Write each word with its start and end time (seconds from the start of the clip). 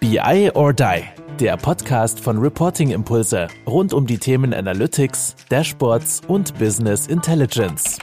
BI 0.00 0.50
or 0.54 0.72
Die, 0.72 1.02
der 1.38 1.58
Podcast 1.58 2.20
von 2.20 2.38
Reporting 2.38 2.90
Impulse 2.90 3.48
rund 3.66 3.92
um 3.92 4.06
die 4.06 4.16
Themen 4.16 4.54
Analytics, 4.54 5.36
Dashboards 5.50 6.22
und 6.26 6.58
Business 6.58 7.06
Intelligence. 7.06 7.98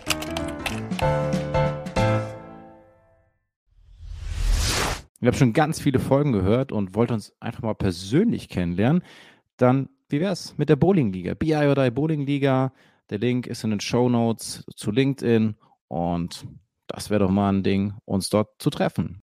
Ich 5.20 5.26
habe 5.26 5.36
schon 5.36 5.54
ganz 5.54 5.82
viele 5.82 5.98
Folgen 5.98 6.34
gehört 6.34 6.72
und 6.72 6.94
wollte 6.94 7.16
uns 7.16 7.34
einfach 7.40 7.64
mal 7.64 7.74
persönlich 7.74 8.48
kennenlernen. 8.48 9.02
Dann, 9.58 9.90
wie 10.08 10.20
wäre 10.20 10.34
es 10.34 10.56
mit 10.56 10.70
der 10.70 10.76
Bowling-Liga? 10.76 11.34
BI 11.34 11.56
or 11.56 11.74
Die 11.74 11.90
Bowling-Liga. 11.90 12.74
Der 13.10 13.18
Link 13.18 13.48
ist 13.48 13.64
in 13.64 13.72
den 13.72 13.80
Show 13.80 14.08
Notes 14.08 14.64
zu 14.76 14.92
LinkedIn 14.92 15.56
und 15.88 16.46
das 16.86 17.10
wäre 17.10 17.22
doch 17.22 17.32
mal 17.32 17.50
ein 17.50 17.64
Ding, 17.64 17.96
uns 18.06 18.30
dort 18.30 18.50
zu 18.60 18.70
treffen. 18.70 19.24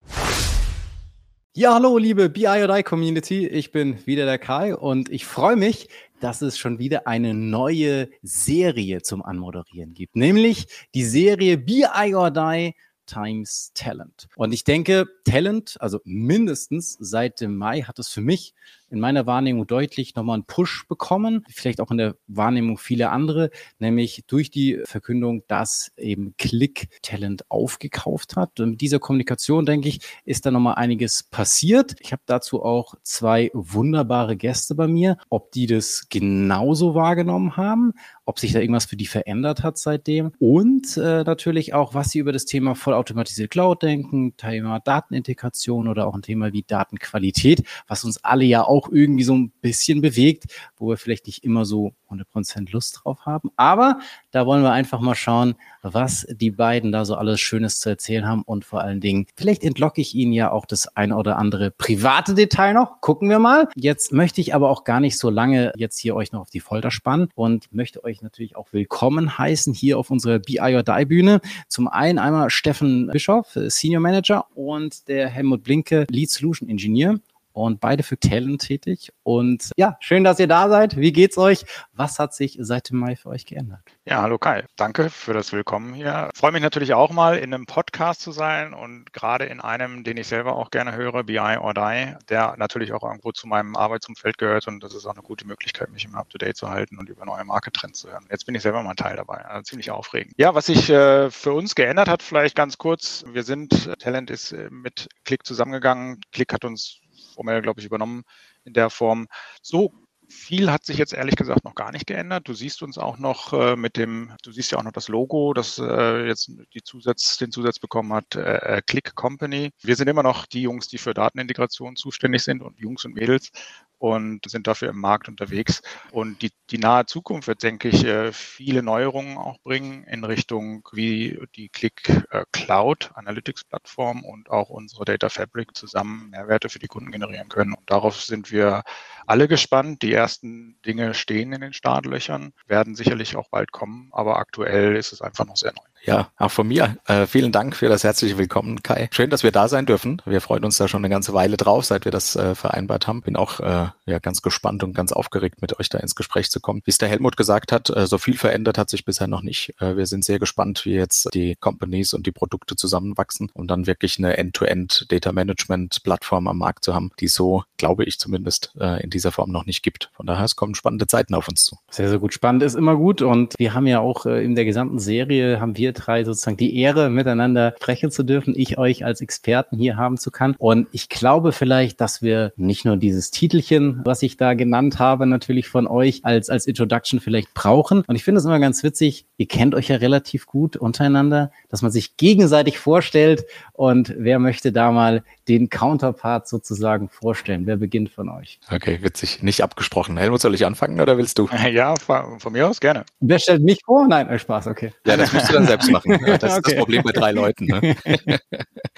Ja, 1.54 1.74
hallo, 1.74 1.98
liebe 1.98 2.30
BIODI 2.30 2.82
Community. 2.82 3.46
Ich 3.46 3.74
bin 3.74 4.08
wieder 4.08 4.24
der 4.24 4.38
Kai 4.38 4.74
und 4.74 5.10
ich 5.10 5.26
freue 5.26 5.58
mich, 5.58 5.90
dass 6.22 6.42
es 6.42 6.58
schon 6.58 6.80
wieder 6.80 7.08
eine 7.08 7.34
neue 7.34 8.10
Serie 8.22 9.02
zum 9.02 9.22
Anmoderieren 9.22 9.94
gibt, 9.94 10.16
nämlich 10.16 10.68
die 10.96 11.04
Serie 11.04 11.58
BIODI 11.58 12.74
Times 13.06 13.72
Talent. 13.74 14.30
Und 14.38 14.54
ich 14.54 14.64
denke, 14.64 15.08
Talent, 15.26 15.76
also 15.82 16.00
mindestens 16.06 16.96
seit 17.02 17.42
dem 17.42 17.58
Mai, 17.58 17.82
hat 17.82 18.00
es 18.00 18.08
für 18.08 18.22
mich 18.22 18.54
in 18.92 19.00
meiner 19.00 19.26
Wahrnehmung 19.26 19.68
deutlich 19.68 20.16
nochmal 20.16 20.36
einen 20.36 20.46
Push 20.46 20.88
bekommen, 20.88 21.46
vielleicht 21.50 21.82
auch 21.82 21.92
in 21.92 21.98
der 21.98 22.16
Wahrnehmung 22.28 22.78
vieler 22.78 23.12
andere, 23.12 23.50
nämlich 23.80 24.24
durch 24.28 24.52
die 24.52 24.82
Verkündung, 24.86 25.44
dass 25.48 25.92
eben 25.98 26.36
Click 26.38 26.90
Talent 27.02 27.50
aufgekauft 27.50 28.36
hat. 28.36 28.60
Und 28.60 28.72
mit 28.72 28.82
dieser 28.82 29.00
Kommunikation, 29.00 29.66
denke 29.66 29.90
ich, 29.90 30.02
ist 30.26 30.46
da 30.46 30.52
nochmal 30.52 30.76
einiges 30.76 31.24
passiert. 31.24 31.96
Ich 32.00 32.12
habe 32.12 32.22
dazu 32.26 32.64
auch 32.64 32.96
zwei 33.04 33.50
wunderbare 33.54 34.36
Gäste 34.36 34.76
bei 34.76 34.88
mir, 34.88 35.18
ob 35.30 35.52
die 35.52 35.68
das 35.68 36.08
genauso 36.10 36.96
wahrgenommen 36.96 37.58
haben, 37.58 37.94
ob 38.26 38.40
sich 38.40 38.54
da 38.54 38.60
irgendwas 38.60 38.86
für 38.86 38.98
die 38.98 39.08
verändert 39.08 39.64
hat 39.64 39.78
seitdem 39.78 40.32
und 40.40 40.98
äh, 40.98 41.24
natürlich 41.24 41.74
auch, 41.74 41.94
was 41.94 42.12
sie 42.12 42.20
über 42.20 42.32
das 42.32 42.46
Thema 42.46 42.76
vollautomatisierte 42.76 43.50
Cloud 43.50 43.84
denken, 43.84 44.36
Thema 44.38 44.80
Datenintegration 44.80 45.88
oder 45.88 46.08
auch 46.08 46.16
ein 46.16 46.22
Thema 46.22 46.54
wie 46.54 46.64
Datenqualität, 46.64 47.64
was 47.88 48.04
uns 48.04 48.24
alle 48.24 48.46
ja 48.46 48.64
auch 48.64 48.81
irgendwie 48.90 49.24
so 49.24 49.36
ein 49.36 49.52
bisschen 49.62 50.02
bewegt, 50.02 50.46
wo 50.78 50.90
wir 50.90 50.98
vielleicht 50.98 51.28
nicht 51.28 51.44
immer 51.44 51.66
so 51.66 51.94
100% 52.10 52.72
Lust 52.72 53.02
drauf 53.04 53.26
haben. 53.26 53.52
Aber 53.56 54.00
da 54.32 54.46
wollen 54.46 54.64
wir 54.64 54.72
einfach 54.72 55.00
mal 55.00 55.16
schauen, 55.16 55.56
was 55.82 56.28
die 56.30 56.52
beiden 56.52 56.92
da 56.92 57.06
so 57.06 57.16
alles 57.16 57.40
Schönes 57.40 57.80
zu 57.80 57.90
erzählen 57.90 58.28
haben 58.28 58.44
und 58.44 58.66
vor 58.66 58.82
allen 58.82 59.00
Dingen, 59.00 59.26
vielleicht 59.36 59.64
entlocke 59.64 60.02
ich 60.02 60.14
Ihnen 60.16 60.34
ja 60.34 60.52
auch 60.52 60.66
das 60.66 60.96
eine 60.96 61.16
oder 61.18 61.38
andere 61.38 61.72
private 61.72 62.36
Detail 62.36 62.74
noch. 62.74 63.02
Gucken 63.02 63.30
wir 63.30 63.40
mal. 63.40 63.68
Jetzt 63.76 64.12
möchte 64.12 64.42
ich 64.42 64.54
aber 64.54 64.70
auch 64.70 64.84
gar 64.84 65.00
nicht 65.00 65.18
so 65.18 65.30
lange 65.30 65.74
jetzt 65.76 65.98
hier 65.98 66.16
euch 66.16 66.32
noch 66.32 66.42
auf 66.42 66.50
die 66.50 66.60
Folter 66.60 66.92
spannen 66.92 67.30
und 67.36 67.74
möchte 67.74 68.04
euch 68.04 68.22
natürlich 68.22 68.56
auch 68.56 68.74
willkommen 68.74 69.38
heißen 69.38 69.74
hier 69.74 69.98
auf 69.98 70.12
unserer 70.12 70.40
BI 70.40 70.60
or 70.60 70.84
Die 70.84 71.06
Bühne. 71.06 71.42
Zum 71.68 71.88
einen 71.88 72.20
einmal 72.20 72.50
Steffen 72.50 73.08
Bischoff, 73.08 73.48
Senior 73.54 74.02
Manager 74.02 74.46
und 74.56 75.08
der 75.08 75.30
Helmut 75.30 75.64
Blinke, 75.64 76.06
Lead 76.10 76.30
Solution 76.30 76.70
Engineer 76.70 77.20
und 77.54 77.80
beide 77.80 78.04
für 78.04 78.20
Talent 78.20 78.62
tätig. 78.62 79.12
Und 79.24 79.72
ja, 79.78 79.98
schön, 80.00 80.24
dass 80.24 80.40
ihr 80.40 80.48
da 80.48 80.70
seid. 80.70 80.98
Wie 80.98 81.12
geht's 81.12 81.38
euch? 81.38 81.66
Was 81.94 82.20
hat 82.20 82.34
sich 82.34 82.58
seit 82.60 82.90
dem 82.90 82.98
Mai 82.98 83.16
für 83.16 83.30
euch 83.30 83.46
geändert? 83.46 83.82
Ja, 84.06 84.22
hallo 84.22 84.38
Kai. 84.38 84.66
Danke 84.76 85.10
für 85.10 85.34
das 85.34 85.52
Willkommen 85.52 85.94
hier. 85.94 86.30
Ich 86.34 86.40
freue 86.40 86.52
mich 86.52 86.62
natürlich 86.62 86.94
auch 86.94 87.12
mal 87.12 87.38
in 87.38 87.54
einem 87.54 87.66
Podcast 87.66 88.22
zu 88.22 88.32
sein 88.32 88.74
und 88.74 89.14
gerade 89.14 89.46
in 89.46 89.62
einem, 89.62 90.04
den 90.04 90.18
ich 90.18 90.28
selber 90.28 90.56
auch 90.56 90.72
gerne 90.72 90.96
höre, 90.96 91.24
BI 91.24 91.40
or 91.40 91.74
Die, 91.74 92.16
der 92.30 92.56
natürlich 92.58 92.94
auch 92.94 93.04
irgendwo 93.04 93.32
zu 93.32 93.48
meinem 93.48 93.76
Arbeitsumfeld 93.76 94.38
gehört 94.38 94.68
und 94.68 94.84
das 94.84 94.94
ist 94.94 95.06
auch 95.06 95.14
eine 95.14 95.22
gute 95.22 95.46
Möglichkeit, 95.46 95.92
mich 95.92 96.06
immer 96.06 96.20
up 96.20 96.30
to 96.30 96.38
date 96.38 96.58
zu 96.58 96.70
halten 96.70 96.98
und 96.98 97.10
über 97.10 97.26
neue 97.26 97.44
Marketrends 97.44 98.00
zu 98.00 98.10
hören. 98.10 98.26
Jetzt 98.30 98.46
bin 98.46 98.56
ich 98.56 98.62
selber 98.62 98.82
mal 98.84 98.96
Teil 98.96 99.16
dabei. 99.16 99.46
Also 99.46 99.64
ziemlich 99.64 99.92
aufregend. 99.92 100.34
Ja, 100.38 100.56
was 100.56 100.68
sich 100.68 100.90
äh, 100.90 101.30
für 101.30 101.54
uns 101.54 101.76
geändert 101.76 102.08
hat, 102.08 102.24
vielleicht 102.24 102.56
ganz 102.56 102.78
kurz. 102.78 103.24
Wir 103.28 103.44
sind, 103.44 103.92
Talent 104.00 104.30
ist 104.30 104.52
äh, 104.52 104.70
mit 104.70 105.10
Click 105.26 105.46
zusammengegangen. 105.46 106.22
Click 106.32 106.54
hat 106.54 106.66
uns 106.66 107.02
formell, 107.42 107.62
glaube 107.62 107.80
ich, 107.80 107.86
übernommen 107.86 108.24
in 108.66 108.74
der 108.74 108.92
Form. 108.92 109.28
So 109.62 109.92
viel 110.30 110.72
hat 110.72 110.86
sich 110.86 110.98
jetzt 110.98 111.14
ehrlich 111.14 111.36
gesagt 111.36 111.66
noch 111.66 111.76
gar 111.76 111.92
nicht 111.92 112.08
geändert. 112.08 112.48
Du 112.48 112.54
siehst 112.54 112.84
uns 112.84 112.98
auch 112.98 113.18
noch 113.18 113.52
äh, 113.52 113.76
mit 113.76 113.98
dem, 113.98 114.32
du 114.44 114.52
siehst 114.52 114.72
ja 114.72 114.78
auch 114.78 114.84
noch 114.84 114.94
das 114.94 115.08
Logo, 115.10 115.54
das 115.54 115.78
äh, 115.78 116.28
jetzt 116.28 116.52
Zusatz, 116.84 117.38
den 117.38 117.52
Zusatz 117.52 117.80
bekommen 117.80 118.14
hat, 118.14 118.36
äh, 118.36 118.78
äh 118.78 118.82
Click 118.82 119.16
Company. 119.16 119.72
Wir 119.82 119.96
sind 119.96 120.08
immer 120.08 120.24
noch 120.24 120.46
die 120.46 120.62
Jungs, 120.62 120.88
die 120.88 121.00
für 121.00 121.14
Datenintegration 121.14 121.96
zuständig 121.96 122.44
sind 122.44 122.62
und 122.62 122.80
Jungs 122.80 123.04
und 123.04 123.16
Mädels 123.16 123.52
und 124.02 124.50
sind 124.50 124.66
dafür 124.66 124.90
im 124.90 125.00
Markt 125.00 125.30
unterwegs. 125.30 125.82
Und 126.10 126.42
die, 126.42 126.50
die 126.72 126.80
nahe 126.80 127.06
Zukunft 127.06 127.48
wird, 127.48 127.62
denke 127.62 127.90
ich, 127.90 128.04
äh, 128.04 128.32
viele 128.34 128.82
Neuerungen 128.82 129.38
auch 129.38 129.60
bringen 129.60 130.04
in 130.06 130.24
Richtung, 130.24 130.88
wie 130.92 131.40
die 131.56 131.70
Click 131.70 132.10
äh, 132.32 132.44
Cloud 132.52 133.12
Analytics 133.14 133.64
Plattform 133.64 134.26
und 134.26 134.50
auch 134.50 134.70
unsere 134.70 135.06
Data 135.06 135.30
Fabric 135.30 135.78
zusammen 135.78 136.32
Mehrwerte 136.32 136.70
für 136.70 136.80
die 136.80 136.88
Kunden 136.88 137.12
generieren 137.12 137.48
können. 137.48 137.74
Und 137.74 137.92
darauf 137.92 138.20
sind 138.20 138.52
wir 138.52 138.82
alle 139.28 139.48
gespannt. 139.48 140.02
Die 140.02 140.14
ersten 140.14 140.82
Dinge 140.84 141.14
stehen 141.14 141.54
in 141.54 141.62
den 141.62 141.74
Startlöchern, 141.74 142.54
werden 142.66 142.96
sicherlich 142.96 143.36
auch 143.36 143.50
bald 143.50 143.72
kommen, 143.72 144.10
aber 144.14 144.38
aktuell 144.38 144.96
ist 144.96 145.14
es 145.14 145.22
einfach 145.22 145.46
noch 145.46 145.58
sehr 145.58 145.74
neu. 145.74 145.91
Ja, 146.04 146.30
auch 146.38 146.50
von 146.50 146.68
mir. 146.68 146.98
Äh, 147.06 147.28
vielen 147.28 147.52
Dank 147.52 147.76
für 147.76 147.88
das 147.88 148.04
herzliche 148.04 148.38
Willkommen, 148.38 148.82
Kai. 148.82 149.08
Schön, 149.12 149.30
dass 149.30 149.44
wir 149.44 149.52
da 149.52 149.68
sein 149.68 149.86
dürfen. 149.86 150.20
Wir 150.26 150.42
freuen 150.42 150.66
uns 150.66 150.78
da 150.78 150.88
schon 150.88 151.02
eine 151.02 151.10
ganze 151.10 151.34
Weile 151.34 151.58
drauf, 151.58 151.86
seit 151.86 152.06
wir 152.06 152.12
das 152.12 152.36
äh, 152.36 152.56
vereinbart 152.56 153.06
haben. 153.06 153.22
Bin 153.22 153.36
auch 153.36 153.60
äh, 153.60 153.90
ja 154.06 154.20
ganz 154.20 154.42
gespannt 154.42 154.84
und 154.84 154.94
ganz 154.94 155.12
aufgeregt, 155.12 155.62
mit 155.62 155.80
euch 155.80 155.90
da 155.90 156.00
ins 156.00 156.16
Gespräch 156.16 156.50
zu 156.50 156.60
kommen. 156.60 156.82
Wie 156.86 156.92
es 156.92 156.98
der 156.98 157.08
Helmut 157.08 157.38
gesagt 157.38 157.72
hat, 157.72 157.92
äh, 157.92 158.08
so 158.08 158.18
viel 158.18 158.36
verändert 158.36 158.80
hat 158.80 158.90
sich 158.90 159.06
bisher 159.06 159.28
noch 159.28 159.44
nicht. 159.44 159.76
Äh, 159.80 159.96
wir 159.96 160.08
sind 160.08 160.26
sehr 160.26 160.40
gespannt, 160.40 160.86
wie 160.86 160.94
jetzt 160.94 161.30
die 161.36 161.56
Companies 161.56 162.16
und 162.16 162.26
die 162.26 162.32
Produkte 162.32 162.76
zusammenwachsen, 162.76 163.52
um 163.54 163.68
dann 163.68 163.86
wirklich 163.86 164.18
eine 164.18 164.38
End-to-End 164.38 165.06
Data 165.10 165.32
Management 165.32 166.02
Plattform 166.04 166.48
am 166.48 166.58
Markt 166.58 166.84
zu 166.84 166.96
haben, 166.96 167.12
die 167.20 167.28
so, 167.28 167.64
glaube 167.78 168.06
ich 168.06 168.18
zumindest, 168.18 168.74
äh, 168.80 169.04
in 169.04 169.12
dieser 169.12 169.32
Form 169.32 169.52
noch 169.52 169.68
nicht 169.68 169.84
gibt. 169.84 170.10
Von 170.14 170.26
daher, 170.26 170.46
es 170.46 170.56
kommen 170.56 170.74
spannende 170.74 171.06
Zeiten 171.06 171.36
auf 171.36 171.48
uns 171.48 171.64
zu. 171.64 171.78
Sehr, 171.92 172.10
sehr 172.10 172.18
gut. 172.18 172.34
Spannend 172.34 172.64
ist 172.64 172.74
immer 172.74 172.96
gut 172.96 173.22
und 173.22 173.54
wir 173.60 173.76
haben 173.76 173.86
ja 173.86 174.00
auch 174.00 174.26
in 174.26 174.56
der 174.56 174.66
gesamten 174.66 174.98
Serie 174.98 175.60
haben 175.60 175.78
wir 175.78 175.91
drei 175.94 176.24
sozusagen 176.24 176.58
die 176.58 176.78
Ehre, 176.78 177.10
miteinander 177.10 177.74
sprechen 177.78 178.12
zu 178.12 178.24
dürfen, 178.24 178.54
ich 178.56 178.78
euch 178.78 179.06
als 179.06 179.22
Experten 179.22 179.78
hier 179.78 179.98
haben 179.98 180.18
zu 180.18 180.32
kann. 180.32 180.56
Und 180.58 180.88
ich 180.92 181.10
glaube 181.10 181.52
vielleicht, 181.52 182.02
dass 182.02 182.22
wir 182.22 182.54
nicht 182.56 182.86
nur 182.86 182.98
dieses 182.98 183.32
Titelchen, 183.32 184.02
was 184.04 184.24
ich 184.24 184.38
da 184.38 184.54
genannt 184.54 185.00
habe, 185.00 185.26
natürlich 185.26 185.68
von 185.68 185.88
euch 185.88 186.24
als, 186.24 186.50
als 186.50 186.68
Introduction 186.68 187.20
vielleicht 187.20 187.54
brauchen. 187.54 188.02
Und 188.08 188.16
ich 188.16 188.24
finde 188.24 188.40
es 188.40 188.46
immer 188.46 188.60
ganz 188.60 188.84
witzig, 188.84 189.26
ihr 189.38 189.48
kennt 189.48 189.76
euch 189.76 189.90
ja 189.90 189.98
relativ 189.98 190.46
gut 190.46 190.78
untereinander, 190.78 191.52
dass 191.70 191.82
man 191.82 191.92
sich 191.92 192.18
gegenseitig 192.18 192.80
vorstellt 192.80 193.46
und 193.74 194.14
wer 194.18 194.40
möchte 194.40 194.72
da 194.72 194.92
mal 194.92 195.24
den 195.52 195.70
Counterpart 195.70 196.48
sozusagen 196.48 197.10
vorstellen? 197.10 197.66
Wer 197.66 197.76
beginnt 197.76 198.10
von 198.10 198.30
euch? 198.30 198.60
Okay, 198.72 199.00
witzig. 199.02 199.44
Nicht 199.44 199.64
abgesprochen. 199.64 200.16
Helmut, 200.16 200.40
soll 200.40 200.56
ich 200.56 200.66
anfangen 200.66 201.02
oder 201.02 201.18
willst 201.18 201.38
du? 201.38 201.50
Ja, 201.72 201.96
von, 201.96 202.40
von 202.40 202.54
mir 202.54 202.68
aus 202.68 202.80
gerne. 202.82 203.06
Wer 203.20 203.40
stellt 203.40 203.64
mich 203.64 203.80
vor? 203.86 204.06
Nein, 204.08 204.28
äh, 204.28 204.38
Spaß, 204.38 204.68
okay. 204.68 204.92
Ja, 205.06 205.16
das 205.16 205.32
musst 205.32 205.50
du 205.50 205.54
dann 205.54 205.68
selbst 205.68 205.92
machen. 205.92 206.12
Das 206.42 206.44
okay. 206.44 206.58
ist 206.58 206.68
das 206.68 206.76
Problem 206.76 207.04
bei 207.04 207.12
drei 207.12 207.32
Leuten. 207.32 207.66
Ne? 207.66 207.96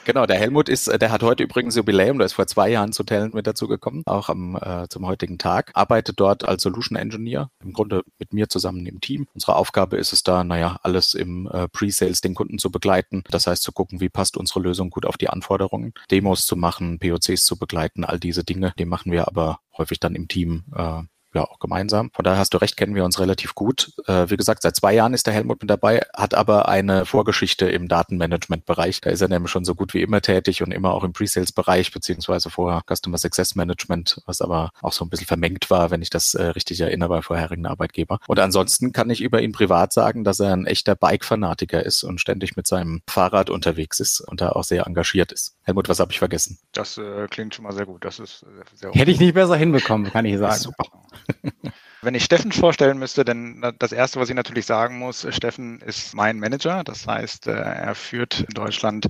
genau, 0.06 0.26
der 0.26 0.38
Helmut 0.38 0.70
ist, 0.70 0.88
der 1.02 1.12
hat 1.12 1.24
heute 1.24 1.44
übrigens 1.44 1.76
Jubiläum, 1.76 2.18
der 2.18 2.26
ist 2.26 2.34
vor 2.34 2.48
zwei 2.48 2.70
Jahren 2.70 2.94
zu 2.94 3.04
Talent 3.04 3.34
mit 3.34 3.48
dazu 3.48 3.68
gekommen, 3.68 4.04
auch 4.06 4.30
am, 4.30 4.56
äh, 4.56 4.88
zum 4.90 5.06
heutigen 5.06 5.38
Tag. 5.38 5.72
Arbeitet 5.74 6.20
dort 6.20 6.48
als 6.48 6.64
Solution 6.64 6.98
Engineer, 6.98 7.50
im 7.64 7.74
Grunde 7.74 8.04
mit 8.18 8.34
mir 8.34 8.50
zusammen 8.50 8.86
im 8.86 9.02
Team. 9.02 9.28
Unsere 9.34 9.56
Aufgabe 9.56 9.98
ist 9.98 10.14
es 10.14 10.24
da, 10.24 10.44
naja, 10.44 10.78
alles 10.84 11.14
im 11.14 11.48
äh, 11.52 11.68
Pre-Sales 11.68 12.22
den 12.22 12.36
Kunden 12.36 12.60
zu 12.60 12.72
begleiten. 12.72 13.24
Das 13.30 13.48
heißt, 13.48 13.64
zu 13.64 13.72
gucken, 13.72 14.00
wie 14.00 14.10
passt 14.10 14.38
unsere 14.38 14.62
Lösung 14.62 14.90
gut 14.90 15.06
auf 15.06 15.18
die 15.18 15.30
Anforderungen, 15.30 15.94
Demos 16.12 16.43
zu 16.46 16.56
machen, 16.56 17.00
POCs 17.00 17.46
zu 17.46 17.58
begleiten, 17.58 18.04
all 18.04 18.20
diese 18.20 18.44
Dinge. 18.44 18.74
Die 18.78 18.86
machen 18.86 19.12
wir 19.12 19.28
aber 19.28 19.60
häufig 19.78 20.00
dann 20.00 20.16
im 20.16 20.28
Team 20.28 20.66
äh, 20.76 21.02
ja 21.36 21.44
auch 21.44 21.60
gemeinsam. 21.60 22.12
Von 22.14 22.24
daher 22.24 22.40
hast 22.40 22.54
du 22.54 22.58
recht, 22.58 22.78
kennen 22.78 22.96
wir 22.96 23.06
uns 23.06 23.20
relativ 23.20 23.56
gut. 23.56 23.94
Äh, 24.08 24.30
wie 24.30 24.38
gesagt, 24.38 24.62
seit 24.62 24.76
zwei 24.76 24.94
Jahren 24.94 25.14
ist 25.14 25.28
der 25.28 25.34
Helmut 25.34 25.62
mit 25.62 25.70
dabei, 25.70 26.02
hat 26.14 26.34
aber 26.34 26.68
eine 26.68 27.06
Vorgeschichte 27.06 27.68
im 27.68 27.88
Datenmanagement-Bereich. 27.88 29.02
Da 29.02 29.10
ist 29.10 29.22
er 29.22 29.28
nämlich 29.28 29.52
schon 29.52 29.66
so 29.66 29.76
gut 29.76 29.94
wie 29.94 30.02
immer 30.02 30.22
tätig 30.22 30.62
und 30.64 30.72
immer 30.72 30.94
auch 30.94 31.04
im 31.04 31.14
Pre-Sales-Bereich, 31.14 31.92
beziehungsweise 31.92 32.50
vorher 32.50 32.82
Customer 32.88 33.18
Success 33.18 33.56
Management, 33.56 34.22
was 34.26 34.42
aber 34.42 34.72
auch 34.82 34.94
so 34.94 35.06
ein 35.06 35.10
bisschen 35.10 35.28
vermengt 35.28 35.70
war, 35.70 35.92
wenn 35.92 36.02
ich 36.02 36.10
das 36.10 36.34
äh, 36.34 36.44
richtig 36.44 36.82
erinnere 36.82 37.10
bei 37.10 37.22
vorherigen 37.22 37.66
Arbeitgeber. 37.66 38.20
Und 38.28 38.40
ansonsten 38.40 38.92
kann 38.92 39.10
ich 39.10 39.22
über 39.22 39.42
ihn 39.42 39.52
privat 39.52 39.94
sagen, 39.94 40.24
dass 40.24 40.40
er 40.40 40.54
ein 40.54 40.66
echter 40.66 40.96
Bike-Fanatiker 40.96 41.84
ist 41.84 42.04
und 42.04 42.20
ständig 42.20 42.56
mit 42.56 42.68
seinem 42.68 43.02
Fahrrad 43.08 43.50
unterwegs 43.50 44.00
ist 44.00 44.22
und 44.22 44.42
da 44.42 44.50
auch 44.50 44.64
sehr 44.64 44.86
engagiert 44.86 45.32
ist. 45.32 45.56
Helmut, 45.64 45.90
was 45.90 46.00
habe 46.00 46.12
ich 46.12 46.20
vergessen? 46.20 46.58
Das 46.74 46.98
äh, 46.98 47.28
klingt 47.30 47.56
schon 47.56 47.64
mal 47.64 47.72
sehr 47.74 47.86
gut. 47.86 48.04
Das 48.06 48.20
ist 48.20 48.40
sehr, 48.40 48.92
sehr 48.92 48.92
Hätte 48.92 49.12
ich 49.12 49.20
nicht 49.20 49.34
besser 49.34 49.56
hinbekommen, 49.56 50.12
kann 50.12 50.26
ich 50.26 50.38
sagen. 50.38 50.60
Super. 50.60 50.86
Wenn 52.02 52.16
ich 52.16 52.26
Steffen 52.26 52.52
vorstellen 52.52 52.98
müsste, 52.98 53.24
dann 53.24 53.62
das 53.80 53.94
Erste, 53.94 54.20
was 54.20 54.30
ich 54.30 54.36
natürlich 54.36 54.66
sagen 54.66 55.00
muss, 55.00 55.26
Steffen 55.30 55.80
ist 55.82 56.14
mein 56.14 56.38
Manager. 56.38 56.84
Das 56.84 57.08
heißt, 57.08 57.48
äh, 57.48 57.54
er 57.54 57.96
führt 57.96 58.42
in 58.42 58.54
Deutschland 58.54 59.08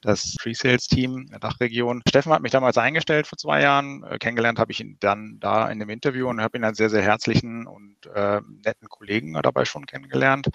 das 0.00 0.36
Pre-Sales-Team 0.40 1.26
der 1.26 1.40
Dachregion. 1.40 2.02
Steffen 2.08 2.32
hat 2.32 2.42
mich 2.42 2.52
damals 2.52 2.78
eingestellt 2.78 3.26
vor 3.26 3.38
zwei 3.38 3.62
Jahren. 3.62 4.04
Äh, 4.04 4.18
kennengelernt 4.18 4.58
habe 4.58 4.70
ich 4.70 4.80
ihn 4.80 4.96
dann 5.00 5.38
da 5.40 5.68
in 5.68 5.80
dem 5.80 5.88
Interview 5.88 6.28
und 6.28 6.40
habe 6.40 6.58
ihn 6.58 6.64
als 6.64 6.78
sehr, 6.78 6.90
sehr 6.90 7.02
herzlichen 7.02 7.66
und 7.66 7.96
äh, 8.14 8.40
netten 8.64 8.88
Kollegen 8.88 9.32
dabei 9.42 9.64
schon 9.64 9.86
kennengelernt. 9.86 10.48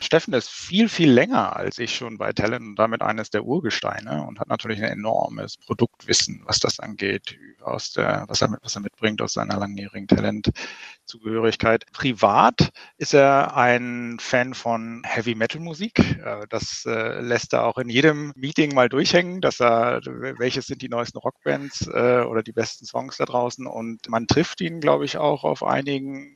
Steffen 0.00 0.34
ist 0.34 0.50
viel, 0.50 0.88
viel 0.88 1.10
länger 1.10 1.56
als 1.56 1.78
ich 1.78 1.94
schon 1.94 2.18
bei 2.18 2.32
Talent 2.32 2.66
und 2.66 2.78
damit 2.78 3.02
eines 3.02 3.30
der 3.30 3.44
Urgesteine 3.44 4.26
und 4.26 4.38
hat 4.38 4.48
natürlich 4.48 4.82
ein 4.82 4.92
enormes 4.92 5.56
Produktwissen, 5.56 6.42
was 6.44 6.58
das 6.58 6.80
angeht, 6.80 7.38
aus 7.62 7.92
der, 7.92 8.24
was 8.28 8.42
er, 8.42 8.56
was 8.62 8.74
er 8.74 8.82
mitbringt 8.82 9.22
aus 9.22 9.32
seiner 9.32 9.58
langjährigen 9.58 10.06
Talentzugehörigkeit. 10.06 11.84
Privat 11.92 12.70
ist 12.98 13.14
er 13.14 13.56
ein 13.56 14.18
Fan 14.20 14.54
von 14.54 15.02
Heavy 15.04 15.34
Metal 15.34 15.60
Musik. 15.60 15.98
Äh, 15.98 16.46
das 16.50 16.84
äh, 16.86 17.20
lässt 17.20 17.52
er 17.52 17.64
auch 17.64 17.78
in 17.78 17.88
jedem 17.88 18.32
Meeting 18.36 18.74
mal 18.74 18.88
durchhängen, 18.88 19.40
dass 19.40 19.60
er, 19.60 20.00
welches 20.38 20.66
sind 20.66 20.82
die 20.82 20.88
neuesten 20.88 21.18
Rockbands 21.18 21.86
äh, 21.86 22.22
oder 22.22 22.42
die 22.42 22.52
besten 22.52 22.84
Songs 22.84 23.16
da 23.16 23.24
draußen 23.24 23.66
und 23.66 24.08
man 24.08 24.26
trifft 24.26 24.60
ihn, 24.60 24.80
glaube 24.80 25.04
ich, 25.04 25.16
auch 25.16 25.44
auf 25.44 25.62
einigen 25.62 26.35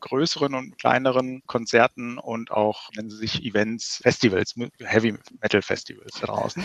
größeren 0.00 0.54
und 0.54 0.78
kleineren 0.78 1.42
Konzerten 1.46 2.18
und 2.18 2.50
auch, 2.50 2.90
nennen 2.94 3.10
sie 3.10 3.16
sich 3.16 3.44
Events, 3.44 4.00
Festivals, 4.02 4.54
Heavy 4.78 5.16
Metal 5.40 5.62
Festivals 5.62 6.12
da 6.20 6.26
draußen. 6.26 6.64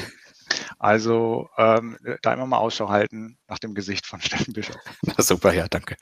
Also 0.79 1.49
ähm, 1.57 1.97
da 2.21 2.33
immer 2.33 2.45
mal 2.45 2.57
Ausschau 2.57 2.89
halten 2.89 3.37
nach 3.47 3.59
dem 3.59 3.73
Gesicht 3.73 4.05
von 4.05 4.21
Steffen 4.21 4.53
Bischof. 4.53 4.81
Super, 5.17 5.53
ja, 5.53 5.67
danke. 5.67 5.95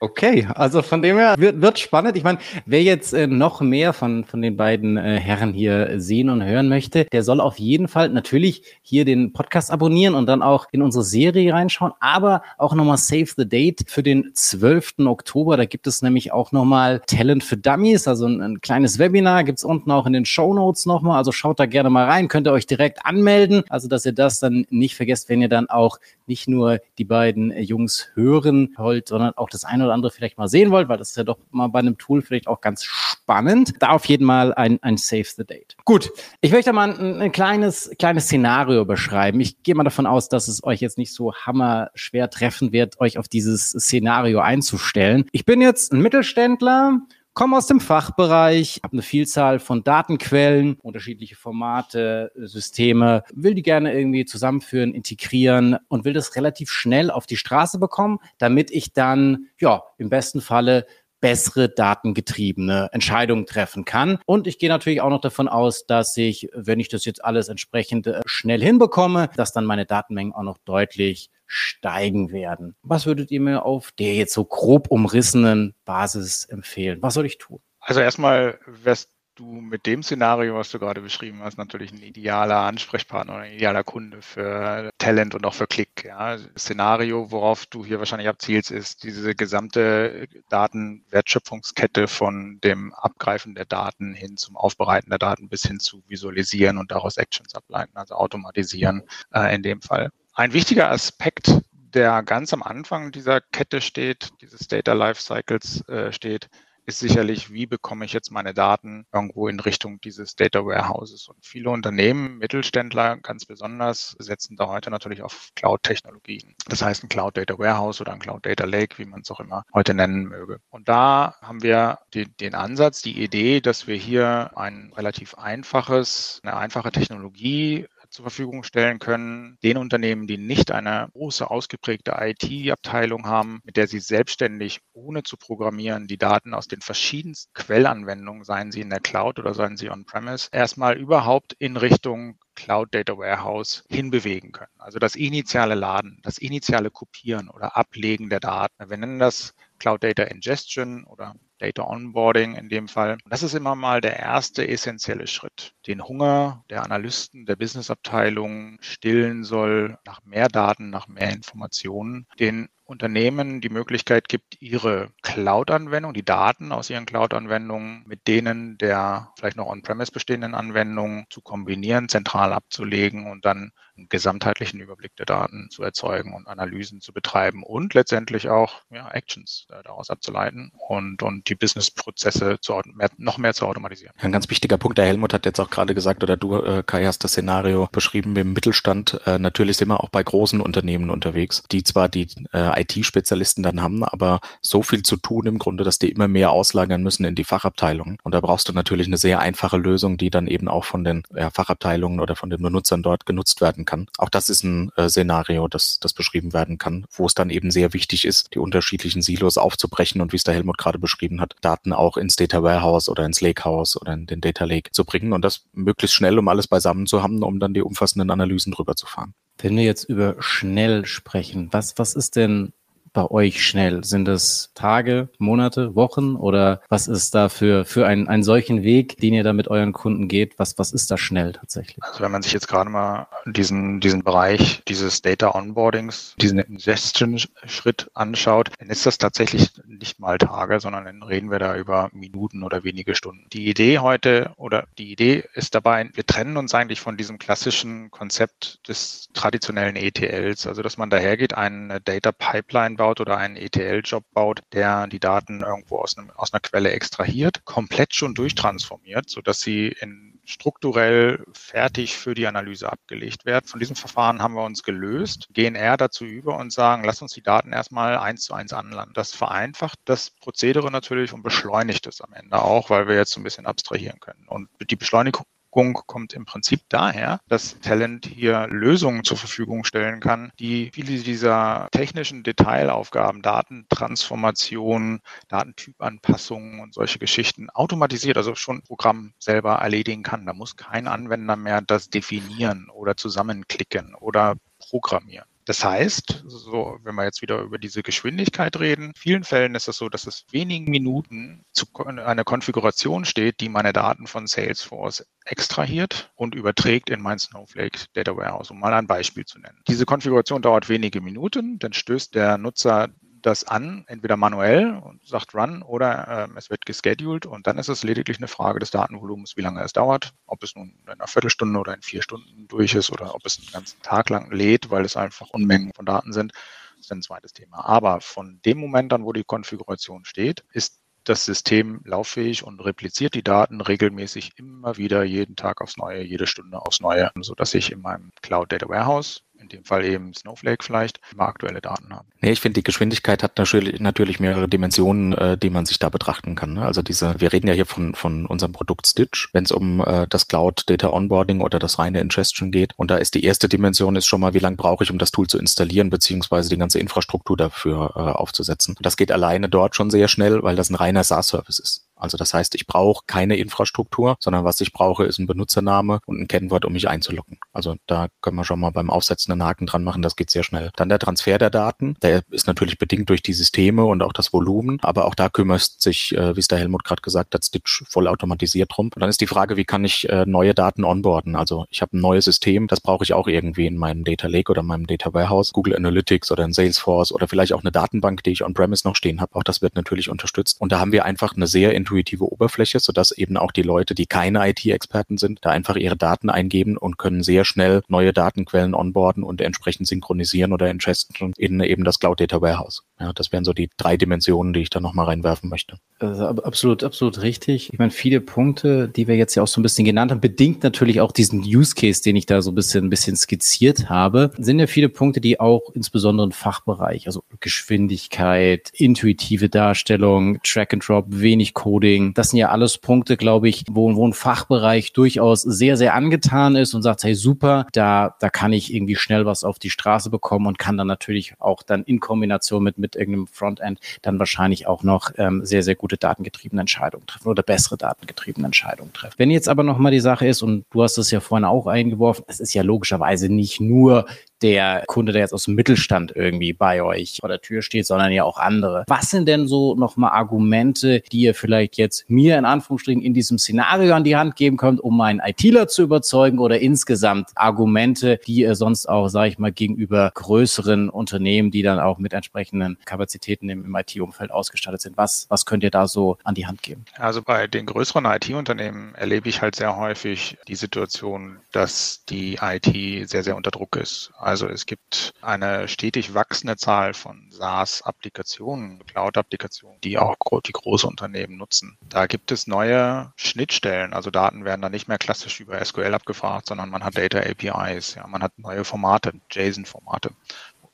Okay, 0.00 0.46
also 0.54 0.82
von 0.82 1.02
dem 1.02 1.16
her 1.16 1.36
wird, 1.38 1.62
wird 1.62 1.78
spannend. 1.78 2.16
Ich 2.16 2.24
meine, 2.24 2.38
wer 2.66 2.82
jetzt 2.82 3.14
äh, 3.14 3.26
noch 3.26 3.60
mehr 3.60 3.92
von, 3.92 4.24
von 4.24 4.42
den 4.42 4.56
beiden 4.56 4.96
äh, 4.96 5.18
Herren 5.18 5.52
hier 5.52 6.00
sehen 6.00 6.28
und 6.30 6.44
hören 6.44 6.68
möchte, 6.68 7.04
der 7.06 7.22
soll 7.22 7.40
auf 7.40 7.58
jeden 7.58 7.88
Fall 7.88 8.08
natürlich 8.08 8.62
hier 8.82 9.04
den 9.04 9.32
Podcast 9.32 9.70
abonnieren 9.70 10.14
und 10.14 10.26
dann 10.26 10.42
auch 10.42 10.66
in 10.72 10.82
unsere 10.82 11.04
Serie 11.04 11.52
reinschauen, 11.52 11.92
aber 12.00 12.42
auch 12.58 12.74
nochmal 12.74 12.98
Save 12.98 13.28
the 13.36 13.48
Date 13.48 13.84
für 13.86 14.02
den 14.02 14.32
12. 14.34 14.94
Oktober. 15.06 15.56
Da 15.56 15.64
gibt 15.64 15.86
es 15.86 16.02
nämlich 16.02 16.32
auch 16.32 16.52
nochmal 16.52 17.00
Talent 17.06 17.44
für 17.44 17.56
Dummies, 17.56 18.08
also 18.08 18.26
ein, 18.26 18.40
ein 18.42 18.60
kleines 18.60 18.98
Webinar 18.98 19.44
gibt's 19.44 19.64
unten 19.64 19.90
auch 19.90 20.06
in 20.06 20.12
den 20.12 20.24
Show 20.24 20.54
Notes 20.54 20.86
nochmal. 20.86 21.18
Also 21.18 21.32
schaut 21.32 21.60
da 21.60 21.66
gerne 21.66 21.88
mal 21.88 22.06
rein, 22.06 22.28
könnt 22.28 22.46
ihr 22.46 22.52
euch 22.52 22.66
direkt 22.66 23.06
anmelden. 23.06 23.62
Also, 23.68 23.88
dass 23.88 24.04
ihr 24.04 24.12
das 24.12 24.40
dann 24.40 24.66
nicht 24.70 24.96
vergesst, 24.96 25.28
wenn 25.28 25.40
ihr 25.40 25.48
dann 25.48 25.68
auch 25.68 25.98
nicht 26.26 26.48
nur 26.48 26.80
die 26.98 27.04
beiden 27.04 27.50
äh, 27.50 27.60
Jungs 27.60 28.08
hören 28.14 28.74
wollt, 28.76 29.08
sondern 29.08 29.34
auch 29.36 29.48
das 29.48 29.64
eine 29.64 29.83
oder 29.84 29.94
andere 29.94 30.10
vielleicht 30.10 30.38
mal 30.38 30.48
sehen 30.48 30.70
wollt, 30.70 30.88
weil 30.88 30.98
das 30.98 31.10
ist 31.10 31.16
ja 31.16 31.24
doch 31.24 31.38
mal 31.50 31.68
bei 31.68 31.78
einem 31.78 31.98
Tool 31.98 32.22
vielleicht 32.22 32.46
auch 32.46 32.60
ganz 32.60 32.84
spannend. 32.84 33.74
Da 33.80 33.90
auf 33.90 34.04
jeden 34.06 34.26
Fall 34.26 34.54
ein, 34.54 34.82
ein 34.82 34.96
Save 34.96 35.24
the 35.24 35.44
Date. 35.44 35.76
Gut, 35.84 36.10
ich 36.40 36.52
möchte 36.52 36.72
mal 36.72 36.90
ein, 36.90 37.20
ein 37.20 37.32
kleines, 37.32 37.90
kleines 37.98 38.24
Szenario 38.24 38.84
beschreiben. 38.84 39.40
Ich 39.40 39.62
gehe 39.62 39.74
mal 39.74 39.84
davon 39.84 40.06
aus, 40.06 40.28
dass 40.28 40.48
es 40.48 40.62
euch 40.64 40.80
jetzt 40.80 40.98
nicht 40.98 41.12
so 41.12 41.34
hammerschwer 41.34 42.30
treffen 42.30 42.72
wird, 42.72 43.00
euch 43.00 43.18
auf 43.18 43.28
dieses 43.28 43.70
Szenario 43.70 44.40
einzustellen. 44.40 45.26
Ich 45.32 45.44
bin 45.44 45.60
jetzt 45.60 45.92
ein 45.92 46.00
Mittelständler 46.00 47.00
komme 47.34 47.56
aus 47.56 47.66
dem 47.66 47.80
Fachbereich, 47.80 48.80
habe 48.82 48.94
eine 48.94 49.02
Vielzahl 49.02 49.58
von 49.58 49.82
Datenquellen, 49.82 50.76
unterschiedliche 50.80 51.36
Formate, 51.36 52.32
Systeme, 52.36 53.24
will 53.34 53.54
die 53.54 53.62
gerne 53.62 53.92
irgendwie 53.92 54.24
zusammenführen, 54.24 54.94
integrieren 54.94 55.76
und 55.88 56.04
will 56.04 56.12
das 56.12 56.36
relativ 56.36 56.70
schnell 56.70 57.10
auf 57.10 57.26
die 57.26 57.36
Straße 57.36 57.78
bekommen, 57.78 58.18
damit 58.38 58.70
ich 58.70 58.92
dann, 58.92 59.48
ja, 59.60 59.82
im 59.98 60.08
besten 60.08 60.40
Falle 60.40 60.86
bessere 61.20 61.70
datengetriebene 61.70 62.90
Entscheidungen 62.92 63.46
treffen 63.46 63.86
kann. 63.86 64.18
Und 64.26 64.46
ich 64.46 64.58
gehe 64.58 64.68
natürlich 64.68 65.00
auch 65.00 65.08
noch 65.08 65.22
davon 65.22 65.48
aus, 65.48 65.86
dass 65.86 66.16
ich, 66.18 66.50
wenn 66.52 66.80
ich 66.80 66.88
das 66.88 67.06
jetzt 67.06 67.24
alles 67.24 67.48
entsprechend 67.48 68.06
äh, 68.06 68.20
schnell 68.26 68.62
hinbekomme, 68.62 69.30
dass 69.34 69.52
dann 69.52 69.64
meine 69.64 69.86
Datenmengen 69.86 70.34
auch 70.34 70.42
noch 70.42 70.58
deutlich 70.58 71.30
steigen 71.46 72.32
werden. 72.32 72.74
Was 72.82 73.06
würdet 73.06 73.30
ihr 73.30 73.40
mir 73.40 73.64
auf 73.64 73.92
der 73.92 74.14
jetzt 74.14 74.34
so 74.34 74.44
grob 74.44 74.88
umrissenen 74.90 75.74
Basis 75.84 76.44
empfehlen? 76.44 77.02
Was 77.02 77.14
soll 77.14 77.26
ich 77.26 77.38
tun? 77.38 77.60
Also 77.80 78.00
erstmal 78.00 78.58
wärst 78.66 79.14
du 79.34 79.46
mit 79.46 79.86
dem 79.86 80.02
Szenario, 80.02 80.54
was 80.54 80.70
du 80.70 80.78
gerade 80.78 81.00
beschrieben 81.00 81.40
hast, 81.42 81.58
natürlich 81.58 81.92
ein 81.92 82.02
idealer 82.02 82.58
Ansprechpartner 82.58 83.34
oder 83.34 83.42
ein 83.42 83.54
idealer 83.54 83.84
Kunde 83.84 84.22
für 84.22 84.90
Talent 84.98 85.34
und 85.34 85.44
auch 85.44 85.54
für 85.54 85.66
Klick. 85.66 86.04
Ja. 86.04 86.38
Szenario, 86.56 87.30
worauf 87.30 87.66
du 87.66 87.84
hier 87.84 87.98
wahrscheinlich 87.98 88.28
abzielst, 88.28 88.70
ist 88.70 89.02
diese 89.02 89.34
gesamte 89.34 90.28
Datenwertschöpfungskette 90.48 92.06
von 92.06 92.60
dem 92.62 92.92
Abgreifen 92.94 93.54
der 93.54 93.64
Daten 93.64 94.14
hin 94.14 94.36
zum 94.36 94.56
Aufbereiten 94.56 95.10
der 95.10 95.18
Daten 95.18 95.48
bis 95.48 95.62
hin 95.62 95.80
zu 95.80 96.02
visualisieren 96.06 96.78
und 96.78 96.90
daraus 96.90 97.16
Actions 97.16 97.54
ableiten, 97.54 97.96
also 97.96 98.14
automatisieren 98.14 99.02
äh, 99.32 99.54
in 99.54 99.62
dem 99.62 99.80
Fall. 99.82 100.10
Ein 100.36 100.52
wichtiger 100.52 100.90
Aspekt, 100.90 101.60
der 101.70 102.24
ganz 102.24 102.52
am 102.52 102.64
Anfang 102.64 103.12
dieser 103.12 103.40
Kette 103.40 103.80
steht, 103.80 104.32
dieses 104.40 104.66
Data 104.66 104.92
Lifecycles 104.92 105.88
äh, 105.88 106.12
steht, 106.12 106.50
ist 106.86 106.98
sicherlich, 106.98 107.52
wie 107.52 107.66
bekomme 107.66 108.04
ich 108.04 108.12
jetzt 108.12 108.32
meine 108.32 108.52
Daten 108.52 109.06
irgendwo 109.12 109.46
in 109.46 109.60
Richtung 109.60 110.00
dieses 110.00 110.34
Data 110.34 110.66
Warehouses. 110.66 111.28
Und 111.28 111.46
viele 111.46 111.70
Unternehmen, 111.70 112.38
Mittelständler 112.38 113.16
ganz 113.18 113.46
besonders, 113.46 114.16
setzen 114.18 114.56
da 114.56 114.66
heute 114.66 114.90
natürlich 114.90 115.22
auf 115.22 115.50
Cloud-Technologien. 115.54 116.56
Das 116.66 116.82
heißt 116.82 117.04
ein 117.04 117.08
Cloud 117.08 117.36
Data 117.36 117.56
Warehouse 117.56 118.00
oder 118.00 118.12
ein 118.12 118.18
Cloud 118.18 118.44
Data 118.44 118.64
Lake, 118.64 118.98
wie 118.98 119.06
man 119.06 119.20
es 119.20 119.30
auch 119.30 119.40
immer 119.40 119.64
heute 119.72 119.94
nennen 119.94 120.24
möge. 120.24 120.58
Und 120.68 120.88
da 120.88 121.36
haben 121.40 121.62
wir 121.62 122.00
den, 122.12 122.34
den 122.40 122.56
Ansatz, 122.56 123.02
die 123.02 123.22
Idee, 123.22 123.60
dass 123.60 123.86
wir 123.86 123.96
hier 123.96 124.50
ein 124.56 124.92
relativ 124.96 125.36
einfaches, 125.36 126.40
eine 126.42 126.56
einfache 126.56 126.90
Technologie 126.90 127.86
zur 128.14 128.22
Verfügung 128.22 128.62
stellen 128.62 129.00
können, 129.00 129.58
den 129.64 129.76
Unternehmen, 129.76 130.28
die 130.28 130.38
nicht 130.38 130.70
eine 130.70 131.08
große, 131.12 131.50
ausgeprägte 131.50 132.14
IT-Abteilung 132.20 133.26
haben, 133.26 133.60
mit 133.64 133.76
der 133.76 133.88
sie 133.88 133.98
selbstständig, 133.98 134.80
ohne 134.92 135.24
zu 135.24 135.36
programmieren, 135.36 136.06
die 136.06 136.16
Daten 136.16 136.54
aus 136.54 136.68
den 136.68 136.80
verschiedensten 136.80 137.52
Quellanwendungen, 137.54 138.44
seien 138.44 138.70
sie 138.70 138.82
in 138.82 138.90
der 138.90 139.00
Cloud 139.00 139.40
oder 139.40 139.52
seien 139.52 139.76
sie 139.76 139.90
on-premise, 139.90 140.48
erstmal 140.52 140.96
überhaupt 140.96 141.54
in 141.58 141.76
Richtung 141.76 142.38
Cloud 142.54 142.94
Data 142.94 143.18
Warehouse 143.18 143.84
hinbewegen 143.88 144.52
können. 144.52 144.70
Also 144.78 145.00
das 145.00 145.16
initiale 145.16 145.74
Laden, 145.74 146.20
das 146.22 146.38
initiale 146.38 146.92
Kopieren 146.92 147.48
oder 147.48 147.76
Ablegen 147.76 148.30
der 148.30 148.38
Daten. 148.38 148.88
Wir 148.88 148.96
nennen 148.96 149.18
das 149.18 149.54
Cloud 149.80 150.04
Data 150.04 150.22
Ingestion 150.22 151.02
oder 151.02 151.34
Data 151.64 151.84
Onboarding 151.84 152.56
in 152.56 152.68
dem 152.68 152.88
Fall. 152.88 153.16
Das 153.28 153.42
ist 153.42 153.54
immer 153.54 153.74
mal 153.74 154.00
der 154.00 154.18
erste 154.18 154.68
essentielle 154.68 155.26
Schritt, 155.26 155.74
den 155.86 156.06
Hunger 156.06 156.64
der 156.68 156.82
Analysten, 156.82 157.46
der 157.46 157.56
Businessabteilung 157.56 158.76
stillen 158.80 159.44
soll 159.44 159.98
nach 160.04 160.22
mehr 160.24 160.48
Daten, 160.48 160.90
nach 160.90 161.08
mehr 161.08 161.30
Informationen, 161.30 162.26
den 162.38 162.68
Unternehmen 162.86 163.62
die 163.62 163.70
Möglichkeit 163.70 164.28
gibt, 164.28 164.60
ihre 164.60 165.08
Cloud-Anwendung, 165.22 166.12
die 166.12 166.24
Daten 166.24 166.70
aus 166.70 166.90
ihren 166.90 167.06
Cloud-Anwendungen 167.06 168.04
mit 168.06 168.26
denen 168.28 168.76
der 168.76 169.32
vielleicht 169.38 169.56
noch 169.56 169.66
on-premise 169.66 170.12
bestehenden 170.12 170.54
Anwendungen 170.54 171.24
zu 171.30 171.40
kombinieren, 171.40 172.10
zentral 172.10 172.52
abzulegen 172.52 173.26
und 173.30 173.46
dann 173.46 173.72
einen 173.96 174.08
gesamtheitlichen 174.08 174.80
Überblick 174.80 175.16
der 175.16 175.26
Daten 175.26 175.70
zu 175.70 175.82
erzeugen 175.82 176.34
und 176.34 176.46
Analysen 176.46 177.00
zu 177.00 177.12
betreiben 177.12 177.62
und 177.62 177.94
letztendlich 177.94 178.48
auch 178.48 178.82
ja, 178.90 179.08
Actions 179.10 179.66
äh, 179.70 179.82
daraus 179.82 180.10
abzuleiten 180.10 180.72
und, 180.88 181.22
und 181.22 181.48
die 181.48 181.53
Business-Prozesse 181.56 182.58
zu, 182.60 182.80
mehr, 182.94 183.10
noch 183.16 183.38
mehr 183.38 183.54
zu 183.54 183.66
automatisieren. 183.66 184.14
Ein 184.18 184.32
ganz 184.32 184.48
wichtiger 184.50 184.78
Punkt, 184.78 184.98
der 184.98 185.06
Helmut 185.06 185.32
hat 185.32 185.46
jetzt 185.46 185.60
auch 185.60 185.70
gerade 185.70 185.94
gesagt, 185.94 186.22
oder 186.22 186.36
du, 186.36 186.56
äh, 186.56 186.82
Kai, 186.84 187.04
hast 187.04 187.24
das 187.24 187.32
Szenario 187.32 187.88
beschrieben 187.90 188.36
im 188.36 188.52
Mittelstand. 188.52 189.20
Äh, 189.26 189.38
natürlich 189.38 189.76
sind 189.76 189.88
wir 189.88 190.02
auch 190.02 190.08
bei 190.08 190.22
großen 190.22 190.60
Unternehmen 190.60 191.10
unterwegs, 191.10 191.62
die 191.70 191.82
zwar 191.82 192.08
die 192.08 192.28
äh, 192.52 192.82
IT-Spezialisten 192.82 193.62
dann 193.62 193.82
haben, 193.82 194.04
aber 194.04 194.40
so 194.60 194.82
viel 194.82 195.02
zu 195.02 195.16
tun 195.16 195.46
im 195.46 195.58
Grunde, 195.58 195.84
dass 195.84 195.98
die 195.98 196.10
immer 196.10 196.28
mehr 196.28 196.50
auslagern 196.50 197.02
müssen 197.02 197.24
in 197.24 197.34
die 197.34 197.44
Fachabteilungen. 197.44 198.18
Und 198.22 198.32
da 198.32 198.40
brauchst 198.40 198.68
du 198.68 198.72
natürlich 198.72 199.06
eine 199.06 199.18
sehr 199.18 199.40
einfache 199.40 199.76
Lösung, 199.76 200.16
die 200.16 200.30
dann 200.30 200.46
eben 200.46 200.68
auch 200.68 200.84
von 200.84 201.04
den 201.04 201.22
ja, 201.34 201.50
Fachabteilungen 201.50 202.20
oder 202.20 202.36
von 202.36 202.50
den 202.50 202.62
Benutzern 202.62 203.02
dort 203.02 203.26
genutzt 203.26 203.60
werden 203.60 203.84
kann. 203.84 204.06
Auch 204.18 204.28
das 204.28 204.48
ist 204.48 204.64
ein 204.64 204.90
Szenario, 205.08 205.68
das, 205.68 205.98
das 206.00 206.12
beschrieben 206.12 206.52
werden 206.52 206.78
kann, 206.78 207.06
wo 207.10 207.26
es 207.26 207.34
dann 207.34 207.50
eben 207.50 207.70
sehr 207.70 207.92
wichtig 207.92 208.24
ist, 208.24 208.54
die 208.54 208.58
unterschiedlichen 208.58 209.22
Silos 209.22 209.58
aufzubrechen 209.58 210.20
und 210.20 210.32
wie 210.32 210.36
es 210.36 210.44
der 210.44 210.54
Helmut 210.54 210.78
gerade 210.78 210.98
beschrieben 210.98 211.40
hat, 211.40 211.43
Daten 211.60 211.92
auch 211.92 212.16
ins 212.16 212.36
Data 212.36 212.62
Warehouse 212.62 213.08
oder 213.08 213.24
ins 213.24 213.40
Lakehouse 213.40 214.00
oder 214.00 214.12
in 214.12 214.26
den 214.26 214.40
Data 214.40 214.64
Lake 214.64 214.90
zu 214.92 215.04
bringen 215.04 215.32
und 215.32 215.44
das 215.44 215.66
möglichst 215.72 216.16
schnell, 216.16 216.38
um 216.38 216.48
alles 216.48 216.68
beisammen 216.68 217.06
zu 217.06 217.22
haben, 217.22 217.42
um 217.42 217.60
dann 217.60 217.74
die 217.74 217.82
umfassenden 217.82 218.30
Analysen 218.30 218.72
drüber 218.72 218.96
zu 218.96 219.06
fahren. 219.06 219.34
Wenn 219.58 219.76
wir 219.76 219.84
jetzt 219.84 220.04
über 220.04 220.36
schnell 220.40 221.06
sprechen, 221.06 221.68
was, 221.70 221.98
was 221.98 222.14
ist 222.14 222.36
denn 222.36 222.72
bei 223.14 223.30
euch 223.30 223.64
schnell? 223.64 224.04
Sind 224.04 224.28
es 224.28 224.70
Tage, 224.74 225.28
Monate, 225.38 225.94
Wochen 225.94 226.36
oder 226.36 226.82
was 226.90 227.08
ist 227.08 227.34
da 227.34 227.48
für, 227.48 227.86
für 227.86 228.06
einen, 228.06 228.28
einen 228.28 228.42
solchen 228.42 228.82
Weg, 228.82 229.16
den 229.16 229.32
ihr 229.32 229.44
da 229.44 229.54
mit 229.54 229.68
euren 229.68 229.92
Kunden 229.92 230.28
geht? 230.28 230.58
Was, 230.58 230.78
was 230.78 230.92
ist 230.92 231.10
da 231.10 231.16
schnell 231.16 231.52
tatsächlich? 231.52 232.02
Also 232.02 232.20
wenn 232.20 232.32
man 232.32 232.42
sich 232.42 232.52
jetzt 232.52 232.68
gerade 232.68 232.90
mal 232.90 233.28
diesen, 233.46 234.00
diesen 234.00 234.22
Bereich 234.22 234.82
dieses 234.86 235.22
Data 235.22 235.54
Onboardings, 235.54 236.34
diesen 236.38 236.58
Ingestion-Schritt 236.58 238.10
anschaut, 238.12 238.70
dann 238.78 238.90
ist 238.90 239.06
das 239.06 239.16
tatsächlich 239.16 239.70
nicht 239.86 240.20
mal 240.20 240.36
Tage, 240.36 240.80
sondern 240.80 241.04
dann 241.04 241.22
reden 241.22 241.50
wir 241.50 241.58
da 241.58 241.76
über 241.76 242.10
Minuten 242.12 242.62
oder 242.62 242.84
wenige 242.84 243.14
Stunden. 243.14 243.46
Die 243.52 243.68
Idee 243.68 244.00
heute 244.00 244.52
oder 244.56 244.86
die 244.98 245.12
Idee 245.12 245.44
ist 245.54 245.74
dabei, 245.74 246.10
wir 246.12 246.26
trennen 246.26 246.56
uns 246.56 246.74
eigentlich 246.74 247.00
von 247.00 247.16
diesem 247.16 247.38
klassischen 247.38 248.10
Konzept 248.10 248.86
des 248.88 249.28
traditionellen 249.32 249.96
ETLs, 249.96 250.66
also 250.66 250.82
dass 250.82 250.98
man 250.98 251.10
dahergeht, 251.10 251.54
eine 251.54 252.00
Data 252.00 252.32
Pipeline 252.32 252.96
baut 253.04 253.20
oder 253.20 253.36
einen 253.36 253.56
ETL-Job 253.56 254.24
baut, 254.32 254.60
der 254.72 255.06
die 255.08 255.20
Daten 255.20 255.60
irgendwo 255.60 255.98
aus, 255.98 256.16
einem, 256.16 256.30
aus 256.30 256.54
einer 256.54 256.60
Quelle 256.60 256.90
extrahiert, 256.90 257.62
komplett 257.66 258.14
schon 258.14 258.34
durchtransformiert, 258.34 259.28
sodass 259.28 259.60
sie 259.60 259.88
in 259.88 260.40
strukturell 260.46 261.44
fertig 261.52 262.16
für 262.16 262.34
die 262.34 262.46
Analyse 262.46 262.90
abgelegt 262.90 263.44
werden. 263.44 263.66
Von 263.66 263.80
diesem 263.80 263.96
Verfahren 263.96 264.40
haben 264.40 264.54
wir 264.54 264.64
uns 264.64 264.82
gelöst, 264.82 265.48
gehen 265.50 265.74
eher 265.74 265.98
dazu 265.98 266.24
über 266.24 266.56
und 266.56 266.72
sagen, 266.72 267.04
lass 267.04 267.20
uns 267.20 267.32
die 267.32 267.42
Daten 267.42 267.72
erstmal 267.72 268.16
eins 268.16 268.44
zu 268.44 268.54
eins 268.54 268.72
anlanden. 268.72 269.14
Das 269.14 269.34
vereinfacht 269.34 269.98
das 270.06 270.30
Prozedere 270.30 270.90
natürlich 270.90 271.34
und 271.34 271.42
beschleunigt 271.42 272.06
es 272.06 272.22
am 272.22 272.32
Ende 272.32 272.62
auch, 272.62 272.88
weil 272.88 273.06
wir 273.06 273.16
jetzt 273.16 273.32
so 273.32 273.40
ein 273.40 273.44
bisschen 273.44 273.66
abstrahieren 273.66 274.20
können. 274.20 274.46
Und 274.48 274.68
die 274.90 274.96
Beschleunigung 274.96 275.44
kommt 275.74 276.32
im 276.34 276.44
Prinzip 276.44 276.82
daher, 276.88 277.40
dass 277.48 277.80
Talent 277.80 278.26
hier 278.26 278.68
Lösungen 278.68 279.24
zur 279.24 279.36
Verfügung 279.36 279.84
stellen 279.84 280.20
kann, 280.20 280.52
die 280.60 280.90
viele 280.94 281.18
dieser 281.18 281.88
technischen 281.90 282.44
Detailaufgaben, 282.44 283.42
Datentransformation, 283.42 285.20
Datentypanpassungen 285.48 286.80
und 286.80 286.94
solche 286.94 287.18
Geschichten 287.18 287.70
automatisiert, 287.70 288.36
also 288.36 288.54
schon 288.54 288.82
Programm 288.82 289.34
selber 289.38 289.74
erledigen 289.74 290.22
kann. 290.22 290.46
Da 290.46 290.52
muss 290.52 290.76
kein 290.76 291.08
Anwender 291.08 291.56
mehr 291.56 291.80
das 291.80 292.08
definieren 292.08 292.88
oder 292.90 293.16
zusammenklicken 293.16 294.14
oder 294.14 294.54
programmieren. 294.78 295.53
Das 295.66 295.82
heißt, 295.82 296.44
so, 296.46 296.98
wenn 297.02 297.14
wir 297.14 297.24
jetzt 297.24 297.40
wieder 297.40 297.60
über 297.62 297.78
diese 297.78 298.02
Geschwindigkeit 298.02 298.78
reden, 298.78 299.06
in 299.06 299.14
vielen 299.14 299.44
Fällen 299.44 299.74
ist 299.74 299.88
es 299.88 299.96
so, 299.96 300.08
dass 300.10 300.26
es 300.26 300.44
wenigen 300.50 300.90
Minuten 300.90 301.64
zu 301.72 301.86
einer 302.04 302.44
Konfiguration 302.44 303.24
steht, 303.24 303.60
die 303.60 303.70
meine 303.70 303.94
Daten 303.94 304.26
von 304.26 304.46
Salesforce 304.46 305.26
extrahiert 305.44 306.30
und 306.34 306.54
überträgt 306.54 307.08
in 307.08 307.22
mein 307.22 307.38
Snowflake 307.38 308.06
Data 308.12 308.36
Warehouse, 308.36 308.70
um 308.70 308.78
mal 308.78 308.92
ein 308.92 309.06
Beispiel 309.06 309.46
zu 309.46 309.58
nennen. 309.58 309.80
Diese 309.88 310.04
Konfiguration 310.04 310.60
dauert 310.60 310.88
wenige 310.88 311.22
Minuten, 311.22 311.78
dann 311.78 311.92
stößt 311.94 312.34
der 312.34 312.58
Nutzer 312.58 313.08
das 313.44 313.64
an, 313.64 314.04
entweder 314.06 314.36
manuell 314.36 314.96
und 314.96 315.26
sagt 315.26 315.54
Run 315.54 315.82
oder 315.82 316.46
ähm, 316.48 316.56
es 316.56 316.70
wird 316.70 316.86
gescheduled 316.86 317.46
und 317.46 317.66
dann 317.66 317.78
ist 317.78 317.88
es 317.88 318.02
lediglich 318.02 318.38
eine 318.38 318.48
Frage 318.48 318.78
des 318.78 318.90
Datenvolumens, 318.90 319.56
wie 319.56 319.60
lange 319.60 319.82
es 319.82 319.92
dauert, 319.92 320.32
ob 320.46 320.62
es 320.62 320.74
nun 320.74 320.96
in 321.02 321.08
einer 321.08 321.26
Viertelstunde 321.26 321.78
oder 321.78 321.94
in 321.94 322.02
vier 322.02 322.22
Stunden 322.22 322.66
durch 322.68 322.94
ist 322.94 323.10
oder 323.10 323.34
ob 323.34 323.44
es 323.44 323.58
einen 323.58 323.70
ganzen 323.72 324.00
Tag 324.02 324.30
lang 324.30 324.50
lädt, 324.50 324.90
weil 324.90 325.04
es 325.04 325.16
einfach 325.16 325.50
Unmengen 325.50 325.92
von 325.94 326.06
Daten 326.06 326.32
sind, 326.32 326.52
ist 326.98 327.12
ein 327.12 327.22
zweites 327.22 327.52
Thema. 327.52 327.84
Aber 327.84 328.20
von 328.20 328.60
dem 328.64 328.78
Moment 328.78 329.12
an, 329.12 329.24
wo 329.24 329.32
die 329.32 329.44
Konfiguration 329.44 330.24
steht, 330.24 330.64
ist 330.72 331.00
das 331.24 331.44
System 331.44 332.00
lauffähig 332.04 332.64
und 332.64 332.80
repliziert 332.80 333.34
die 333.34 333.42
Daten 333.42 333.80
regelmäßig 333.80 334.52
immer 334.56 334.96
wieder 334.96 335.24
jeden 335.24 335.56
Tag 335.56 335.80
aufs 335.80 335.96
Neue, 335.96 336.22
jede 336.22 336.46
Stunde 336.46 336.78
aufs 336.78 337.00
Neue, 337.00 337.30
sodass 337.40 337.74
ich 337.74 337.92
in 337.92 338.00
meinem 338.00 338.30
Cloud 338.42 338.72
Data 338.72 338.88
Warehouse 338.88 339.42
in 339.64 339.68
dem 339.68 339.84
Fall 339.84 340.04
eben 340.04 340.32
Snowflake 340.34 340.84
vielleicht, 340.84 341.20
immer 341.32 341.48
aktuelle 341.48 341.80
Daten 341.80 342.14
haben. 342.14 342.28
Nee, 342.40 342.52
ich 342.52 342.60
finde, 342.60 342.74
die 342.74 342.84
Geschwindigkeit 342.84 343.42
hat 343.42 343.58
natürlich, 343.58 343.98
natürlich 344.00 344.38
mehrere 344.38 344.68
Dimensionen, 344.68 345.32
äh, 345.32 345.58
die 345.58 345.70
man 345.70 345.86
sich 345.86 345.98
da 345.98 346.10
betrachten 346.10 346.54
kann. 346.54 346.74
Ne? 346.74 346.84
Also 346.84 347.02
diese, 347.02 347.40
wir 347.40 347.52
reden 347.52 347.66
ja 347.66 347.74
hier 347.74 347.86
von, 347.86 348.14
von 348.14 348.46
unserem 348.46 348.72
Produkt 348.72 349.06
Stitch, 349.06 349.48
wenn 349.52 349.64
es 349.64 349.72
um 349.72 350.00
äh, 350.00 350.26
das 350.28 350.48
Cloud 350.48 350.84
Data 350.86 351.08
Onboarding 351.10 351.60
oder 351.60 351.78
das 351.78 351.98
reine 351.98 352.20
Ingestion 352.20 352.70
geht. 352.70 352.92
Und 352.96 353.10
da 353.10 353.16
ist 353.16 353.34
die 353.34 353.44
erste 353.44 353.68
Dimension 353.68 354.16
ist 354.16 354.26
schon 354.26 354.40
mal, 354.40 354.54
wie 354.54 354.58
lange 354.58 354.76
brauche 354.76 355.02
ich, 355.04 355.10
um 355.10 355.18
das 355.18 355.32
Tool 355.32 355.46
zu 355.46 355.58
installieren, 355.58 356.10
beziehungsweise 356.10 356.68
die 356.68 356.78
ganze 356.78 356.98
Infrastruktur 356.98 357.56
dafür 357.56 358.12
äh, 358.14 358.18
aufzusetzen. 358.18 358.96
Das 359.00 359.16
geht 359.16 359.32
alleine 359.32 359.68
dort 359.68 359.96
schon 359.96 360.10
sehr 360.10 360.28
schnell, 360.28 360.62
weil 360.62 360.76
das 360.76 360.90
ein 360.90 360.94
reiner 360.94 361.24
SaaS-Service 361.24 361.78
ist. 361.78 362.04
Also 362.24 362.38
das 362.38 362.54
heißt, 362.54 362.74
ich 362.74 362.86
brauche 362.86 363.24
keine 363.26 363.56
Infrastruktur, 363.56 364.36
sondern 364.40 364.64
was 364.64 364.80
ich 364.80 364.92
brauche, 364.92 365.24
ist 365.24 365.38
ein 365.38 365.46
Benutzername 365.46 366.20
und 366.26 366.40
ein 366.40 366.48
Kennwort, 366.48 366.86
um 366.86 366.94
mich 366.94 367.06
einzuloggen. 367.06 367.58
Also 367.72 367.96
da 368.06 368.28
können 368.40 368.56
wir 368.56 368.64
schon 368.64 368.80
mal 368.80 368.90
beim 368.90 369.10
Aufsetzen 369.10 369.52
einen 369.52 369.62
Haken 369.62 369.86
dran 369.86 370.02
machen, 370.02 370.22
das 370.22 370.36
geht 370.36 370.50
sehr 370.50 370.62
schnell. 370.62 370.90
Dann 370.96 371.10
der 371.10 371.18
Transfer 371.18 371.58
der 371.58 371.68
Daten, 371.68 372.16
der 372.22 372.42
ist 372.50 372.66
natürlich 372.66 372.98
bedingt 372.98 373.28
durch 373.28 373.42
die 373.42 373.52
Systeme 373.52 374.06
und 374.06 374.22
auch 374.22 374.32
das 374.32 374.54
Volumen, 374.54 374.98
aber 375.02 375.26
auch 375.26 375.34
da 375.34 375.50
kümmert 375.50 375.82
sich, 375.82 376.34
äh, 376.34 376.56
wie 376.56 376.60
es 376.60 376.68
der 376.68 376.78
Helmut 376.78 377.04
gerade 377.04 377.20
gesagt 377.20 377.54
hat, 377.54 377.64
Stitch 377.64 378.04
voll 378.08 378.26
automatisiert 378.26 378.90
drum. 378.94 379.10
Und 379.14 379.20
dann 379.20 379.28
ist 379.28 379.42
die 379.42 379.46
Frage, 379.46 379.76
wie 379.76 379.84
kann 379.84 380.04
ich 380.04 380.28
äh, 380.30 380.46
neue 380.46 380.74
Daten 380.74 381.04
onboarden? 381.04 381.56
Also 381.56 381.84
ich 381.90 382.00
habe 382.00 382.16
ein 382.16 382.20
neues 382.20 382.46
System, 382.46 382.86
das 382.86 383.02
brauche 383.02 383.24
ich 383.24 383.34
auch 383.34 383.48
irgendwie 383.48 383.86
in 383.86 383.98
meinem 383.98 384.24
Data 384.24 384.48
Lake 384.48 384.70
oder 384.70 384.82
meinem 384.82 385.06
Data 385.06 385.34
Warehouse, 385.34 385.72
Google 385.72 385.94
Analytics 385.94 386.50
oder 386.50 386.64
in 386.64 386.72
Salesforce 386.72 387.32
oder 387.32 387.48
vielleicht 387.48 387.74
auch 387.74 387.82
eine 387.82 387.92
Datenbank, 387.92 388.42
die 388.44 388.52
ich 388.52 388.64
on-premise 388.64 389.06
noch 389.06 389.16
stehen 389.16 389.40
habe. 389.40 389.54
Auch 389.56 389.62
das 389.62 389.82
wird 389.82 389.94
natürlich 389.94 390.30
unterstützt. 390.30 390.80
Und 390.80 390.90
da 390.90 391.00
haben 391.00 391.12
wir 391.12 391.24
einfach 391.26 391.54
eine 391.54 391.66
sehr 391.66 391.92
intuitive 391.92 392.13
Oberfläche, 392.46 393.00
sodass 393.00 393.32
eben 393.32 393.56
auch 393.56 393.72
die 393.72 393.82
Leute, 393.82 394.14
die 394.14 394.26
keine 394.26 394.68
IT-Experten 394.68 395.38
sind, 395.38 395.60
da 395.62 395.70
einfach 395.70 395.96
ihre 395.96 396.16
Daten 396.16 396.50
eingeben 396.50 396.96
und 396.96 397.18
können 397.18 397.42
sehr 397.42 397.64
schnell 397.64 398.02
neue 398.08 398.32
Datenquellen 398.32 398.94
onboarden 398.94 399.42
und 399.42 399.60
entsprechend 399.60 400.06
synchronisieren 400.06 400.72
oder 400.72 400.90
ingesten 400.90 401.52
in 401.56 401.80
eben 401.80 402.04
das 402.04 402.18
Cloud 402.18 402.40
Data 402.40 402.60
Warehouse. 402.60 403.02
Ja, 403.20 403.32
das 403.32 403.52
wären 403.52 403.64
so 403.64 403.72
die 403.72 403.90
drei 403.96 404.16
Dimensionen, 404.16 404.72
die 404.72 404.80
ich 404.80 404.90
da 404.90 404.98
nochmal 404.98 405.26
reinwerfen 405.26 405.70
möchte. 405.70 405.98
Also 406.18 406.46
absolut, 406.46 407.04
absolut 407.04 407.42
richtig. 407.42 407.92
Ich 407.92 407.98
meine, 407.98 408.10
viele 408.10 408.40
Punkte, 408.40 409.08
die 409.08 409.28
wir 409.28 409.36
jetzt 409.36 409.54
ja 409.54 409.62
auch 409.62 409.68
so 409.68 409.80
ein 409.80 409.84
bisschen 409.84 410.04
genannt 410.04 410.32
haben, 410.32 410.40
bedingt 410.40 410.82
natürlich 410.82 411.20
auch 411.20 411.30
diesen 411.30 411.60
Use 411.60 411.94
Case, 411.94 412.22
den 412.22 412.34
ich 412.34 412.46
da 412.46 412.60
so 412.60 412.72
ein 412.72 412.74
bisschen, 412.74 413.04
ein 413.04 413.10
bisschen 413.10 413.36
skizziert 413.36 414.08
habe, 414.08 414.50
sind 414.58 414.80
ja 414.80 414.88
viele 414.88 415.08
Punkte, 415.08 415.40
die 415.40 415.60
auch 415.60 415.90
insbesondere 415.94 416.46
im 416.46 416.52
Fachbereich, 416.52 417.26
also 417.26 417.44
Geschwindigkeit, 417.60 418.90
intuitive 418.94 419.68
Darstellung, 419.68 420.60
Track 420.62 420.94
and 420.94 421.08
Drop, 421.08 421.26
wenig 421.28 421.74
Coding, 421.74 422.34
das 422.34 422.50
sind 422.50 422.58
ja 422.58 422.70
alles 422.70 422.98
Punkte, 422.98 423.36
glaube 423.36 423.68
ich, 423.68 423.84
wo, 423.90 424.14
wo 424.16 424.26
ein 424.26 424.32
Fachbereich 424.32 425.12
durchaus 425.12 425.62
sehr, 425.62 425.96
sehr 425.96 426.14
angetan 426.14 426.74
ist 426.74 426.94
und 426.94 427.02
sagt, 427.02 427.22
hey, 427.22 427.34
super, 427.34 427.86
da, 427.92 428.34
da 428.40 428.50
kann 428.50 428.72
ich 428.72 428.92
irgendwie 428.92 429.16
schnell 429.16 429.46
was 429.46 429.62
auf 429.62 429.78
die 429.78 429.90
Straße 429.90 430.30
bekommen 430.30 430.66
und 430.66 430.78
kann 430.78 430.96
dann 430.96 431.06
natürlich 431.06 431.54
auch 431.60 431.82
dann 431.82 432.02
in 432.02 432.18
Kombination 432.18 432.82
mit 432.82 432.98
mit 433.04 433.16
irgendeinem 433.16 433.46
Frontend 433.46 434.00
dann 434.22 434.38
wahrscheinlich 434.38 434.86
auch 434.86 435.02
noch 435.02 435.30
ähm, 435.36 435.64
sehr, 435.64 435.82
sehr 435.82 435.94
gute 435.94 436.16
datengetriebene 436.16 436.80
Entscheidungen 436.80 437.26
treffen 437.26 437.48
oder 437.48 437.62
bessere 437.62 437.98
datengetriebene 437.98 438.66
Entscheidungen 438.66 439.12
treffen. 439.12 439.34
Wenn 439.36 439.50
jetzt 439.50 439.68
aber 439.68 439.82
nochmal 439.82 440.12
die 440.12 440.20
Sache 440.20 440.46
ist, 440.46 440.62
und 440.62 440.86
du 440.90 441.02
hast 441.02 441.18
es 441.18 441.30
ja 441.30 441.40
vorhin 441.40 441.66
auch 441.66 441.86
eingeworfen, 441.86 442.44
es 442.48 442.60
ist 442.60 442.72
ja 442.72 442.82
logischerweise 442.82 443.52
nicht 443.52 443.80
nur 443.80 444.26
der 444.64 445.04
Kunde, 445.06 445.32
der 445.32 445.42
jetzt 445.42 445.52
aus 445.52 445.66
dem 445.66 445.74
Mittelstand 445.74 446.32
irgendwie 446.34 446.72
bei 446.72 447.02
euch 447.02 447.36
vor 447.40 447.50
der 447.50 447.60
Tür 447.60 447.82
steht, 447.82 448.06
sondern 448.06 448.32
ja 448.32 448.44
auch 448.44 448.56
andere. 448.56 449.04
Was 449.08 449.28
sind 449.28 449.46
denn 449.46 449.68
so 449.68 449.94
nochmal 449.94 450.30
Argumente, 450.30 451.20
die 451.30 451.40
ihr 451.40 451.54
vielleicht 451.54 451.98
jetzt 451.98 452.30
mir 452.30 452.56
in 452.56 452.64
Anführungsstrichen 452.64 453.22
in 453.22 453.34
diesem 453.34 453.58
Szenario 453.58 454.14
an 454.14 454.24
die 454.24 454.36
Hand 454.36 454.56
geben 454.56 454.78
könnt, 454.78 455.00
um 455.00 455.18
meinen 455.18 455.40
ITler 455.40 455.86
zu 455.86 456.02
überzeugen 456.02 456.58
oder 456.58 456.80
insgesamt 456.80 457.50
Argumente, 457.56 458.40
die 458.46 458.60
ihr 458.60 458.74
sonst 458.74 459.06
auch, 459.06 459.28
sage 459.28 459.50
ich 459.50 459.58
mal, 459.58 459.70
gegenüber 459.70 460.30
größeren 460.32 461.10
Unternehmen, 461.10 461.70
die 461.70 461.82
dann 461.82 462.00
auch 462.00 462.16
mit 462.16 462.32
entsprechenden 462.32 462.96
Kapazitäten 463.04 463.68
im, 463.68 463.84
im 463.84 463.94
IT-Umfeld 463.94 464.50
ausgestattet 464.50 465.02
sind. 465.02 465.18
Was, 465.18 465.44
was 465.50 465.66
könnt 465.66 465.84
ihr 465.84 465.90
da 465.90 466.06
so 466.06 466.38
an 466.42 466.54
die 466.54 466.66
Hand 466.66 466.82
geben? 466.82 467.04
Also 467.18 467.42
bei 467.42 467.66
den 467.66 467.84
größeren 467.84 468.24
IT-Unternehmen 468.24 469.14
erlebe 469.14 469.46
ich 469.46 469.60
halt 469.60 469.76
sehr 469.76 469.94
häufig 469.96 470.56
die 470.68 470.74
Situation, 470.74 471.58
dass 471.72 472.24
die 472.30 472.58
IT 472.62 473.28
sehr, 473.28 473.42
sehr 473.42 473.56
unter 473.56 473.70
Druck 473.70 473.96
ist. 473.96 474.32
Also 474.38 474.53
es 474.62 474.86
gibt 474.86 475.32
eine 475.42 475.88
stetig 475.88 476.34
wachsende 476.34 476.76
Zahl 476.76 477.14
von 477.14 477.50
SaaS-Applikationen, 477.50 479.04
Cloud-Applikationen, 479.06 480.00
die 480.00 480.18
auch 480.18 480.36
die 480.66 480.72
große 480.72 481.06
Unternehmen 481.06 481.56
nutzen. 481.56 481.98
Da 482.08 482.26
gibt 482.26 482.52
es 482.52 482.66
neue 482.66 483.32
Schnittstellen. 483.36 484.12
Also 484.12 484.30
Daten 484.30 484.64
werden 484.64 484.82
da 484.82 484.88
nicht 484.88 485.08
mehr 485.08 485.18
klassisch 485.18 485.60
über 485.60 485.84
SQL 485.84 486.14
abgefragt, 486.14 486.66
sondern 486.66 486.90
man 486.90 487.04
hat 487.04 487.16
Data 487.16 487.40
APIs. 487.40 488.14
Ja, 488.14 488.26
man 488.26 488.42
hat 488.42 488.58
neue 488.58 488.84
Formate, 488.84 489.32
JSON-Formate. 489.50 490.30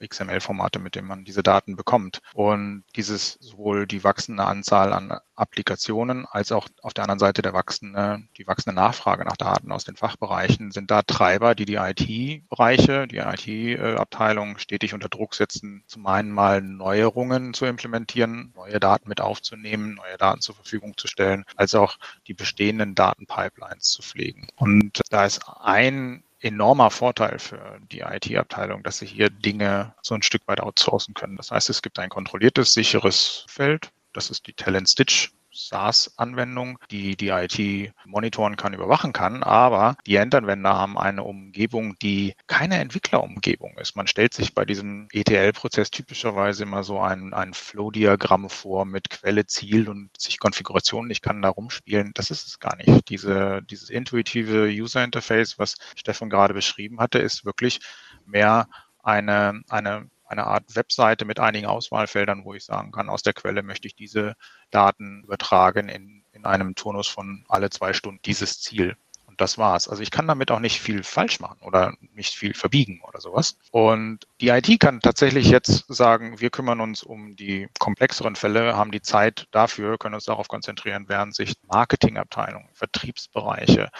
XML-Formate, 0.07 0.78
mit 0.78 0.95
denen 0.95 1.09
man 1.09 1.25
diese 1.25 1.42
Daten 1.42 1.76
bekommt. 1.76 2.21
Und 2.35 2.85
dieses 2.97 3.35
sowohl 3.40 3.87
die 3.87 4.04
wachsende 4.04 4.45
Anzahl 4.45 4.92
an 4.92 5.19
Applikationen 5.35 6.26
als 6.26 6.52
auch 6.52 6.69
auf 6.83 6.95
der 6.95 7.04
anderen 7.04 7.19
Seite 7.19 7.42
der 7.42 7.52
wachsende, 7.52 8.23
die 8.37 8.47
wachsende 8.47 8.75
Nachfrage 8.75 9.25
nach 9.25 9.37
Daten 9.37 9.73
aus 9.73 9.85
den 9.85 9.97
Fachbereichen 9.97 10.71
sind 10.71 10.90
da 10.90 11.02
Treiber, 11.02 11.54
die 11.54 11.64
die 11.64 11.76
IT-Bereiche, 11.76 13.07
die 13.07 13.19
IT-Abteilung 13.19 14.59
stetig 14.59 14.95
unter 14.95 15.09
Druck 15.09 15.35
setzen, 15.35 15.83
zum 15.87 16.07
einen 16.07 16.30
mal 16.30 16.61
Neuerungen 16.61 17.54
zu 17.54 17.66
implementieren, 17.66 18.52
neue 18.54 18.80
Daten 18.80 19.09
mit 19.09 19.21
aufzunehmen, 19.21 19.95
neue 19.95 20.19
Daten 20.19 20.40
zur 20.40 20.54
Verfügung 20.54 20.97
zu 20.97 21.07
stellen, 21.07 21.45
als 21.57 21.75
auch 21.75 21.99
die 22.26 22.35
bestehenden 22.35 22.95
Datenpipelines 22.95 23.90
zu 23.90 24.02
pflegen. 24.02 24.49
Und 24.57 25.00
da 25.11 25.25
ist 25.25 25.40
ein 25.62 26.23
enormer 26.40 26.90
Vorteil 26.90 27.38
für 27.38 27.78
die 27.92 28.00
IT-Abteilung, 28.00 28.82
dass 28.82 28.99
sie 28.99 29.06
hier 29.06 29.30
Dinge 29.30 29.94
so 30.02 30.14
ein 30.14 30.23
Stück 30.23 30.47
weit 30.47 30.61
outsourcen 30.61 31.14
können. 31.14 31.37
Das 31.37 31.50
heißt, 31.50 31.70
es 31.70 31.82
gibt 31.82 31.99
ein 31.99 32.09
kontrolliertes, 32.09 32.73
sicheres 32.73 33.44
Feld. 33.49 33.90
Das 34.12 34.30
ist 34.30 34.47
die 34.47 34.52
Talent 34.52 34.88
Stitch 34.88 35.32
SaaS-Anwendung, 35.52 36.78
die 36.90 37.16
die 37.16 37.28
IT 37.28 37.92
monitoren 38.04 38.57
kann, 38.57 38.75
überwachen 38.75 39.12
kann. 39.12 39.42
Aber 39.42 39.97
die 40.07 40.16
Endanwender 40.16 40.75
haben 40.75 40.99
eine 40.99 41.25
Umgebung, 41.25 41.97
die 42.00 42.35
keine 42.47 42.78
Entwicklerumgebung 42.78 43.76
ist. 43.78 43.97
Man 43.97 44.07
stellt 44.07 44.35
sich 44.35 44.54
bei 44.54 44.64
diesem 44.64 45.09
ETL-Prozess 45.12 45.90
typischerweise 45.90 46.62
immer 46.62 46.83
so 46.85 47.00
ein, 47.00 47.35
ein 47.35 47.54
Flow-Diagramm 47.54 48.49
vor 48.50 48.85
mit 48.85 49.11
Quelle, 49.11 49.47
Ziel 49.47 49.88
und 49.88 50.11
sich 50.19 50.38
Konfigurationen. 50.38 51.11
Ich 51.11 51.23
kann 51.23 51.42
da 51.42 51.49
rumspielen. 51.49 52.12
Das 52.14 52.30
ist 52.30 52.47
es 52.47 52.59
gar 52.59 52.76
nicht. 52.76 53.09
Diese, 53.09 53.62
dieses 53.62 53.90
intuitive 53.90 54.69
User-Interface, 54.69 55.59
was 55.59 55.76
Stefan 55.97 56.30
gerade 56.30 56.54
beschrieben 56.54 57.00
hatte, 57.00 57.19
ist 57.19 57.45
wirklich 57.45 57.80
mehr 58.26 58.69
eine, 59.02 59.62
eine 59.69 60.09
eine 60.30 60.46
Art 60.46 60.76
Webseite 60.76 61.25
mit 61.25 61.40
einigen 61.40 61.66
Auswahlfeldern, 61.66 62.44
wo 62.44 62.54
ich 62.54 62.64
sagen 62.64 62.92
kann, 62.92 63.08
aus 63.08 63.22
der 63.22 63.32
Quelle 63.32 63.62
möchte 63.62 63.88
ich 63.88 63.96
diese 63.96 64.37
Daten 64.70 65.25
übertragen 65.25 65.88
in, 65.88 66.25
in 66.32 66.44
einem 66.44 66.75
Turnus 66.76 67.08
von 67.08 67.44
alle 67.49 67.70
zwei 67.70 67.92
Stunden 67.92 68.20
dieses 68.25 68.60
Ziel. 68.60 68.96
Und 69.26 69.40
das 69.40 69.58
war's. 69.58 69.88
Also 69.88 70.02
ich 70.02 70.10
kann 70.10 70.28
damit 70.28 70.50
auch 70.50 70.60
nicht 70.60 70.80
viel 70.80 71.02
falsch 71.02 71.40
machen 71.40 71.58
oder 71.62 71.94
nicht 72.14 72.34
viel 72.34 72.54
verbiegen 72.54 73.00
oder 73.06 73.20
sowas. 73.20 73.58
Und 73.72 74.26
die 74.40 74.49
IT 74.49 74.78
kann 74.78 75.00
tatsächlich 75.00 75.49
jetzt 75.49 75.84
sagen, 75.88 76.40
wir 76.40 76.50
kümmern 76.50 76.80
uns 76.80 77.02
um 77.02 77.34
die 77.34 77.68
komplexeren 77.80 78.37
Fälle, 78.37 78.76
haben 78.76 78.92
die 78.92 79.02
Zeit 79.02 79.49
dafür, 79.50 79.99
können 79.99 80.14
uns 80.14 80.25
darauf 80.26 80.46
konzentrieren, 80.46 81.06
während 81.08 81.34
sich 81.34 81.54
Marketingabteilungen, 81.66 82.68
Vertriebsbereiche, 82.72 83.90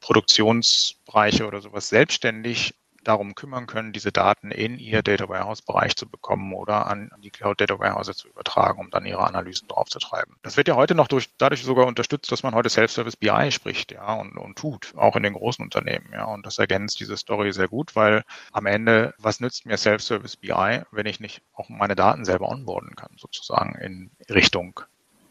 Produktionsbereiche 0.00 1.46
oder 1.46 1.60
sowas 1.62 1.88
selbstständig 1.88 2.74
darum 3.04 3.34
kümmern 3.34 3.66
können, 3.66 3.92
diese 3.92 4.12
Daten 4.12 4.50
in 4.50 4.78
ihr 4.78 5.02
Data 5.02 5.28
Warehouse 5.28 5.62
Bereich 5.62 5.96
zu 5.96 6.08
bekommen 6.08 6.52
oder 6.52 6.86
an 6.86 7.10
die 7.18 7.30
Cloud 7.30 7.60
Data 7.60 7.78
Warehouse 7.78 8.16
zu 8.16 8.28
übertragen, 8.28 8.80
um 8.80 8.90
dann 8.90 9.06
ihre 9.06 9.26
Analysen 9.26 9.68
draufzutreiben. 9.68 10.36
Das 10.42 10.56
wird 10.56 10.68
ja 10.68 10.76
heute 10.76 10.94
noch 10.94 11.08
durch, 11.08 11.30
dadurch 11.38 11.62
sogar 11.62 11.86
unterstützt, 11.86 12.30
dass 12.32 12.42
man 12.42 12.54
heute 12.54 12.68
Self-Service 12.68 13.16
BI 13.16 13.50
spricht, 13.50 13.92
ja, 13.92 14.14
und, 14.14 14.36
und 14.36 14.56
tut, 14.58 14.92
auch 14.96 15.16
in 15.16 15.22
den 15.22 15.34
großen 15.34 15.64
Unternehmen, 15.64 16.10
ja. 16.12 16.24
Und 16.24 16.46
das 16.46 16.58
ergänzt 16.58 17.00
diese 17.00 17.16
Story 17.16 17.52
sehr 17.52 17.68
gut, 17.68 17.96
weil 17.96 18.24
am 18.52 18.66
Ende, 18.66 19.14
was 19.18 19.40
nützt 19.40 19.66
mir 19.66 19.76
Self-Service 19.76 20.36
BI, 20.36 20.82
wenn 20.90 21.06
ich 21.06 21.20
nicht 21.20 21.42
auch 21.54 21.68
meine 21.68 21.96
Daten 21.96 22.24
selber 22.24 22.48
onboarden 22.48 22.94
kann, 22.96 23.10
sozusagen 23.16 23.74
in 23.76 24.10
Richtung 24.28 24.80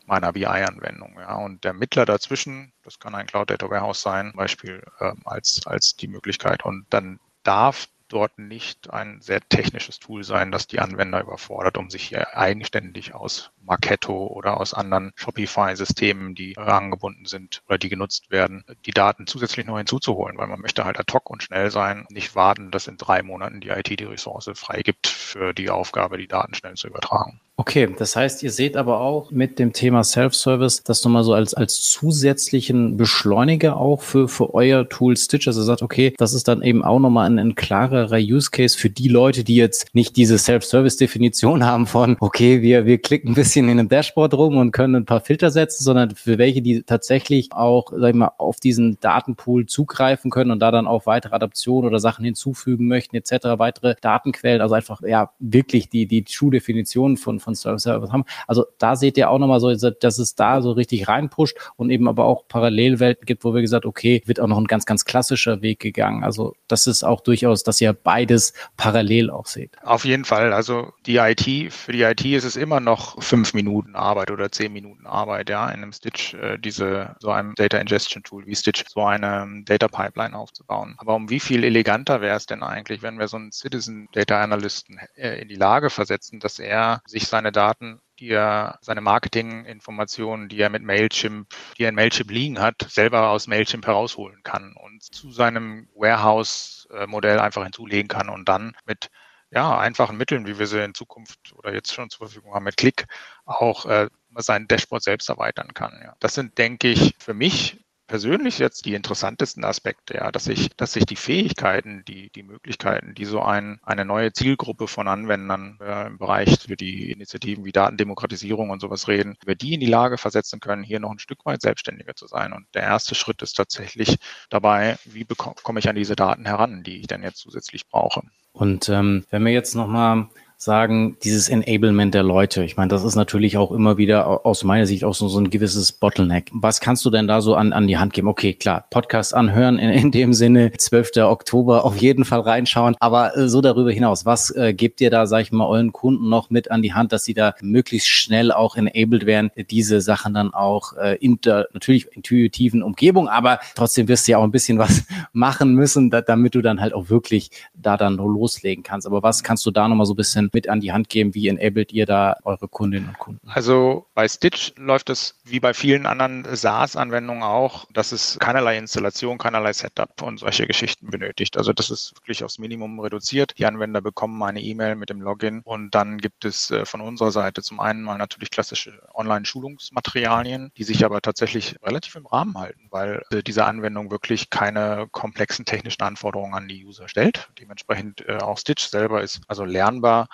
meiner 0.07 0.31
BI-Anwendung. 0.31 1.15
Ja. 1.19 1.35
Und 1.35 1.63
der 1.63 1.73
Mittler 1.73 2.05
dazwischen, 2.05 2.71
das 2.83 2.99
kann 2.99 3.13
ein 3.13 3.27
Cloud 3.27 3.51
Data 3.51 3.69
Warehouse 3.69 4.01
sein, 4.01 4.29
zum 4.31 4.37
Beispiel 4.37 4.83
ähm, 5.01 5.21
als, 5.25 5.67
als 5.67 5.95
die 5.95 6.07
Möglichkeit. 6.07 6.63
Und 6.63 6.85
dann 6.89 7.19
darf 7.47 7.87
dort 8.09 8.37
nicht 8.39 8.89
ein 8.89 9.21
sehr 9.21 9.41
technisches 9.47 9.99
Tool 9.99 10.23
sein, 10.23 10.51
das 10.51 10.67
die 10.67 10.79
Anwender 10.79 11.21
überfordert, 11.21 11.77
um 11.77 11.89
sich 11.89 12.03
hier 12.03 12.37
eigenständig 12.37 13.13
aus 13.13 13.51
Marketo 13.61 14.27
oder 14.27 14.59
aus 14.59 14.73
anderen 14.73 15.11
Shopify-Systemen, 15.15 16.35
die 16.35 16.57
angebunden 16.57 17.25
sind 17.25 17.63
oder 17.67 17.77
die 17.77 17.89
genutzt 17.89 18.31
werden, 18.31 18.63
die 18.85 18.91
Daten 18.91 19.27
zusätzlich 19.27 19.65
noch 19.65 19.77
hinzuzuholen, 19.77 20.37
weil 20.37 20.47
man 20.47 20.61
möchte 20.61 20.85
halt 20.85 20.99
ad 20.99 21.11
hoc 21.13 21.29
und 21.29 21.43
schnell 21.43 21.71
sein, 21.71 22.05
nicht 22.09 22.35
warten, 22.35 22.71
dass 22.71 22.87
in 22.87 22.97
drei 22.97 23.23
Monaten 23.23 23.61
die 23.61 23.69
IT 23.69 23.99
die 23.99 24.05
Ressource 24.05 24.49
freigibt 24.53 25.07
für 25.07 25.53
die 25.53 25.69
Aufgabe, 25.69 26.17
die 26.17 26.27
Daten 26.27 26.53
schnell 26.53 26.75
zu 26.75 26.87
übertragen. 26.87 27.41
Okay, 27.59 27.89
das 27.97 28.15
heißt, 28.15 28.43
ihr 28.43 28.51
seht 28.51 28.77
aber 28.77 28.99
auch 28.99 29.31
mit 29.31 29.57
dem 29.57 29.73
Thema 29.73 30.03
Self-Service 30.03 30.83
das 30.83 31.03
nochmal 31.03 31.23
so 31.23 31.33
als, 31.33 31.55
als 31.55 31.81
zusätzlichen 31.81 32.97
Beschleuniger 32.97 33.77
auch 33.77 34.03
für, 34.03 34.27
für 34.27 34.53
euer 34.53 34.87
Tool 34.87 35.17
Stitch. 35.17 35.47
Also 35.47 35.63
sagt, 35.63 35.81
okay, 35.81 36.13
das 36.19 36.35
ist 36.35 36.47
dann 36.47 36.61
eben 36.61 36.83
auch 36.83 36.99
nochmal 36.99 37.25
ein, 37.25 37.39
ein 37.39 37.55
klarerer 37.55 38.17
Use 38.17 38.51
Case 38.51 38.77
für 38.77 38.91
die 38.91 39.07
Leute, 39.07 39.43
die 39.43 39.55
jetzt 39.55 39.87
nicht 39.95 40.17
diese 40.17 40.37
Self-Service-Definition 40.37 41.65
haben 41.65 41.87
von, 41.87 42.15
okay, 42.19 42.61
wir, 42.61 42.85
wir 42.85 42.99
klicken 42.99 43.31
ein 43.31 43.33
bisschen 43.33 43.69
in 43.69 43.79
einem 43.79 43.89
Dashboard 43.89 44.35
rum 44.35 44.57
und 44.57 44.71
können 44.71 44.95
ein 44.95 45.05
paar 45.05 45.21
Filter 45.21 45.49
setzen, 45.49 45.83
sondern 45.83 46.11
für 46.11 46.37
welche, 46.37 46.61
die 46.61 46.83
tatsächlich 46.83 47.53
auch, 47.53 47.91
sag 47.91 48.09
ich 48.09 48.15
mal, 48.15 48.33
auf 48.37 48.59
diesen 48.59 48.99
Datenpool 48.99 49.65
zugreifen 49.65 50.29
können 50.29 50.51
und 50.51 50.59
da 50.59 50.69
dann 50.69 50.85
auch 50.85 51.07
weitere 51.07 51.33
Adaptionen 51.33 51.89
oder 51.89 51.99
Sachen 51.99 52.23
hinzufügen 52.23 52.87
möchten, 52.87 53.15
etc., 53.15 53.57
weitere 53.57 53.95
Datenquellen, 53.99 54.61
also 54.61 54.75
einfach, 54.75 55.01
ja, 55.01 55.31
wirklich 55.39 55.89
die, 55.89 56.05
die 56.05 56.23
Schuhdefinition 56.27 57.17
von, 57.17 57.39
von 57.39 57.46
Service 57.55 57.85
haben. 57.85 58.25
Also 58.47 58.65
da 58.77 58.95
seht 58.95 59.17
ihr 59.17 59.29
auch 59.29 59.39
nochmal 59.39 59.59
so, 59.59 59.73
dass 59.73 60.19
es 60.19 60.35
da 60.35 60.61
so 60.61 60.71
richtig 60.71 61.07
reinpusht 61.07 61.57
und 61.75 61.89
eben 61.89 62.07
aber 62.07 62.25
auch 62.25 62.47
Parallelwelten 62.47 63.25
gibt, 63.25 63.43
wo 63.43 63.53
wir 63.53 63.61
gesagt, 63.61 63.85
okay, 63.85 64.21
wird 64.25 64.39
auch 64.39 64.47
noch 64.47 64.57
ein 64.57 64.67
ganz, 64.67 64.85
ganz 64.85 65.05
klassischer 65.05 65.61
Weg 65.61 65.79
gegangen. 65.79 66.23
Also 66.23 66.55
das 66.67 66.87
ist 66.87 67.03
auch 67.03 67.21
durchaus, 67.21 67.63
dass 67.63 67.81
ihr 67.81 67.93
beides 67.93 68.53
parallel 68.75 69.29
auch 69.29 69.47
seht. 69.47 69.71
Auf 69.83 70.05
jeden 70.05 70.25
Fall. 70.25 70.53
Also 70.53 70.93
die 71.05 71.17
IT, 71.17 71.73
für 71.73 71.91
die 71.91 72.03
IT 72.03 72.25
ist 72.25 72.43
es 72.43 72.55
immer 72.55 72.79
noch 72.79 73.21
fünf 73.21 73.53
Minuten 73.53 73.95
Arbeit 73.95 74.31
oder 74.31 74.51
zehn 74.51 74.73
Minuten 74.73 75.05
Arbeit, 75.07 75.49
ja, 75.49 75.69
in 75.69 75.81
einem 75.81 75.93
Stitch, 75.93 76.33
äh, 76.35 76.57
diese, 76.57 77.15
so 77.19 77.31
einem 77.31 77.55
Data 77.55 77.77
Ingestion 77.77 78.23
Tool 78.23 78.45
wie 78.45 78.55
Stitch, 78.55 78.83
so 78.87 79.03
eine 79.03 79.43
ähm, 79.43 79.65
Data 79.65 79.87
Pipeline 79.87 80.37
aufzubauen. 80.37 80.95
Aber 80.97 81.15
um 81.15 81.29
wie 81.29 81.39
viel 81.39 81.63
eleganter 81.63 82.21
wäre 82.21 82.37
es 82.37 82.45
denn 82.45 82.63
eigentlich, 82.63 83.01
wenn 83.01 83.19
wir 83.19 83.27
so 83.27 83.37
einen 83.37 83.51
Citizen 83.51 84.07
Data 84.11 84.41
Analysten 84.41 84.99
äh, 85.15 85.41
in 85.41 85.47
die 85.47 85.55
Lage 85.55 85.89
versetzen, 85.89 86.39
dass 86.39 86.59
er 86.59 87.01
sich 87.05 87.27
seine 87.37 87.51
Daten 87.51 88.01
die 88.19 88.29
er, 88.29 88.79
seine 88.81 89.01
Marketinginformationen, 89.01 90.49
die 90.49 90.59
er 90.59 90.69
mit 90.69 90.83
Mailchimp, 90.83 91.53
die 91.77 91.83
er 91.83 91.89
in 91.89 91.95
Mailchimp 91.95 92.31
liegen 92.31 92.59
hat, 92.59 92.87
selber 92.89 93.29
aus 93.29 93.47
Mailchimp 93.47 93.85
herausholen 93.85 94.41
kann 94.43 94.73
und 94.73 95.03
zu 95.03 95.31
seinem 95.31 95.87
Warehouse-Modell 95.93 97.39
einfach 97.39 97.63
hinzulegen 97.63 98.07
kann 98.07 98.29
und 98.29 98.49
dann 98.49 98.75
mit 98.85 99.09
ja, 99.51 99.77
einfachen 99.77 100.17
Mitteln, 100.17 100.45
wie 100.45 100.59
wir 100.59 100.67
sie 100.67 100.83
in 100.83 100.93
Zukunft 100.93 101.53
oder 101.53 101.73
jetzt 101.73 101.93
schon 101.93 102.09
zur 102.09 102.27
Verfügung 102.27 102.53
haben, 102.53 102.65
mit 102.65 102.75
Klick 102.75 103.05
auch 103.45 103.85
äh, 103.85 104.09
sein 104.35 104.67
Dashboard 104.67 105.03
selbst 105.03 105.29
erweitern 105.29 105.73
kann. 105.73 106.01
Ja. 106.03 106.15
Das 106.19 106.33
sind, 106.33 106.57
denke 106.57 106.89
ich, 106.89 107.15
für 107.19 107.33
mich 107.33 107.85
persönlich 108.07 108.57
jetzt 108.57 108.85
die 108.85 108.93
interessantesten 108.93 109.63
Aspekte, 109.63 110.15
ja, 110.15 110.31
dass 110.31 110.45
sich, 110.45 110.69
dass 110.77 110.93
sich 110.93 111.05
die 111.05 111.15
Fähigkeiten, 111.15 112.03
die, 112.07 112.29
die 112.31 112.43
Möglichkeiten, 112.43 113.13
die 113.13 113.25
so 113.25 113.41
ein, 113.41 113.79
eine 113.83 114.05
neue 114.05 114.33
Zielgruppe 114.33 114.87
von 114.87 115.07
Anwendern 115.07 115.77
äh, 115.81 116.07
im 116.07 116.17
Bereich 116.17 116.59
für 116.59 116.77
die 116.77 117.11
Initiativen 117.11 117.65
wie 117.65 117.71
Datendemokratisierung 117.71 118.69
und 118.69 118.79
sowas 118.79 119.07
reden, 119.07 119.37
über 119.43 119.55
die 119.55 119.73
in 119.73 119.79
die 119.79 119.85
Lage 119.85 120.17
versetzen 120.17 120.59
können, 120.59 120.83
hier 120.83 120.99
noch 120.99 121.11
ein 121.11 121.19
Stück 121.19 121.45
weit 121.45 121.61
selbstständiger 121.61 122.15
zu 122.15 122.27
sein. 122.27 122.53
Und 122.53 122.65
der 122.73 122.83
erste 122.83 123.13
Schritt 123.13 123.41
ist 123.41 123.53
tatsächlich 123.53 124.17
dabei, 124.49 124.97
wie 125.05 125.23
bekomme 125.23 125.79
ich 125.79 125.89
an 125.89 125.95
diese 125.95 126.15
Daten 126.15 126.45
heran, 126.45 126.83
die 126.83 126.97
ich 127.01 127.07
dann 127.07 127.23
jetzt 127.23 127.39
zusätzlich 127.39 127.87
brauche. 127.87 128.21
Und 128.53 128.89
ähm, 128.89 129.25
wenn 129.29 129.45
wir 129.45 129.51
jetzt 129.51 129.75
nochmal 129.75 130.29
sagen, 130.57 131.17
dieses 131.23 131.49
Enablement 131.49 132.15
der 132.15 132.23
Leute. 132.23 132.63
Ich 132.63 132.77
meine, 132.77 132.89
das 132.89 133.03
ist 133.03 133.15
natürlich 133.15 133.57
auch 133.57 133.71
immer 133.71 133.97
wieder 133.97 134.43
aus 134.45 134.63
meiner 134.63 134.87
Sicht 134.87 135.03
auch 135.03 135.13
so, 135.13 135.27
so 135.27 135.39
ein 135.39 135.51
gewisses 135.51 135.91
Bottleneck. 135.91 136.49
Was 136.51 136.81
kannst 136.81 137.05
du 137.05 137.11
denn 137.11 137.27
da 137.27 137.41
so 137.41 137.53
an, 137.53 137.73
an 137.73 137.87
die 137.87 137.99
Hand 137.99 138.13
geben? 138.13 138.27
Okay, 138.27 138.53
klar, 138.53 138.87
Podcast 138.89 139.35
anhören 139.35 139.77
in, 139.77 139.91
in 139.91 140.11
dem 140.11 140.33
Sinne, 140.33 140.71
12. 140.75 141.17
Oktober 141.17 141.85
auf 141.85 141.97
jeden 141.97 142.25
Fall 142.25 142.39
reinschauen. 142.39 142.95
Aber 142.99 143.37
äh, 143.37 143.47
so 143.47 143.61
darüber 143.61 143.91
hinaus, 143.91 144.25
was 144.25 144.49
äh, 144.49 144.73
gebt 144.73 144.99
ihr 144.99 145.11
da, 145.11 145.27
sag 145.27 145.41
ich 145.41 145.51
mal, 145.51 145.67
euren 145.67 145.93
Kunden 145.93 146.27
noch 146.27 146.49
mit 146.49 146.71
an 146.71 146.81
die 146.81 146.93
Hand, 146.93 147.11
dass 147.11 147.23
sie 147.23 147.35
da 147.35 147.53
möglichst 147.61 148.07
schnell 148.07 148.51
auch 148.51 148.75
enabled 148.75 149.27
werden, 149.27 149.51
diese 149.69 150.01
Sachen 150.01 150.33
dann 150.33 150.55
auch 150.55 150.93
äh, 150.93 151.17
in 151.17 151.39
der 151.41 151.67
natürlich 151.73 152.07
intuitiven 152.15 152.81
Umgebung, 152.81 153.29
aber 153.29 153.59
trotzdem 153.75 154.07
wirst 154.07 154.27
du 154.27 154.31
ja 154.31 154.39
auch 154.39 154.43
ein 154.43 154.51
bisschen 154.51 154.79
was 154.79 155.03
machen 155.33 155.75
müssen, 155.75 156.09
da, 156.09 156.21
damit 156.21 156.55
du 156.55 156.63
dann 156.63 156.81
halt 156.81 156.93
auch 156.93 157.09
wirklich 157.09 157.51
da 157.75 157.95
dann 157.95 158.17
loslegen 158.17 158.83
kannst. 158.83 159.05
Aber 159.05 159.21
was 159.21 159.43
kannst 159.43 159.63
du 159.67 159.71
da 159.71 159.87
nochmal 159.87 160.07
so 160.07 160.13
ein 160.13 160.17
bisschen 160.17 160.46
mit 160.53 160.69
an 160.69 160.79
die 160.79 160.91
Hand 160.91 161.09
geben? 161.09 161.33
Wie 161.33 161.47
enabled 161.47 161.91
ihr 161.91 162.05
da 162.05 162.37
eure 162.43 162.67
Kundinnen 162.67 163.09
und 163.09 163.19
Kunden? 163.19 163.47
Also 163.47 164.07
bei 164.13 164.27
Stitch 164.27 164.73
läuft 164.77 165.09
es 165.09 165.39
wie 165.43 165.59
bei 165.59 165.73
vielen 165.73 166.05
anderen 166.05 166.43
SaaS-Anwendungen 166.43 167.43
auch, 167.43 167.85
dass 167.93 168.11
es 168.11 168.37
keinerlei 168.39 168.77
Installation, 168.77 169.37
keinerlei 169.37 169.73
Setup 169.73 170.21
und 170.21 170.39
solche 170.39 170.67
Geschichten 170.67 171.09
benötigt. 171.09 171.57
Also 171.57 171.73
das 171.73 171.89
ist 171.89 172.15
wirklich 172.15 172.43
aufs 172.43 172.59
Minimum 172.59 172.99
reduziert. 172.99 173.53
Die 173.57 173.65
Anwender 173.65 174.01
bekommen 174.01 174.41
eine 174.43 174.61
E-Mail 174.61 174.95
mit 174.95 175.09
dem 175.09 175.21
Login 175.21 175.61
und 175.63 175.93
dann 175.95 176.17
gibt 176.17 176.45
es 176.45 176.71
äh, 176.71 176.85
von 176.85 177.01
unserer 177.01 177.31
Seite 177.31 177.61
zum 177.61 177.79
einen 177.79 178.03
mal 178.03 178.17
natürlich 178.17 178.51
klassische 178.51 179.01
Online-Schulungsmaterialien, 179.13 180.71
die 180.77 180.83
sich 180.83 181.05
aber 181.05 181.21
tatsächlich 181.21 181.75
relativ 181.83 182.15
im 182.15 182.25
Rahmen 182.25 182.57
halten, 182.57 182.87
weil 182.89 183.23
äh, 183.31 183.43
diese 183.43 183.65
Anwendung 183.65 184.11
wirklich 184.11 184.49
keine 184.49 185.07
komplexen 185.11 185.65
technischen 185.65 186.01
Anforderungen 186.03 186.53
an 186.53 186.67
die 186.67 186.85
User 186.85 187.07
stellt. 187.07 187.49
Dementsprechend 187.59 188.27
äh, 188.27 188.37
auch 188.37 188.57
Stitch 188.57 188.87
selber 188.87 189.21
ist 189.21 189.41
also 189.47 189.65
lernbar 189.65 190.27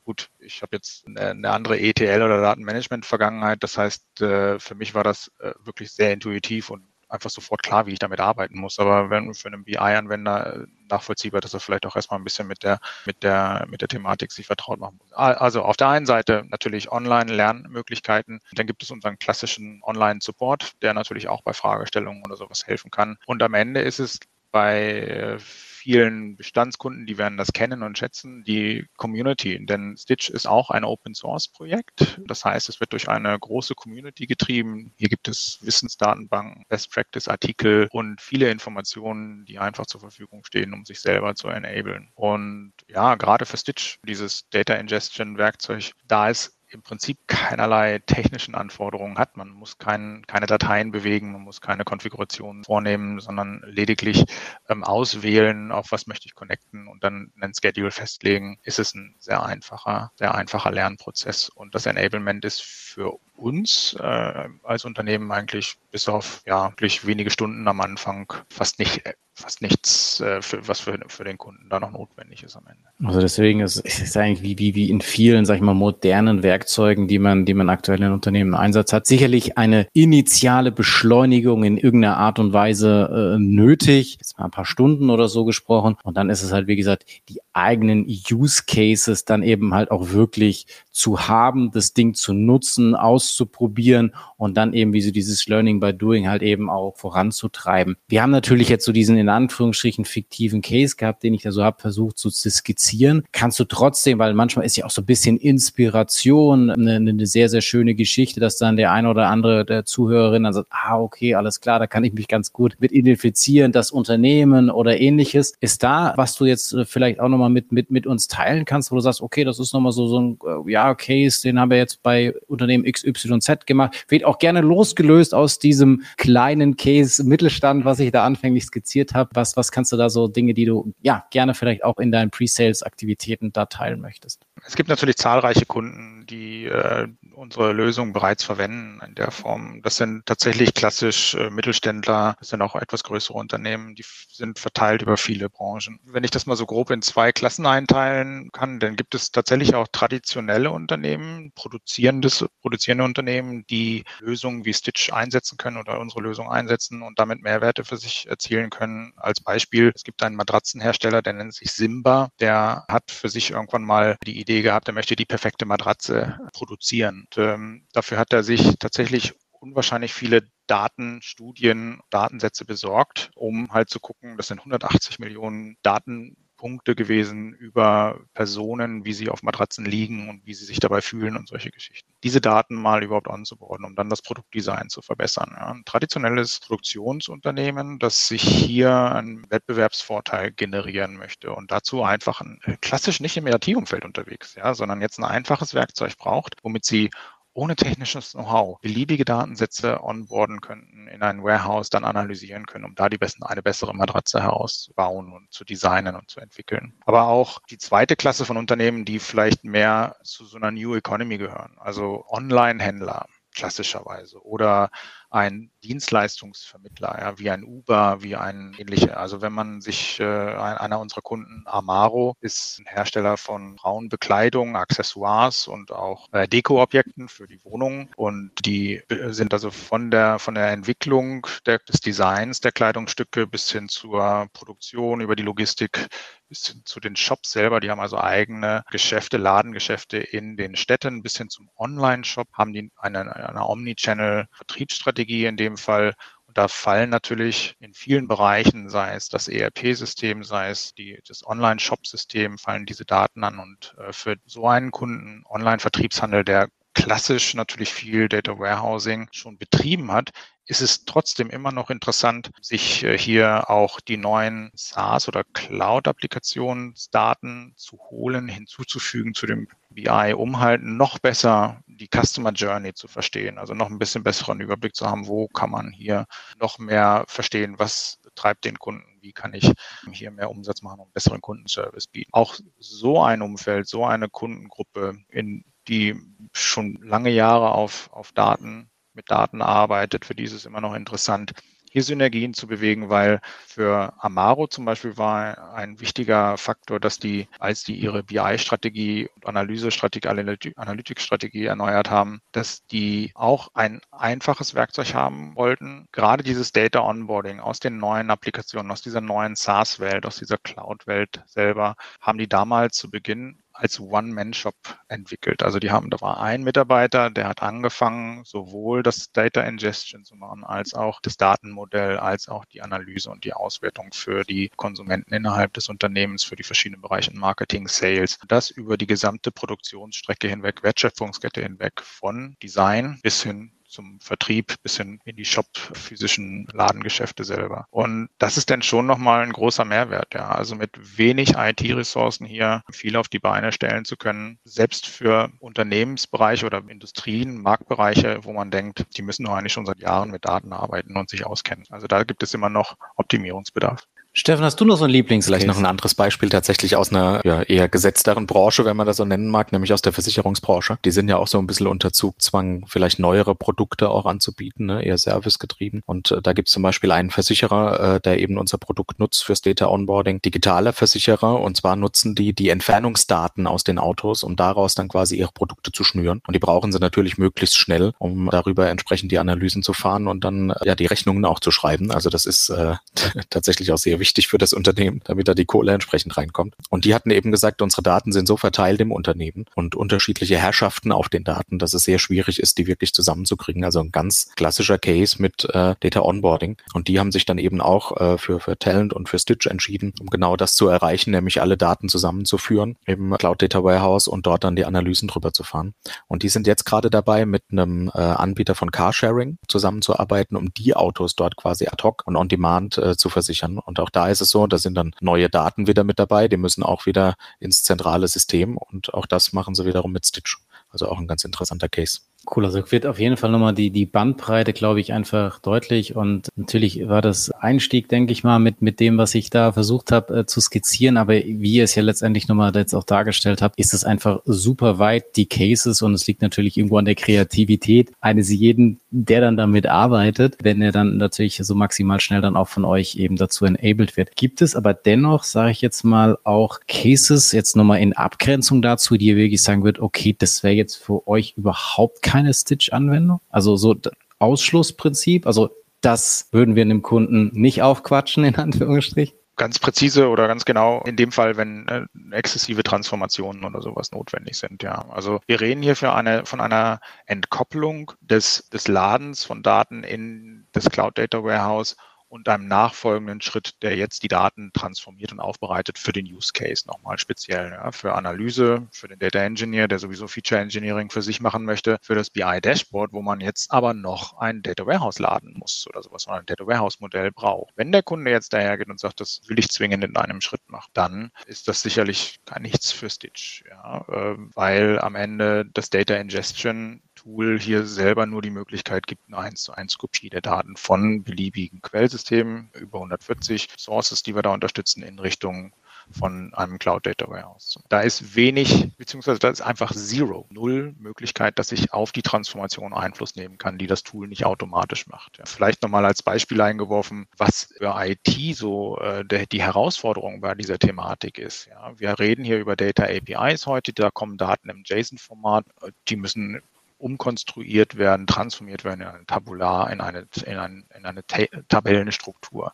gut, 0.00 0.30
ich 0.38 0.62
habe 0.62 0.76
jetzt 0.76 1.06
eine, 1.06 1.50
andere 1.50 1.78
ETL 1.78 2.22
oder 2.22 2.40
Datenmanagement-Vergangenheit. 2.40 3.62
Das 3.62 3.78
heißt, 3.78 4.20
äh, 4.22 4.58
für 4.58 4.74
mich 4.74 4.94
war 4.94 5.04
das 5.04 5.30
äh, 5.40 5.52
wirklich 5.64 5.92
sehr 5.92 6.12
intuitiv 6.12 6.70
und 6.70 6.86
einfach 7.12 7.30
sofort 7.30 7.62
klar, 7.62 7.86
wie 7.86 7.92
ich 7.92 7.98
damit 7.98 8.20
arbeiten 8.20 8.58
muss. 8.58 8.78
Aber 8.78 9.10
wenn 9.10 9.34
für 9.34 9.48
einen 9.48 9.64
BI-Anwender 9.64 10.62
äh, 10.62 10.66
nachvollziehbar, 10.88 11.40
dass 11.40 11.54
er 11.54 11.60
vielleicht 11.60 11.84
auch 11.86 11.94
erstmal 11.94 12.18
ein 12.18 12.24
bisschen 12.24 12.46
mit 12.46 12.62
der, 12.62 12.80
mit 13.04 13.22
der, 13.22 13.66
mit 13.68 13.82
der 13.82 13.88
Thematik 13.88 14.32
sich 14.32 14.46
vertraut 14.46 14.80
machen 14.80 14.98
muss. 14.98 15.12
Also 15.12 15.62
auf 15.62 15.76
der 15.76 15.88
einen 15.88 16.06
Seite 16.06 16.44
natürlich 16.48 16.90
Online-Lernmöglichkeiten. 16.90 18.40
Dann 18.52 18.66
gibt 18.66 18.82
es 18.82 18.90
unseren 18.90 19.18
klassischen 19.18 19.82
Online-Support, 19.84 20.82
der 20.82 20.94
natürlich 20.94 21.28
auch 21.28 21.42
bei 21.42 21.52
Fragestellungen 21.52 22.24
oder 22.24 22.36
sowas 22.36 22.66
helfen 22.66 22.90
kann. 22.90 23.18
Und 23.26 23.42
am 23.42 23.54
Ende 23.54 23.82
ist 23.82 23.98
es 23.98 24.18
bei 24.50 25.36
vielen 25.82 26.36
Bestandskunden, 26.36 27.06
die 27.06 27.18
werden 27.18 27.36
das 27.36 27.52
kennen 27.52 27.82
und 27.82 27.98
schätzen, 27.98 28.44
die 28.44 28.86
Community. 28.96 29.64
Denn 29.66 29.96
Stitch 29.98 30.30
ist 30.30 30.46
auch 30.46 30.70
ein 30.70 30.84
Open 30.84 31.14
Source 31.14 31.48
Projekt. 31.48 32.20
Das 32.24 32.44
heißt, 32.44 32.68
es 32.68 32.78
wird 32.78 32.92
durch 32.92 33.08
eine 33.08 33.36
große 33.36 33.74
Community 33.74 34.26
getrieben. 34.26 34.92
Hier 34.96 35.08
gibt 35.08 35.26
es 35.26 35.58
Wissensdatenbanken, 35.62 36.64
Best 36.68 36.92
Practice 36.92 37.26
Artikel 37.26 37.88
und 37.90 38.20
viele 38.20 38.48
Informationen, 38.48 39.44
die 39.44 39.58
einfach 39.58 39.86
zur 39.86 40.00
Verfügung 40.00 40.44
stehen, 40.44 40.72
um 40.72 40.84
sich 40.84 41.00
selber 41.00 41.34
zu 41.34 41.48
enablen. 41.48 42.12
Und 42.14 42.72
ja, 42.86 43.16
gerade 43.16 43.44
für 43.44 43.56
Stitch, 43.56 43.98
dieses 44.06 44.48
Data 44.50 44.74
Ingestion 44.74 45.36
Werkzeug, 45.36 45.92
da 46.06 46.28
ist 46.28 46.61
im 46.72 46.82
Prinzip 46.82 47.18
keinerlei 47.26 48.00
technischen 48.00 48.54
Anforderungen 48.54 49.18
hat. 49.18 49.36
Man 49.36 49.50
muss 49.50 49.78
kein, 49.78 50.24
keine 50.26 50.46
Dateien 50.46 50.90
bewegen, 50.90 51.32
man 51.32 51.42
muss 51.42 51.60
keine 51.60 51.84
Konfigurationen 51.84 52.64
vornehmen, 52.64 53.20
sondern 53.20 53.62
lediglich 53.66 54.24
ähm, 54.68 54.84
auswählen, 54.84 55.70
auf 55.72 55.92
was 55.92 56.06
möchte 56.06 56.26
ich 56.26 56.34
connecten 56.34 56.88
und 56.88 57.04
dann 57.04 57.32
einen 57.40 57.52
Schedule 57.54 57.90
festlegen. 57.90 58.58
Ist 58.62 58.78
es 58.78 58.94
ein 58.94 59.16
sehr 59.18 59.44
einfacher, 59.44 60.12
sehr 60.16 60.34
einfacher 60.34 60.70
Lernprozess. 60.70 61.48
Und 61.48 61.74
das 61.74 61.86
Enablement 61.86 62.44
ist 62.44 62.62
für 62.92 63.18
uns 63.36 63.96
äh, 63.98 64.48
als 64.62 64.84
Unternehmen 64.84 65.32
eigentlich 65.32 65.76
bis 65.90 66.08
auf 66.08 66.42
ja 66.46 66.70
wirklich 66.70 67.06
wenige 67.06 67.30
Stunden 67.30 67.66
am 67.66 67.80
Anfang 67.80 68.32
fast 68.50 68.78
nicht 68.78 69.02
fast 69.34 69.62
nichts, 69.62 70.20
äh, 70.20 70.42
für, 70.42 70.66
was 70.68 70.80
für, 70.80 70.98
für 71.08 71.24
den 71.24 71.38
Kunden 71.38 71.68
da 71.70 71.80
noch 71.80 71.90
notwendig 71.90 72.42
ist 72.42 72.56
am 72.56 72.64
Ende. 72.66 72.82
Also 73.02 73.20
deswegen 73.20 73.60
ist 73.60 73.82
es 73.84 74.16
eigentlich 74.16 74.42
wie, 74.42 74.58
wie, 74.58 74.74
wie 74.74 74.90
in 74.90 75.00
vielen, 75.00 75.44
sag 75.44 75.56
ich 75.56 75.62
mal, 75.62 75.74
modernen 75.74 76.42
Werkzeugen, 76.42 77.08
die 77.08 77.18
man, 77.18 77.46
die 77.46 77.54
man 77.54 77.70
aktuell 77.70 78.02
in 78.02 78.12
Unternehmen 78.12 78.50
im 78.50 78.58
Einsatz 78.58 78.92
hat, 78.92 79.06
sicherlich 79.06 79.56
eine 79.56 79.86
initiale 79.94 80.70
Beschleunigung 80.70 81.64
in 81.64 81.78
irgendeiner 81.78 82.18
Art 82.18 82.38
und 82.38 82.52
Weise 82.52 83.36
äh, 83.36 83.38
nötig. 83.38 84.18
Jetzt 84.20 84.38
mal 84.38 84.44
ein 84.44 84.50
paar 84.50 84.66
Stunden 84.66 85.08
oder 85.08 85.28
so 85.28 85.44
gesprochen. 85.44 85.96
Und 86.04 86.16
dann 86.16 86.28
ist 86.28 86.42
es 86.42 86.52
halt, 86.52 86.66
wie 86.66 86.76
gesagt, 86.76 87.06
die 87.28 87.40
eigenen 87.54 88.06
Use 88.06 88.62
Cases 88.66 89.24
dann 89.24 89.42
eben 89.42 89.72
halt 89.74 89.90
auch 89.90 90.10
wirklich 90.10 90.66
zu 90.90 91.26
haben, 91.26 91.70
das 91.72 91.94
Ding 91.94 92.14
zu 92.14 92.34
nutzen, 92.34 92.81
auszuprobieren 92.94 94.12
und 94.36 94.56
dann 94.56 94.72
eben 94.72 94.92
wie 94.92 95.00
so 95.00 95.10
dieses 95.10 95.46
Learning 95.46 95.80
by 95.80 95.92
Doing 95.92 96.28
halt 96.28 96.42
eben 96.42 96.68
auch 96.68 96.96
voranzutreiben. 96.96 97.96
Wir 98.08 98.22
haben 98.22 98.30
natürlich 98.30 98.68
jetzt 98.68 98.84
so 98.84 98.92
diesen 98.92 99.16
in 99.16 99.28
Anführungsstrichen 99.28 100.04
fiktiven 100.04 100.62
Case 100.62 100.96
gehabt, 100.96 101.22
den 101.22 101.34
ich 101.34 101.42
da 101.42 101.52
so 101.52 101.62
habe 101.62 101.80
versucht 101.80 102.18
so 102.18 102.30
zu 102.30 102.50
skizzieren. 102.50 103.24
Kannst 103.32 103.58
du 103.60 103.64
trotzdem, 103.64 104.18
weil 104.18 104.34
manchmal 104.34 104.66
ist 104.66 104.76
ja 104.76 104.84
auch 104.84 104.90
so 104.90 105.02
ein 105.02 105.06
bisschen 105.06 105.36
Inspiration, 105.36 106.70
eine, 106.70 106.96
eine 106.96 107.26
sehr, 107.26 107.48
sehr 107.48 107.60
schöne 107.60 107.94
Geschichte, 107.94 108.40
dass 108.40 108.56
dann 108.56 108.76
der 108.76 108.92
eine 108.92 109.08
oder 109.08 109.28
andere 109.28 109.64
der 109.64 109.84
Zuhörerin 109.84 110.44
dann 110.44 110.52
sagt, 110.52 110.68
ah, 110.70 110.98
okay, 110.98 111.34
alles 111.34 111.60
klar, 111.60 111.78
da 111.78 111.86
kann 111.86 112.04
ich 112.04 112.12
mich 112.12 112.28
ganz 112.28 112.52
gut 112.52 112.76
mit 112.78 112.92
identifizieren, 112.92 113.72
das 113.72 113.90
Unternehmen 113.90 114.70
oder 114.70 115.00
ähnliches. 115.00 115.54
Ist 115.60 115.82
da, 115.82 116.14
was 116.16 116.34
du 116.34 116.44
jetzt 116.46 116.72
äh, 116.72 116.84
vielleicht 116.84 117.20
auch 117.20 117.28
nochmal 117.28 117.50
mit, 117.50 117.72
mit, 117.72 117.90
mit 117.90 118.06
uns 118.06 118.28
teilen 118.28 118.64
kannst, 118.64 118.90
wo 118.90 118.96
du 118.96 119.00
sagst, 119.00 119.20
okay, 119.20 119.44
das 119.44 119.58
ist 119.58 119.72
nochmal 119.72 119.92
so, 119.92 120.06
so 120.06 120.20
ein, 120.20 120.38
äh, 120.44 120.70
ja, 120.70 120.94
Case, 120.94 121.42
den 121.42 121.60
haben 121.60 121.70
wir 121.70 121.78
jetzt 121.78 122.02
bei 122.02 122.34
Unternehmen 122.46 122.71
XYZ 122.80 123.66
gemacht. 123.66 124.06
Wird 124.08 124.24
auch 124.24 124.38
gerne 124.38 124.60
losgelöst 124.60 125.34
aus 125.34 125.58
diesem 125.58 126.02
kleinen 126.16 126.76
Case 126.76 127.22
Mittelstand, 127.24 127.84
was 127.84 128.00
ich 128.00 128.10
da 128.10 128.24
anfänglich 128.24 128.64
skizziert 128.64 129.14
habe. 129.14 129.30
Was, 129.34 129.56
was 129.56 129.70
kannst 129.70 129.92
du 129.92 129.96
da 129.96 130.08
so 130.08 130.28
Dinge, 130.28 130.54
die 130.54 130.64
du 130.64 130.94
ja 131.02 131.26
gerne 131.30 131.54
vielleicht 131.54 131.84
auch 131.84 131.98
in 131.98 132.10
deinen 132.10 132.30
Pre-Sales-Aktivitäten 132.30 133.52
da 133.52 133.66
teilen 133.66 134.00
möchtest? 134.00 134.46
Es 134.64 134.76
gibt 134.76 134.88
natürlich 134.88 135.16
zahlreiche 135.16 135.66
Kunden, 135.66 136.24
die 136.26 136.66
äh, 136.66 137.08
unsere 137.34 137.72
Lösung 137.72 138.12
bereits 138.12 138.44
verwenden 138.44 139.00
in 139.06 139.14
der 139.14 139.30
Form. 139.30 139.80
Das 139.82 139.96
sind 139.96 140.26
tatsächlich 140.26 140.74
klassisch 140.74 141.34
äh, 141.34 141.50
Mittelständler, 141.50 142.36
das 142.38 142.50
sind 142.50 142.62
auch 142.62 142.76
etwas 142.76 143.02
größere 143.02 143.36
Unternehmen, 143.36 143.94
die 143.94 144.04
sind 144.30 144.58
verteilt 144.58 145.02
über 145.02 145.16
viele 145.16 145.48
Branchen. 145.48 145.98
Wenn 146.04 146.24
ich 146.24 146.30
das 146.30 146.46
mal 146.46 146.56
so 146.56 146.66
grob 146.66 146.90
in 146.90 147.02
zwei 147.02 147.32
Klassen 147.32 147.66
einteilen 147.66 148.50
kann, 148.52 148.78
dann 148.78 148.96
gibt 148.96 149.14
es 149.14 149.32
tatsächlich 149.32 149.74
auch 149.74 149.88
traditionelle 149.90 150.70
Unternehmen, 150.70 151.52
produzierendes, 151.54 152.44
produzierende 152.62 153.04
Unternehmen, 153.04 153.66
die 153.68 154.04
Lösungen 154.20 154.64
wie 154.64 154.72
Stitch 154.72 155.12
einsetzen 155.12 155.58
können 155.58 155.76
oder 155.76 156.00
unsere 156.00 156.22
Lösung 156.22 156.50
einsetzen 156.50 157.02
und 157.02 157.18
damit 157.18 157.42
Mehrwerte 157.42 157.84
für 157.84 157.96
sich 157.96 158.26
erzielen 158.28 158.70
können. 158.70 159.12
Als 159.16 159.40
Beispiel, 159.40 159.92
es 159.94 160.04
gibt 160.04 160.22
einen 160.22 160.36
Matratzenhersteller, 160.36 161.20
der 161.20 161.34
nennt 161.34 161.54
sich 161.54 161.72
Simba, 161.72 162.30
der 162.40 162.84
hat 162.88 163.10
für 163.10 163.28
sich 163.28 163.50
irgendwann 163.50 163.82
mal 163.82 164.16
die 164.26 164.40
Idee 164.40 164.62
gehabt, 164.62 164.88
er 164.88 164.94
möchte 164.94 165.16
die 165.16 165.26
perfekte 165.26 165.66
Matratze 165.66 166.38
produzieren. 166.52 167.26
Und 167.26 167.38
ähm, 167.38 167.86
dafür 167.92 168.18
hat 168.18 168.32
er 168.32 168.42
sich 168.42 168.76
tatsächlich 168.78 169.34
unwahrscheinlich 169.60 170.12
viele 170.12 170.42
Daten, 170.66 171.20
Studien, 171.22 172.00
Datensätze 172.10 172.64
besorgt, 172.64 173.30
um 173.34 173.72
halt 173.72 173.90
zu 173.90 174.00
gucken, 174.00 174.36
das 174.36 174.48
sind 174.48 174.58
180 174.58 175.18
Millionen 175.18 175.76
Daten 175.82 176.36
Punkte 176.62 176.94
gewesen 176.94 177.54
über 177.54 178.20
Personen, 178.34 179.04
wie 179.04 179.14
sie 179.14 179.30
auf 179.30 179.42
Matratzen 179.42 179.84
liegen 179.84 180.28
und 180.28 180.46
wie 180.46 180.54
sie 180.54 180.64
sich 180.64 180.78
dabei 180.78 181.00
fühlen 181.00 181.36
und 181.36 181.48
solche 181.48 181.72
Geschichten. 181.72 182.08
Diese 182.22 182.40
Daten 182.40 182.76
mal 182.76 183.02
überhaupt 183.02 183.26
anzuborden, 183.26 183.84
um 183.84 183.96
dann 183.96 184.08
das 184.08 184.22
Produktdesign 184.22 184.88
zu 184.88 185.02
verbessern. 185.02 185.56
Ja, 185.56 185.72
ein 185.72 185.82
traditionelles 185.84 186.60
Produktionsunternehmen, 186.60 187.98
das 187.98 188.28
sich 188.28 188.42
hier 188.42 188.94
einen 188.94 189.44
Wettbewerbsvorteil 189.50 190.52
generieren 190.52 191.16
möchte 191.16 191.52
und 191.52 191.72
dazu 191.72 192.04
einfach 192.04 192.40
ein, 192.40 192.60
äh, 192.62 192.76
klassisch 192.80 193.18
nicht 193.18 193.36
im 193.36 193.48
ERT-Umfeld 193.48 194.04
unterwegs, 194.04 194.54
ja, 194.54 194.72
sondern 194.72 195.00
jetzt 195.00 195.18
ein 195.18 195.24
einfaches 195.24 195.74
Werkzeug 195.74 196.16
braucht, 196.16 196.54
womit 196.62 196.84
sie 196.84 197.10
ohne 197.54 197.76
technisches 197.76 198.32
Know-how 198.32 198.80
beliebige 198.80 199.24
Datensätze 199.24 200.02
onboarden 200.02 200.60
könnten, 200.60 201.06
in 201.08 201.22
ein 201.22 201.42
Warehouse 201.42 201.90
dann 201.90 202.04
analysieren 202.04 202.66
können, 202.66 202.84
um 202.84 202.94
da 202.94 203.08
die 203.08 203.18
besten, 203.18 203.42
eine 203.42 203.62
bessere 203.62 203.94
Matratze 203.94 204.42
herauszubauen 204.42 205.32
und 205.32 205.52
zu 205.52 205.64
designen 205.64 206.16
und 206.16 206.30
zu 206.30 206.40
entwickeln. 206.40 206.94
Aber 207.04 207.24
auch 207.24 207.58
die 207.70 207.78
zweite 207.78 208.16
Klasse 208.16 208.44
von 208.44 208.56
Unternehmen, 208.56 209.04
die 209.04 209.18
vielleicht 209.18 209.64
mehr 209.64 210.16
zu 210.22 210.44
so 210.44 210.56
einer 210.56 210.70
New 210.70 210.94
Economy 210.94 211.38
gehören, 211.38 211.76
also 211.78 212.24
Online-Händler 212.28 213.26
klassischerweise 213.54 214.42
oder 214.44 214.90
ein 215.30 215.71
Dienstleistungsvermittler, 215.82 217.18
ja, 217.20 217.38
wie 217.38 217.50
ein 217.50 217.64
Uber, 217.64 218.22
wie 218.22 218.36
ein 218.36 218.74
ähnlicher. 218.78 219.18
Also 219.18 219.40
wenn 219.42 219.52
man 219.52 219.80
sich 219.80 220.20
äh, 220.20 220.24
einer 220.24 221.00
unserer 221.00 221.22
Kunden, 221.22 221.64
Amaro, 221.66 222.34
ist 222.40 222.80
ein 222.80 222.86
Hersteller 222.86 223.36
von 223.36 223.78
Frauenbekleidung, 223.78 224.76
Accessoires 224.76 225.68
und 225.68 225.92
auch 225.92 226.28
äh, 226.32 226.46
Dekoobjekten 226.48 227.28
für 227.28 227.46
die 227.46 227.62
Wohnung. 227.64 228.10
Und 228.16 228.52
die 228.64 229.02
sind 229.08 229.52
also 229.52 229.70
von 229.70 230.10
der 230.10 230.38
von 230.38 230.54
der 230.54 230.70
Entwicklung 230.70 231.46
der, 231.66 231.78
des 231.78 232.00
Designs 232.00 232.60
der 232.60 232.72
Kleidungsstücke 232.72 233.46
bis 233.46 233.70
hin 233.70 233.88
zur 233.88 234.48
Produktion 234.52 235.20
über 235.20 235.36
die 235.36 235.42
Logistik 235.42 236.08
bis 236.48 236.66
hin 236.66 236.82
zu 236.84 237.00
den 237.00 237.16
Shops 237.16 237.52
selber. 237.52 237.80
Die 237.80 237.90
haben 237.90 238.00
also 238.00 238.18
eigene 238.18 238.84
Geschäfte, 238.90 239.38
Ladengeschäfte 239.38 240.18
in 240.18 240.56
den 240.58 240.76
Städten 240.76 241.22
bis 241.22 241.38
hin 241.38 241.48
zum 241.48 241.70
Online-Shop, 241.76 242.48
haben 242.52 242.74
die 242.74 242.90
eine, 242.96 243.34
eine 243.34 243.66
Omnichannel-Vertriebsstrategie 243.66 245.22
Strategie 245.22 245.46
in 245.46 245.56
dem 245.56 245.71
Fall. 245.76 246.14
Und 246.46 246.58
da 246.58 246.68
fallen 246.68 247.10
natürlich 247.10 247.76
in 247.80 247.94
vielen 247.94 248.28
Bereichen, 248.28 248.88
sei 248.90 249.14
es 249.14 249.28
das 249.28 249.48
ERP-System, 249.48 250.44
sei 250.44 250.70
es 250.70 250.92
die, 250.94 251.18
das 251.26 251.46
Online-Shop-System, 251.46 252.58
fallen 252.58 252.86
diese 252.86 253.04
Daten 253.04 253.44
an. 253.44 253.58
Und 253.58 253.94
äh, 253.98 254.12
für 254.12 254.36
so 254.44 254.68
einen 254.68 254.90
Kunden, 254.90 255.44
Online-Vertriebshandel, 255.48 256.44
der 256.44 256.68
klassisch 256.94 257.54
natürlich 257.54 257.92
viel 257.92 258.28
Data 258.28 258.58
Warehousing 258.58 259.28
schon 259.32 259.58
betrieben 259.58 260.12
hat, 260.12 260.30
ist 260.66 260.80
es 260.80 261.04
trotzdem 261.04 261.50
immer 261.50 261.72
noch 261.72 261.90
interessant, 261.90 262.52
sich 262.60 263.02
äh, 263.02 263.18
hier 263.18 263.68
auch 263.68 264.00
die 264.00 264.16
neuen 264.16 264.70
SaaS- 264.74 265.26
oder 265.28 265.42
Cloud-Applikationsdaten 265.44 267.74
zu 267.76 267.98
holen, 268.10 268.48
hinzuzufügen 268.48 269.34
zu 269.34 269.46
dem 269.46 269.66
BI, 269.90 270.34
um 270.34 270.60
halt 270.60 270.82
noch 270.82 271.18
besser 271.18 271.82
die 271.86 272.08
Customer 272.08 272.52
Journey 272.52 272.94
zu 272.94 273.08
verstehen, 273.08 273.58
also 273.58 273.74
noch 273.74 273.90
ein 273.90 273.98
bisschen 273.98 274.22
besseren 274.22 274.60
Überblick 274.60 274.94
zu 274.94 275.06
haben, 275.06 275.26
wo 275.26 275.48
kann 275.48 275.70
man 275.70 275.90
hier 275.92 276.26
noch 276.58 276.78
mehr 276.78 277.24
verstehen, 277.26 277.74
was 277.78 278.20
treibt 278.34 278.64
den 278.64 278.78
Kunden, 278.78 279.18
wie 279.20 279.32
kann 279.32 279.54
ich 279.54 279.70
hier 280.12 280.30
mehr 280.30 280.50
Umsatz 280.50 280.82
machen 280.82 281.00
und 281.00 281.12
besseren 281.12 281.40
Kundenservice 281.40 282.06
bieten. 282.06 282.30
Auch 282.32 282.54
so 282.78 283.20
ein 283.22 283.42
Umfeld, 283.42 283.88
so 283.88 284.06
eine 284.06 284.28
Kundengruppe, 284.28 285.18
in 285.28 285.64
die 285.88 286.16
schon 286.52 286.98
lange 287.02 287.30
Jahre 287.30 287.72
auf, 287.72 288.10
auf 288.12 288.32
Daten, 288.32 288.90
mit 289.14 289.30
Daten 289.30 289.60
arbeitet, 289.62 290.24
für 290.24 290.34
die 290.34 290.44
ist 290.44 290.52
es 290.52 290.64
immer 290.64 290.80
noch 290.80 290.94
interessant, 290.94 291.52
hier 291.92 292.02
Synergien 292.02 292.54
zu 292.54 292.66
bewegen, 292.66 293.10
weil 293.10 293.40
für 293.66 294.14
Amaro 294.18 294.66
zum 294.66 294.86
Beispiel 294.86 295.18
war 295.18 295.74
ein 295.74 296.00
wichtiger 296.00 296.56
Faktor, 296.56 296.98
dass 296.98 297.18
die, 297.18 297.48
als 297.58 297.84
die 297.84 297.96
ihre 297.96 298.22
BI-Strategie 298.22 299.28
und 299.34 299.44
Analyse-Strategie, 299.44 300.28
Analytics-Strategie 300.28 301.66
erneuert 301.66 302.08
haben, 302.08 302.40
dass 302.52 302.86
die 302.86 303.30
auch 303.34 303.68
ein 303.74 304.00
einfaches 304.10 304.74
Werkzeug 304.74 305.12
haben 305.12 305.54
wollten. 305.54 306.06
Gerade 306.12 306.42
dieses 306.42 306.72
Data 306.72 307.00
Onboarding 307.00 307.60
aus 307.60 307.78
den 307.78 307.98
neuen 307.98 308.30
Applikationen, 308.30 308.90
aus 308.90 309.02
dieser 309.02 309.20
neuen 309.20 309.54
SaaS-Welt, 309.54 310.24
aus 310.24 310.36
dieser 310.36 310.56
Cloud-Welt 310.56 311.42
selber, 311.44 311.96
haben 312.22 312.38
die 312.38 312.48
damals 312.48 312.96
zu 312.96 313.10
Beginn 313.10 313.61
als 313.82 313.98
One-Man-Shop 313.98 314.76
entwickelt. 315.08 315.64
Also 315.64 315.80
die 315.80 315.90
haben, 315.90 316.08
da 316.08 316.20
war 316.20 316.40
ein 316.40 316.62
Mitarbeiter, 316.62 317.30
der 317.30 317.48
hat 317.48 317.62
angefangen, 317.62 318.44
sowohl 318.44 319.02
das 319.02 319.32
Data 319.32 319.60
Ingestion 319.62 320.24
zu 320.24 320.36
machen, 320.36 320.62
als 320.62 320.94
auch 320.94 321.20
das 321.20 321.36
Datenmodell, 321.36 322.16
als 322.16 322.48
auch 322.48 322.64
die 322.64 322.80
Analyse 322.80 323.28
und 323.30 323.44
die 323.44 323.52
Auswertung 323.52 324.12
für 324.12 324.44
die 324.44 324.70
Konsumenten 324.76 325.34
innerhalb 325.34 325.72
des 325.72 325.88
Unternehmens, 325.88 326.44
für 326.44 326.54
die 326.54 326.62
verschiedenen 326.62 327.02
Bereiche 327.02 327.36
Marketing, 327.36 327.88
Sales. 327.88 328.38
Das 328.46 328.70
über 328.70 328.96
die 328.96 329.08
gesamte 329.08 329.50
Produktionsstrecke 329.50 330.46
hinweg, 330.46 330.84
Wertschöpfungskette 330.84 331.60
hinweg, 331.60 332.00
von 332.02 332.56
Design 332.62 333.18
bis 333.24 333.42
hin 333.42 333.72
zum 333.92 334.18
Vertrieb 334.20 334.74
bis 334.82 334.96
hin 334.96 335.20
in 335.24 335.36
die 335.36 335.44
Shop 335.44 335.66
physischen 335.76 336.66
Ladengeschäfte 336.72 337.44
selber. 337.44 337.86
Und 337.90 338.28
das 338.38 338.56
ist 338.56 338.70
dann 338.70 338.82
schon 338.82 339.06
nochmal 339.06 339.42
ein 339.42 339.52
großer 339.52 339.84
Mehrwert, 339.84 340.34
ja. 340.34 340.50
Also 340.50 340.74
mit 340.74 340.90
wenig 341.18 341.54
IT-Ressourcen 341.56 342.46
hier 342.46 342.82
viel 342.90 343.16
auf 343.16 343.28
die 343.28 343.38
Beine 343.38 343.72
stellen 343.72 344.04
zu 344.04 344.16
können, 344.16 344.58
selbst 344.64 345.06
für 345.06 345.50
Unternehmensbereiche 345.60 346.66
oder 346.66 346.82
Industrien, 346.88 347.60
Marktbereiche, 347.60 348.40
wo 348.42 348.52
man 348.52 348.70
denkt, 348.70 349.06
die 349.16 349.22
müssen 349.22 349.44
doch 349.44 349.52
eigentlich 349.52 349.72
schon 349.72 349.86
seit 349.86 350.00
Jahren 350.00 350.30
mit 350.30 350.44
Daten 350.44 350.72
arbeiten 350.72 351.16
und 351.16 351.28
sich 351.30 351.46
auskennen. 351.46 351.84
Also 351.90 352.06
da 352.06 352.24
gibt 352.24 352.42
es 352.42 352.54
immer 352.54 352.70
noch 352.70 352.96
Optimierungsbedarf. 353.16 354.06
Steffen, 354.34 354.64
hast 354.64 354.80
du 354.80 354.86
noch 354.86 354.96
so 354.96 355.04
ein 355.04 355.10
Lieblings? 355.10 355.44
Vielleicht 355.44 355.66
noch 355.66 355.76
ein 355.76 355.84
anderes 355.84 356.14
Beispiel 356.14 356.48
tatsächlich 356.48 356.96
aus 356.96 357.10
einer 357.10 357.42
ja, 357.44 357.60
eher 357.64 357.90
gesetzteren 357.90 358.46
Branche, 358.46 358.86
wenn 358.86 358.96
man 358.96 359.06
das 359.06 359.18
so 359.18 359.26
nennen 359.26 359.48
mag, 359.48 359.72
nämlich 359.72 359.92
aus 359.92 360.00
der 360.00 360.14
Versicherungsbranche. 360.14 360.96
Die 361.04 361.10
sind 361.10 361.28
ja 361.28 361.36
auch 361.36 361.48
so 361.48 361.58
ein 361.58 361.66
bisschen 361.66 361.86
unter 361.86 362.14
Zugzwang, 362.14 362.86
vielleicht 362.88 363.18
neuere 363.18 363.54
Produkte 363.54 364.08
auch 364.08 364.24
anzubieten, 364.24 364.86
ne? 364.86 365.04
eher 365.04 365.18
servicegetrieben. 365.18 366.02
Und 366.06 366.30
äh, 366.30 366.40
da 366.40 366.54
gibt 366.54 366.68
es 366.68 366.72
zum 366.72 366.82
Beispiel 366.82 367.12
einen 367.12 367.28
Versicherer, 367.28 368.14
äh, 368.14 368.20
der 368.20 368.40
eben 368.40 368.56
unser 368.56 368.78
Produkt 368.78 369.18
nutzt 369.18 369.44
fürs 369.44 369.60
Data 369.60 369.88
Onboarding, 369.88 370.40
digitale 370.40 370.94
Versicherer. 370.94 371.60
Und 371.60 371.76
zwar 371.76 371.96
nutzen 371.96 372.34
die 372.34 372.54
die 372.54 372.70
Entfernungsdaten 372.70 373.66
aus 373.66 373.84
den 373.84 373.98
Autos, 373.98 374.44
um 374.44 374.56
daraus 374.56 374.94
dann 374.94 375.08
quasi 375.08 375.36
ihre 375.36 375.52
Produkte 375.52 375.92
zu 375.92 376.04
schnüren. 376.04 376.40
Und 376.46 376.54
die 376.54 376.58
brauchen 376.58 376.90
sie 376.90 377.00
natürlich 377.00 377.36
möglichst 377.36 377.76
schnell, 377.76 378.14
um 378.16 378.48
darüber 378.50 378.88
entsprechend 378.88 379.30
die 379.30 379.38
Analysen 379.38 379.82
zu 379.82 379.92
fahren 379.92 380.26
und 380.26 380.42
dann 380.42 380.70
äh, 380.70 380.76
ja 380.84 380.94
die 380.94 381.06
Rechnungen 381.06 381.44
auch 381.44 381.60
zu 381.60 381.70
schreiben. 381.70 382.10
Also 382.10 382.30
das 382.30 382.46
ist 382.46 382.70
äh, 382.70 382.94
tatsächlich 383.50 383.92
auch 383.92 383.98
sehr 383.98 384.21
wichtig 384.22 384.46
für 384.46 384.56
das 384.56 384.72
Unternehmen, 384.72 385.20
damit 385.24 385.48
da 385.48 385.54
die 385.54 385.64
Kohle 385.64 385.92
entsprechend 385.92 386.36
reinkommt. 386.36 386.76
Und 386.90 387.04
die 387.04 387.12
hatten 387.12 387.32
eben 387.32 387.50
gesagt, 387.50 387.82
unsere 387.82 388.02
Daten 388.02 388.30
sind 388.30 388.46
so 388.46 388.56
verteilt 388.56 389.00
im 389.00 389.10
Unternehmen 389.10 389.66
und 389.74 389.96
unterschiedliche 389.96 390.56
Herrschaften 390.56 391.10
auf 391.10 391.28
den 391.28 391.42
Daten, 391.42 391.80
dass 391.80 391.92
es 391.92 392.04
sehr 392.04 392.20
schwierig 392.20 392.60
ist, 392.60 392.78
die 392.78 392.86
wirklich 392.86 393.12
zusammenzukriegen. 393.12 393.84
Also 393.84 393.98
ein 393.98 394.12
ganz 394.12 394.52
klassischer 394.54 394.98
Case 394.98 395.42
mit 395.42 395.64
äh, 395.64 395.96
Data 395.98 396.20
Onboarding. 396.20 396.76
Und 396.94 397.08
die 397.08 397.18
haben 397.18 397.32
sich 397.32 397.46
dann 397.46 397.58
eben 397.58 397.80
auch 397.80 398.16
äh, 398.20 398.38
für, 398.38 398.60
für 398.60 398.78
Talent 398.78 399.12
und 399.12 399.28
für 399.28 399.40
Stitch 399.40 399.66
entschieden, 399.66 400.14
um 400.20 400.28
genau 400.28 400.56
das 400.56 400.76
zu 400.76 400.86
erreichen, 400.86 401.32
nämlich 401.32 401.60
alle 401.60 401.76
Daten 401.76 402.08
zusammenzuführen 402.08 402.96
im 403.06 403.36
Cloud 403.38 403.60
Data 403.60 403.82
Warehouse 403.82 404.28
und 404.28 404.46
dort 404.46 404.62
dann 404.62 404.76
die 404.76 404.84
Analysen 404.84 405.26
drüber 405.26 405.52
zu 405.52 405.64
fahren. 405.64 405.94
Und 406.28 406.44
die 406.44 406.48
sind 406.48 406.68
jetzt 406.68 406.84
gerade 406.84 407.10
dabei, 407.10 407.44
mit 407.44 407.64
einem 407.72 408.08
äh, 408.14 408.20
Anbieter 408.20 408.76
von 408.76 408.92
Carsharing 408.92 409.58
zusammenzuarbeiten, 409.66 410.56
um 410.56 410.72
die 410.72 410.94
Autos 410.94 411.34
dort 411.34 411.56
quasi 411.56 411.86
ad 411.86 412.02
hoc 412.04 412.22
und 412.26 412.36
on 412.36 412.48
demand 412.48 412.98
äh, 412.98 413.16
zu 413.16 413.28
versichern. 413.28 413.78
Und 413.78 413.98
auch 413.98 414.10
da 414.12 414.28
ist 414.28 414.40
es 414.40 414.50
so, 414.50 414.66
da 414.66 414.78
sind 414.78 414.94
dann 414.94 415.14
neue 415.20 415.48
Daten 415.48 415.86
wieder 415.86 416.04
mit 416.04 416.18
dabei, 416.18 416.48
die 416.48 416.56
müssen 416.56 416.82
auch 416.82 417.06
wieder 417.06 417.34
ins 417.58 417.82
zentrale 417.82 418.28
System 418.28 418.76
und 418.76 419.12
auch 419.14 419.26
das 419.26 419.52
machen 419.52 419.74
sie 419.74 419.84
wiederum 419.84 420.12
mit 420.12 420.26
Stitch. 420.26 420.58
Also 420.90 421.08
auch 421.08 421.18
ein 421.18 421.26
ganz 421.26 421.44
interessanter 421.44 421.88
Case. 421.88 422.20
Cool, 422.50 422.64
also 422.64 422.82
wird 422.90 423.06
auf 423.06 423.20
jeden 423.20 423.36
Fall 423.36 423.50
nochmal 423.50 423.72
die, 423.72 423.90
die 423.90 424.04
Bandbreite, 424.04 424.72
glaube 424.72 425.00
ich, 425.00 425.12
einfach 425.12 425.60
deutlich. 425.60 426.16
Und 426.16 426.48
natürlich 426.56 427.08
war 427.08 427.22
das 427.22 427.50
Einstieg, 427.52 428.08
denke 428.08 428.32
ich 428.32 428.42
mal, 428.42 428.58
mit, 428.58 428.82
mit 428.82 428.98
dem, 428.98 429.16
was 429.16 429.34
ich 429.36 429.48
da 429.48 429.70
versucht 429.72 430.10
habe 430.10 430.40
äh, 430.40 430.46
zu 430.46 430.60
skizzieren. 430.60 431.16
Aber 431.16 431.34
wie 431.34 431.74
ihr 431.74 431.84
es 431.84 431.94
ja 431.94 432.02
letztendlich 432.02 432.48
nochmal 432.48 432.74
jetzt 432.74 432.94
auch 432.94 433.04
dargestellt 433.04 433.62
habt, 433.62 433.78
ist 433.78 433.94
es 433.94 434.04
einfach 434.04 434.40
super 434.44 434.98
weit, 434.98 435.36
die 435.36 435.46
Cases. 435.46 436.02
Und 436.02 436.14
es 436.14 436.26
liegt 436.26 436.42
natürlich 436.42 436.76
irgendwo 436.76 436.98
an 436.98 437.04
der 437.04 437.14
Kreativität 437.14 438.10
eines 438.20 438.50
jeden, 438.50 438.98
der 439.10 439.40
dann 439.40 439.56
damit 439.56 439.86
arbeitet, 439.86 440.56
wenn 440.62 440.82
er 440.82 440.90
dann 440.90 441.18
natürlich 441.18 441.58
so 441.62 441.74
maximal 441.76 442.18
schnell 442.18 442.40
dann 442.40 442.56
auch 442.56 442.68
von 442.68 442.84
euch 442.84 443.14
eben 443.16 443.36
dazu 443.36 443.64
enabled 443.64 444.16
wird. 444.16 444.34
Gibt 444.34 444.62
es 444.62 444.74
aber 444.74 444.94
dennoch, 444.94 445.44
sage 445.44 445.70
ich 445.70 445.80
jetzt 445.80 446.02
mal, 446.02 446.36
auch 446.42 446.80
Cases, 446.88 447.52
jetzt 447.52 447.76
nochmal 447.76 448.00
in 448.00 448.14
Abgrenzung 448.14 448.82
dazu, 448.82 449.16
die 449.16 449.26
ihr 449.26 449.36
wirklich 449.36 449.62
sagen 449.62 449.84
wird, 449.84 450.00
okay, 450.00 450.34
das 450.36 450.64
wäre 450.64 450.74
jetzt 450.74 450.96
für 450.96 451.28
euch 451.28 451.54
überhaupt 451.56 452.22
kein 452.22 452.31
keine 452.32 452.54
Stitch-Anwendung? 452.54 453.40
Also 453.50 453.76
so 453.76 453.94
Ausschlussprinzip? 454.38 455.46
Also 455.46 455.70
das 456.00 456.48
würden 456.50 456.74
wir 456.74 456.82
einem 456.82 457.02
Kunden 457.02 457.50
nicht 457.52 457.82
aufquatschen, 457.82 458.44
in 458.44 458.56
Anführungsstrichen? 458.56 459.36
ganz 459.56 459.78
präzise 459.78 460.28
oder 460.28 460.48
ganz 460.48 460.64
genau 460.64 461.02
in 461.02 461.14
dem 461.14 461.30
Fall, 461.30 461.56
wenn 461.56 461.86
äh, 461.86 462.06
exzessive 462.34 462.82
Transformationen 462.82 463.64
oder 463.64 463.82
sowas 463.82 464.10
notwendig 464.10 464.56
sind. 464.56 464.82
Ja, 464.82 465.04
also 465.10 465.40
wir 465.46 465.60
reden 465.60 465.82
hier 465.82 465.94
für 465.94 466.14
eine 466.14 466.46
von 466.46 466.60
einer 466.60 467.00
Entkopplung 467.26 468.12
des 468.20 468.68
des 468.70 468.88
Ladens 468.88 469.44
von 469.44 469.62
Daten 469.62 470.04
in 470.04 470.66
das 470.72 470.88
Cloud 470.90 471.18
Data 471.18 471.44
Warehouse 471.44 471.96
und 472.32 472.48
einem 472.48 472.66
nachfolgenden 472.66 473.42
Schritt, 473.42 473.74
der 473.82 473.94
jetzt 473.94 474.22
die 474.22 474.28
Daten 474.28 474.72
transformiert 474.72 475.32
und 475.32 475.40
aufbereitet 475.40 475.98
für 475.98 476.12
den 476.12 476.24
Use 476.24 476.50
Case 476.54 476.88
nochmal 476.88 477.18
speziell. 477.18 477.72
Ja, 477.72 477.92
für 477.92 478.14
Analyse, 478.14 478.88
für 478.90 479.06
den 479.06 479.18
Data 479.18 479.38
Engineer, 479.40 479.86
der 479.86 479.98
sowieso 479.98 480.26
Feature 480.26 480.58
Engineering 480.58 481.10
für 481.10 481.20
sich 481.20 481.42
machen 481.42 481.66
möchte, 481.66 481.98
für 482.00 482.14
das 482.14 482.30
BI 482.30 482.60
Dashboard, 482.62 483.12
wo 483.12 483.20
man 483.20 483.42
jetzt 483.42 483.70
aber 483.70 483.92
noch 483.92 484.38
ein 484.38 484.62
Data 484.62 484.86
Warehouse 484.86 485.18
laden 485.18 485.58
muss 485.58 485.86
oder 485.86 486.02
sowas, 486.02 486.22
sondern 486.22 486.44
ein 486.44 486.46
Data 486.46 486.66
Warehouse 486.66 487.00
Modell 487.00 487.32
braucht. 487.32 487.74
Wenn 487.76 487.92
der 487.92 488.02
Kunde 488.02 488.30
jetzt 488.30 488.54
dahergeht 488.54 488.88
und 488.88 488.98
sagt, 488.98 489.20
das 489.20 489.42
will 489.48 489.58
ich 489.58 489.68
zwingend 489.68 490.02
in 490.02 490.16
einem 490.16 490.40
Schritt 490.40 490.66
machen, 490.68 490.90
dann 490.94 491.32
ist 491.44 491.68
das 491.68 491.82
sicherlich 491.82 492.40
gar 492.46 492.60
nichts 492.60 492.92
für 492.92 493.10
Stitch, 493.10 493.62
ja, 493.68 494.06
äh, 494.08 494.38
weil 494.54 494.98
am 495.00 495.16
Ende 495.16 495.66
das 495.74 495.90
Data 495.90 496.14
Ingestion 496.14 497.02
Tool 497.22 497.58
hier 497.58 497.86
selber 497.86 498.26
nur 498.26 498.42
die 498.42 498.50
Möglichkeit 498.50 499.06
gibt, 499.06 499.22
eine 499.28 499.38
1 499.38 499.62
zu 499.62 499.72
1 499.72 499.98
Kopie 499.98 500.30
der 500.30 500.40
Daten 500.40 500.76
von 500.76 501.22
beliebigen 501.22 501.80
Quellsystemen, 501.82 502.70
über 502.74 502.98
140 502.98 503.68
Sources, 503.76 504.22
die 504.22 504.34
wir 504.34 504.42
da 504.42 504.52
unterstützen, 504.52 505.02
in 505.02 505.18
Richtung 505.18 505.72
von 506.10 506.52
einem 506.54 506.78
Cloud 506.78 507.06
Data 507.06 507.28
Warehouse. 507.28 507.78
Da 507.88 508.00
ist 508.00 508.34
wenig, 508.34 508.90
beziehungsweise 508.96 509.38
da 509.38 509.50
ist 509.50 509.60
einfach 509.60 509.94
Zero, 509.94 510.46
Null 510.50 510.94
Möglichkeit, 510.98 511.58
dass 511.60 511.70
ich 511.70 511.92
auf 511.92 512.10
die 512.10 512.22
Transformation 512.22 512.92
Einfluss 512.92 513.36
nehmen 513.36 513.56
kann, 513.56 513.78
die 513.78 513.86
das 513.86 514.02
Tool 514.02 514.26
nicht 514.26 514.44
automatisch 514.44 515.06
macht. 515.06 515.38
Ja, 515.38 515.44
vielleicht 515.46 515.82
nochmal 515.82 516.04
als 516.04 516.22
Beispiel 516.22 516.60
eingeworfen, 516.60 517.26
was 517.36 517.72
für 517.78 517.94
IT 517.98 518.56
so 518.56 518.98
äh, 518.98 519.24
der, 519.24 519.46
die 519.46 519.62
Herausforderung 519.62 520.40
bei 520.40 520.54
dieser 520.54 520.78
Thematik 520.78 521.38
ist. 521.38 521.66
Ja, 521.66 521.92
wir 521.98 522.18
reden 522.18 522.44
hier 522.44 522.58
über 522.58 522.74
Data 522.74 523.04
APIs 523.04 523.66
heute, 523.66 523.92
da 523.92 524.10
kommen 524.10 524.36
Daten 524.36 524.70
im 524.70 524.82
JSON-Format, 524.84 525.66
die 526.08 526.16
müssen 526.16 526.60
umkonstruiert 527.02 527.98
werden, 527.98 528.26
transformiert 528.26 528.84
werden 528.84 529.00
in 529.00 529.08
eine 529.08 529.26
Tabular, 529.26 529.90
in 529.90 530.00
eine, 530.00 530.26
in, 530.44 530.56
ein, 530.56 530.84
in 530.96 531.04
eine 531.04 531.24
Tabellenstruktur. 531.68 532.72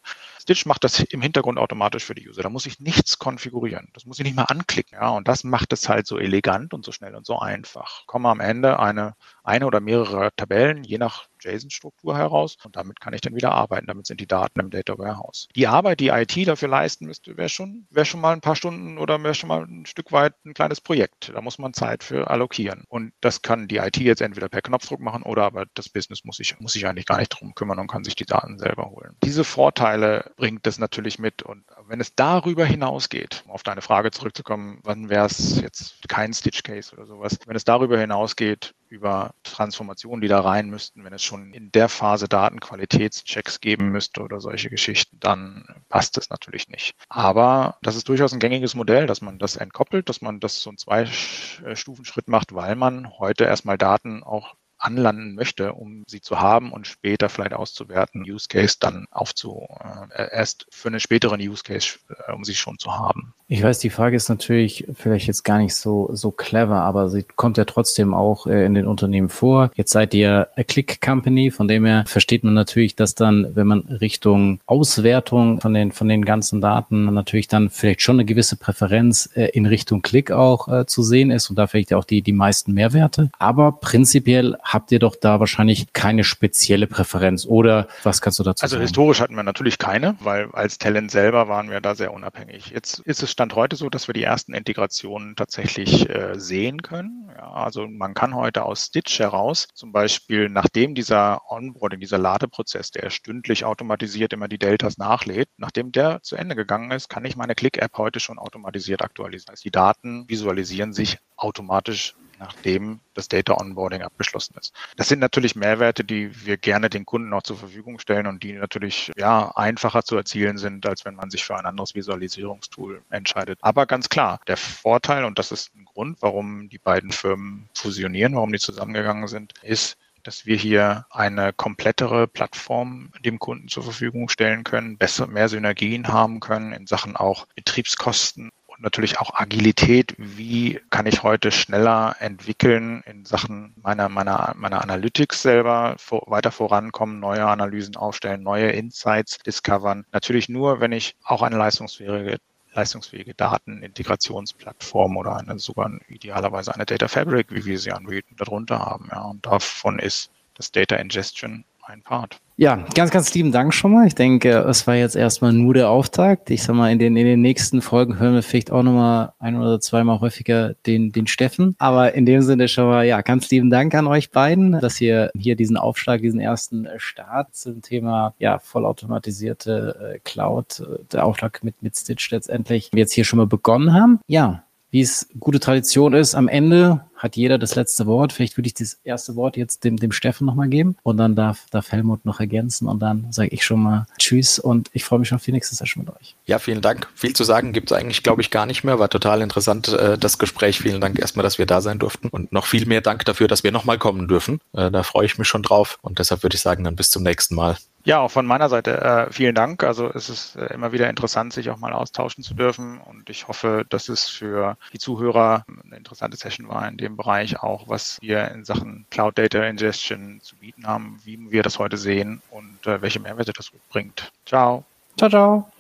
Stitch 0.49 0.65
macht 0.65 0.83
das 0.83 1.01
im 1.01 1.21
Hintergrund 1.21 1.59
automatisch 1.59 2.07
für 2.07 2.15
die 2.15 2.27
User. 2.27 2.41
Da 2.41 2.49
muss 2.49 2.65
ich 2.65 2.81
nichts 2.81 3.19
konfigurieren. 3.19 3.91
Das 3.93 4.07
muss 4.07 4.19
ich 4.19 4.25
nicht 4.25 4.35
mal 4.35 4.45
anklicken. 4.45 4.97
Ja, 4.99 5.11
und 5.11 5.29
das 5.29 5.45
macht 5.45 5.75
es 5.75 5.91
halt 5.91 6.07
so 6.07 6.17
elegant 6.19 6.73
und 6.73 6.87
so 6.87 6.91
schnell 6.91 7.15
und 7.15 7.27
so 7.27 7.39
einfach. 7.39 8.07
Komme 8.07 8.31
am 8.31 8.41
Ende 8.41 8.79
eine, 8.79 9.15
eine 9.45 9.67
oder 9.67 9.81
mehrere 9.81 10.31
Tabellen, 10.37 10.85
je 10.85 10.97
nach 10.97 11.29
JSON-Struktur 11.41 12.17
heraus 12.17 12.57
und 12.65 12.77
damit 12.77 13.01
kann 13.01 13.13
ich 13.13 13.21
dann 13.21 13.35
wieder 13.35 13.53
arbeiten. 13.53 13.87
Damit 13.87 14.07
sind 14.07 14.21
die 14.21 14.27
Daten 14.27 14.61
im 14.61 14.71
Data 14.71 14.99
Warehouse. 14.99 15.49
Die 15.55 15.67
Arbeit, 15.67 16.01
die 16.01 16.09
IT 16.09 16.49
dafür 16.49 16.69
leisten 16.69 17.07
müsste, 17.07 17.37
wäre 17.37 17.49
schon, 17.49 17.87
wäre 17.91 18.07
schon 18.07 18.21
mal 18.21 18.33
ein 18.33 18.41
paar 18.41 18.57
Stunden 18.57 18.99
oder 18.99 19.23
wäre 19.23 19.35
schon 19.35 19.49
mal 19.49 19.63
ein 19.63 19.87
Stück 19.87 20.13
weit 20.13 20.35
ein 20.45 20.55
kleines 20.55 20.81
Projekt. 20.81 21.31
Da 21.35 21.41
muss 21.41 21.59
man 21.59 21.75
Zeit 21.75 22.05
für 22.05 22.31
allokieren. 22.31 22.85
Und 22.89 23.13
das 23.21 23.43
kann 23.43 23.69
die 23.69 23.77
IT 23.77 23.97
jetzt 23.99 24.23
entweder 24.23 24.49
per 24.49 24.63
Knopfdruck 24.63 25.01
machen 25.01 25.23
oder 25.23 25.45
aber 25.45 25.67
das 25.75 25.89
Business 25.89 26.25
muss 26.25 26.37
sich, 26.37 26.59
muss 26.61 26.73
sich 26.73 26.87
eigentlich 26.87 27.07
gar 27.07 27.19
nicht 27.19 27.29
drum 27.29 27.55
kümmern 27.55 27.79
und 27.79 27.89
kann 27.89 28.05
sich 28.05 28.17
die 28.17 28.27
Daten 28.27 28.59
selber 28.59 28.91
holen. 28.91 29.17
Diese 29.23 29.45
Vorteile 29.45 30.33
bringt 30.39 30.67
das 30.67 30.79
natürlich 30.79 31.19
mit. 31.19 31.43
Und 31.43 31.65
wenn 31.89 32.01
es 32.01 32.15
darüber 32.15 32.65
hinausgeht, 32.65 33.43
um 33.45 33.51
auf 33.51 33.65
deine 33.65 33.83
Frage 33.83 34.13
zurückzukommen, 34.13 34.79
wann 34.85 35.11
wäre 35.11 35.27
es 35.27 35.61
jetzt 35.61 36.09
kein 36.09 36.33
Stitch 36.33 36.63
Case 36.63 36.95
oder 36.95 37.07
sowas, 37.07 37.39
wenn 37.47 37.57
es 37.57 37.65
darüber 37.65 37.99
hinausgeht, 37.99 38.75
über 38.89 39.35
Transformationen, 39.43 40.21
die 40.21 40.29
da 40.29 40.41
rein 40.41 40.71
müssten, 40.71 41.05
wenn 41.05 41.13
es 41.13 41.23
schon 41.23 41.53
in 41.53 41.73
der 41.73 41.89
Phase 41.89 42.29
Datenqualitätschecks 42.29 43.61
geben 43.61 43.91
müsste 43.91 44.23
oder 44.23 44.41
solche 44.41 44.71
Geschichten, 44.71 45.19
dann 45.21 45.67
passt 45.89 46.17
es 46.17 46.31
natürlich 46.31 46.69
nicht. 46.69 46.95
Aber 47.09 47.77
das 47.83 47.97
ist 47.97 48.09
durchaus 48.09 48.33
ein 48.33 48.39
gängiges 48.39 48.75
Modell, 48.77 49.07
dass 49.07 49.21
man 49.21 49.39
das 49.39 49.57
entkoppelt, 49.57 50.09
dass 50.09 50.23
man 50.23 50.41
das 50.41 50.63
so 50.63 50.71
einen 50.71 50.79
Zwei-Stufen-Schritt 50.79 52.29
macht, 52.29 52.55
weil 52.55 52.77
man 52.77 53.19
heute 53.19 53.45
erstmal 53.45 53.77
Daten 53.77 54.23
auch 54.23 54.55
anlanden 54.89 55.35
möchte, 55.35 55.75
um 55.75 56.05
sie 56.07 56.23
zu 56.23 56.41
haben 56.41 56.73
und 56.73 56.87
später 56.87 57.29
vielleicht 57.29 57.53
auszuwerten, 57.53 58.23
Use 58.23 58.49
Case 58.49 58.77
dann 58.81 59.07
aufzu, 59.11 59.69
äh, 60.15 60.29
erst 60.33 60.67
für 60.71 60.89
einen 60.89 61.01
späteren 61.01 61.41
Use 61.41 61.63
Case, 61.63 61.99
äh, 62.27 62.33
um 62.33 62.45
sie 62.45 62.55
schon 62.55 62.79
zu 62.79 62.97
haben. 62.97 63.35
Ich 63.51 63.63
weiß, 63.63 63.79
die 63.79 63.91
Frage 63.91 64.17
ist 64.17 64.29
natürlich 64.29 64.87
vielleicht 64.95 65.27
jetzt 65.27 65.43
gar 65.43 65.59
nicht 65.59 65.75
so, 65.75 66.11
so 66.13 66.31
clever, 66.31 66.83
aber 66.83 67.09
sie 67.09 67.23
kommt 67.23 67.57
ja 67.57 67.65
trotzdem 67.65 68.13
auch 68.15 68.47
äh, 68.47 68.65
in 68.65 68.75
den 68.75 68.87
Unternehmen 68.87 69.29
vor. 69.29 69.71
Jetzt 69.75 69.93
seid 69.93 70.15
ihr 70.15 70.49
a 70.57 70.63
Click 70.65 71.01
Company, 71.01 71.51
von 71.51 71.69
dem 71.69 71.85
her 71.87 72.05
versteht 72.07 72.45
man 72.45 72.55
natürlich, 72.55 72.95
dass 72.95 73.15
dann, 73.15 73.55
wenn 73.55 73.67
man 73.67 73.81
Richtung 73.81 74.61
Auswertung 74.67 75.61
von 75.61 75.75
den, 75.75 75.93
von 75.93 76.09
den 76.09 76.25
ganzen 76.25 76.61
Daten 76.61 77.07
natürlich 77.13 77.49
dann 77.49 77.71
vielleicht 77.71 78.03
schon 78.03 78.17
eine 78.17 78.25
gewisse 78.25 78.57
Präferenz 78.57 79.31
äh, 79.35 79.47
in 79.47 79.67
Richtung 79.67 80.03
Klick 80.03 80.31
auch 80.31 80.69
äh, 80.69 80.87
zu 80.87 81.03
sehen 81.03 81.31
ist 81.31 81.49
und 81.49 81.57
da 81.57 81.67
vielleicht 81.67 81.95
auch 81.95 82.05
die, 82.05 82.23
die 82.23 82.33
meisten 82.33 82.73
Mehrwerte. 82.75 83.31
Aber 83.39 83.73
prinzipiell 83.73 84.57
habt 84.79 84.93
ihr 84.93 85.01
doch 85.01 85.17
da 85.17 85.41
wahrscheinlich 85.41 85.93
keine 85.93 86.23
spezielle 86.23 86.87
Präferenz 86.87 87.45
oder 87.45 87.89
was 88.05 88.21
kannst 88.21 88.39
du 88.39 88.45
dazu 88.45 88.63
also 88.63 88.75
sagen? 88.75 88.83
Also 88.83 88.89
historisch 88.89 89.21
hatten 89.21 89.35
wir 89.35 89.43
natürlich 89.43 89.77
keine, 89.77 90.15
weil 90.21 90.49
als 90.53 90.79
Talent 90.79 91.11
selber 91.11 91.49
waren 91.49 91.69
wir 91.69 91.81
da 91.81 91.97
sehr 91.97 92.15
unabhängig. 92.15 92.71
Jetzt 92.71 93.01
ist 93.01 93.25
es 93.25 93.33
Stand 93.33 93.57
heute 93.57 93.75
so, 93.75 93.91
dass 93.91 94.07
wir 94.09 94.13
die 94.13 94.23
ersten 94.23 94.55
Integrationen 94.55 95.35
tatsächlich 95.35 96.09
äh, 96.09 96.39
sehen 96.39 96.83
können. 96.83 97.29
Ja, 97.37 97.51
also 97.55 97.89
man 97.89 98.15
kann 98.15 98.37
heute 98.37 98.63
aus 98.63 98.85
Stitch 98.85 99.19
heraus 99.19 99.67
zum 99.75 99.91
Beispiel, 99.91 100.49
nachdem 100.49 100.95
dieser 100.95 101.41
Onboarding, 101.51 101.99
dieser 101.99 102.19
Ladeprozess, 102.19 102.93
der 102.93 103.11
stündlich 103.11 103.65
automatisiert 103.65 104.33
immer 104.33 104.47
die 104.47 104.59
Deltas 104.59 104.97
nachlädt, 104.97 105.49
nachdem 105.57 105.91
der 105.91 106.23
zu 106.23 106.37
Ende 106.37 106.55
gegangen 106.55 106.93
ist, 106.93 107.09
kann 107.09 107.25
ich 107.25 107.35
meine 107.35 107.57
Click-App 107.57 107.99
heute 107.99 108.21
schon 108.21 108.39
automatisiert 108.39 109.03
aktualisieren. 109.03 109.51
Heißt, 109.55 109.65
die 109.65 109.73
Daten 109.73 110.29
visualisieren 110.29 110.93
sich 110.93 111.19
automatisch 111.37 112.15
nachdem 112.39 113.01
das 113.15 113.29
Data 113.29 113.55
Onboarding 113.55 114.03
abgeschlossen 114.03 114.57
ist. 114.59 114.73
Das 114.97 115.09
sind 115.09 115.19
natürlich 115.19 115.57
Mehrwerte, 115.57 116.05
die 116.05 116.45
wir 116.47 116.57
gerne 116.57 116.91
den 116.91 117.05
Kunden 117.05 117.33
auch 117.33 117.43
zur 117.43 117.57
Verfügung 117.57 117.99
stellen 117.99 118.27
und 118.27 118.43
die 118.43 118.53
natürlich 118.53 119.13
ja 119.17 119.51
einfacher 119.57 120.03
zu 120.03 120.17
erzielen 120.17 120.59
sind, 120.59 120.87
als 120.87 121.05
wenn 121.05 121.15
man 121.15 121.31
sich 121.31 121.45
für 121.45 121.57
ein 121.57 121.67
anderes 121.67 121.95
Visualisierungstool 121.95 123.03
entscheidet. 123.11 123.59
Aber 123.63 123.87
ganz 123.87 124.09
klar, 124.09 124.41
der 124.47 124.57
Vorteil, 124.57 125.25
und 125.25 125.39
das 125.39 125.53
ist 125.53 125.75
ein 125.75 125.85
Grund, 125.85 126.19
warum 126.21 126.69
die 126.69 126.79
beiden 126.79 127.13
Firmen 127.13 127.69
fusionieren, 127.75 128.35
warum 128.35 128.53
die 128.53 128.59
zusammengegangen 128.59 129.29
sind, 129.29 129.55
ist, 129.63 129.97
dass 130.23 130.47
wir 130.47 130.57
hier 130.57 131.07
eine 131.11 131.53
komplettere 131.53 132.27
Plattform 132.27 133.13
dem 133.25 133.39
Kunden 133.39 133.69
zur 133.69 133.83
Verfügung 133.83 134.29
stellen 134.29 134.65
können, 134.65 134.99
besser, 134.99 135.27
mehr 135.27 135.49
Synergien 135.49 136.09
haben 136.09 136.41
können 136.41 136.73
in 136.73 136.87
Sachen 136.87 137.17
auch 137.17 137.47
Betriebskosten 137.55 138.51
natürlich 138.79 139.19
auch 139.19 139.35
Agilität. 139.35 140.15
Wie 140.19 140.81
kann 140.91 141.07
ich 141.07 141.23
heute 141.23 141.51
schneller 141.51 142.17
entwickeln 142.21 143.03
in 143.07 143.25
Sachen 143.25 143.75
meiner, 143.83 144.09
meiner, 144.09 144.55
meiner 144.57 144.83
Analytics 144.83 145.43
selber, 145.43 145.97
vor, 145.99 146.25
weiter 146.27 146.51
vorankommen, 146.51 147.21
neue 147.21 147.47
Analysen 147.47 147.97
aufstellen, 147.97 148.43
neue 148.43 148.71
Insights 148.71 149.39
discovern. 149.39 150.05
Natürlich 150.13 150.49
nur, 150.49 150.81
wenn 150.81 150.93
ich 150.93 151.17
auch 151.25 151.43
eine 151.43 151.57
leistungsfähige 151.57 152.39
leistungsfähige 152.75 153.35
Datenintegrationsplattform 153.35 155.17
oder 155.17 155.37
eine 155.37 155.59
sogar 155.59 155.91
idealerweise 156.09 156.73
eine 156.75 156.87
Data 156.87 157.09
Fabric, 157.09 157.51
wie 157.51 157.65
wir 157.65 157.79
sie 157.79 157.91
anbieten, 157.91 158.37
darunter 158.37 158.79
haben. 158.79 159.09
Ja. 159.11 159.23
Und 159.23 159.45
davon 159.45 159.99
ist 159.99 160.31
das 160.55 160.71
Data 160.71 160.97
Ingestion 160.97 161.65
ein 161.89 162.03
Part. 162.03 162.39
Ja, 162.57 162.85
ganz, 162.95 163.11
ganz 163.13 163.33
lieben 163.35 163.53
Dank 163.53 163.73
schon 163.73 163.93
mal. 163.93 164.07
Ich 164.07 164.15
denke, 164.15 164.51
es 164.69 164.87
war 164.87 164.97
jetzt 164.97 165.15
erstmal 165.15 165.53
nur 165.53 165.75
der 165.75 165.89
Auftakt. 165.91 166.51
Ich 166.51 166.65
sag 166.65 166.75
mal, 166.75 166.91
in 166.91 166.99
den, 166.99 167.17
in 167.17 167.25
den 167.25 167.41
nächsten 167.41 167.81
Folgen 167.83 168.19
hören 168.19 168.35
wir 168.35 168.43
vielleicht 168.43 168.73
auch 168.73 168.83
nochmal 168.83 169.33
ein 169.39 169.57
oder 169.57 169.81
zweimal 169.81 170.21
häufiger 170.21 170.75
den, 170.87 171.13
den 171.13 171.29
Steffen. 171.29 171.77
Aber 171.79 172.15
in 172.15 172.27
dem 172.27 172.43
Sinne 172.43 172.67
schon 172.67 172.87
mal, 172.87 173.07
ja, 173.07 173.21
ganz 173.21 173.49
lieben 173.51 173.71
Dank 173.71 173.95
an 173.95 174.09
euch 174.09 174.33
beiden, 174.33 174.73
dass 174.81 175.01
ihr 175.01 175.31
hier 175.37 175.55
diesen 175.55 175.77
Aufschlag, 175.77 176.21
diesen 176.21 176.41
ersten 176.41 176.89
Start 176.97 177.55
zum 177.55 177.81
Thema, 177.81 178.35
ja, 178.39 178.59
vollautomatisierte 178.59 180.15
äh, 180.17 180.19
Cloud, 180.25 180.81
äh, 180.81 181.05
der 181.13 181.25
Aufschlag 181.25 181.63
mit, 181.63 181.81
mit 181.83 181.97
Stitch 181.97 182.31
letztendlich 182.31 182.91
jetzt 182.93 183.13
hier 183.13 183.25
schon 183.25 183.39
mal 183.39 183.47
begonnen 183.47 183.95
haben. 183.95 184.19
Ja, 184.27 184.65
wie 184.91 185.03
es 185.03 185.29
gute 185.39 185.61
Tradition 185.61 186.15
ist, 186.15 186.35
am 186.35 186.49
Ende 186.49 187.05
hat 187.19 187.37
jeder 187.37 187.59
das 187.59 187.75
letzte 187.75 188.07
Wort. 188.07 188.33
Vielleicht 188.33 188.57
würde 188.57 188.69
ich 188.69 188.75
das 188.75 188.99
erste 189.05 189.37
Wort 189.37 189.57
jetzt 189.57 189.85
dem, 189.85 189.97
dem 189.97 190.13
Steffen 190.13 190.47
nochmal 190.47 190.69
geben 190.69 190.97
und 191.03 191.17
dann 191.17 191.35
darf, 191.35 191.67
darf 191.71 191.91
Helmut 191.91 192.25
noch 192.25 192.41
ergänzen 192.41 192.89
und 192.89 193.01
dann 193.01 193.27
sage 193.33 193.49
ich 193.51 193.65
schon 193.65 193.81
mal 193.81 194.07
Tschüss 194.19 194.59
und 194.59 194.89
ich 194.93 195.05
freue 195.05 195.19
mich 195.19 195.29
schon 195.29 195.37
auf 195.37 195.45
die 195.45 195.53
nächste 195.53 195.75
Session 195.75 196.05
mit 196.05 196.15
euch. 196.15 196.37
Ja, 196.47 196.59
vielen 196.59 196.81
Dank. 196.81 197.09
Viel 197.15 197.35
zu 197.35 197.45
sagen 197.45 197.73
gibt 197.73 197.91
es 197.91 197.97
eigentlich, 197.97 198.23
glaube 198.23 198.41
ich, 198.41 198.51
gar 198.51 198.67
nicht 198.67 198.85
mehr. 198.85 198.99
War 198.99 199.11
total 199.11 199.43
interessant, 199.43 199.89
äh, 199.89 200.17
das 200.17 200.39
Gespräch. 200.39 200.79
Vielen 200.79 201.01
Dank 201.01 201.19
erstmal, 201.19 201.43
dass 201.43 201.59
wir 201.59 201.67
da 201.67 201.81
sein 201.81 201.99
durften 201.99 202.29
und 202.29 202.53
noch 202.53 202.67
viel 202.67 202.87
mehr 202.87 203.01
Dank 203.01 203.25
dafür, 203.25 203.49
dass 203.49 203.65
wir 203.65 203.73
nochmal 203.73 203.99
kommen 203.99 204.29
dürfen. 204.29 204.61
Äh, 204.73 204.91
da 204.91 205.03
freue 205.03 205.27
ich 205.27 205.39
mich 205.39 205.49
schon 205.49 205.63
drauf 205.63 205.99
und 206.03 206.19
deshalb 206.19 206.43
würde 206.43 206.55
ich 206.55 206.63
sagen, 206.63 206.85
dann 206.85 206.97
bis 206.97 207.11
zum 207.11 207.23
nächsten 207.25 207.55
Mal. 207.55 207.77
Ja, 208.09 208.21
auch 208.21 208.31
von 208.31 208.47
meiner 208.47 208.71
Seite 208.71 209.03
äh, 209.03 209.31
vielen 209.31 209.55
Dank. 209.55 209.85
Also 209.85 210.11
es 210.11 210.31
ist 210.31 210.57
äh, 210.57 210.73
immer 210.73 210.93
wieder 210.93 211.11
interessant, 211.11 211.53
sich 211.53 211.69
auch 211.69 211.77
mal 211.77 211.93
austauschen 211.93 212.43
zu 212.43 212.55
dürfen 212.55 212.99
und 213.05 213.29
ich 213.29 213.49
hoffe, 213.49 213.85
dass 213.87 214.09
es 214.09 214.27
für 214.29 214.79
die 214.95 214.99
Zuhörer 214.99 215.67
eine 215.85 215.97
interessante 215.97 216.39
Session 216.39 216.69
war 216.69 216.89
in 216.89 216.97
dem 216.97 217.19
Bereich 217.19 217.63
auch, 217.63 217.87
was 217.87 218.17
wir 218.23 218.51
in 218.51 218.65
Sachen 218.65 219.05
Cloud 219.11 219.37
Data 219.37 219.63
Ingestion 219.63 220.41
zu 220.41 220.57
bieten 220.57 220.87
haben, 220.87 221.21
wie 221.25 221.51
wir 221.51 221.63
das 221.63 221.79
heute 221.79 221.99
sehen 221.99 222.41
und 222.49 222.87
äh, 222.87 223.03
welche 223.03 223.21
Mehrwerte 223.21 223.53
das 223.53 223.71
bringt. 223.91 224.33
Ciao. 224.47 224.85
Ciao, 225.19 225.29
ciao. 225.29 225.71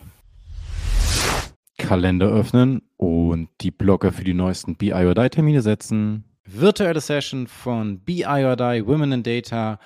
Kalender 1.78 2.26
öffnen 2.26 2.82
und 2.98 3.48
die 3.62 3.70
Blogger 3.70 4.12
für 4.12 4.24
die 4.24 4.34
neuesten 4.34 4.74
BI-Termine 4.74 5.62
setzen. 5.62 6.24
Virtuelle 6.44 7.00
Session 7.00 7.46
von 7.46 8.00
BI 8.00 8.22
Women 8.26 9.12
in 9.12 9.22
Data 9.22 9.78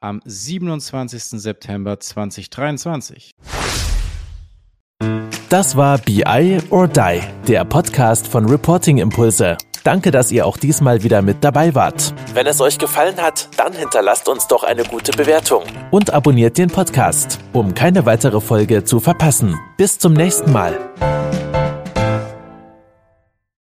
am 0.00 0.20
27. 0.24 1.40
September 1.40 2.00
2023. 2.00 3.32
Das 5.48 5.76
war 5.76 5.98
BI 5.98 6.58
or 6.70 6.88
Die, 6.88 7.20
der 7.48 7.64
Podcast 7.64 8.28
von 8.28 8.48
Reporting 8.48 8.98
Impulse. 8.98 9.56
Danke, 9.82 10.10
dass 10.10 10.30
ihr 10.30 10.46
auch 10.46 10.58
diesmal 10.58 11.02
wieder 11.02 11.22
mit 11.22 11.42
dabei 11.42 11.74
wart. 11.74 12.14
Wenn 12.34 12.46
es 12.46 12.60
euch 12.60 12.78
gefallen 12.78 13.16
hat, 13.16 13.48
dann 13.56 13.72
hinterlasst 13.72 14.28
uns 14.28 14.46
doch 14.46 14.62
eine 14.62 14.84
gute 14.84 15.12
Bewertung 15.12 15.64
und 15.90 16.12
abonniert 16.12 16.58
den 16.58 16.68
Podcast, 16.68 17.38
um 17.52 17.74
keine 17.74 18.04
weitere 18.04 18.40
Folge 18.40 18.84
zu 18.84 19.00
verpassen. 19.00 19.58
Bis 19.78 19.98
zum 19.98 20.12
nächsten 20.12 20.52
Mal. 20.52 20.78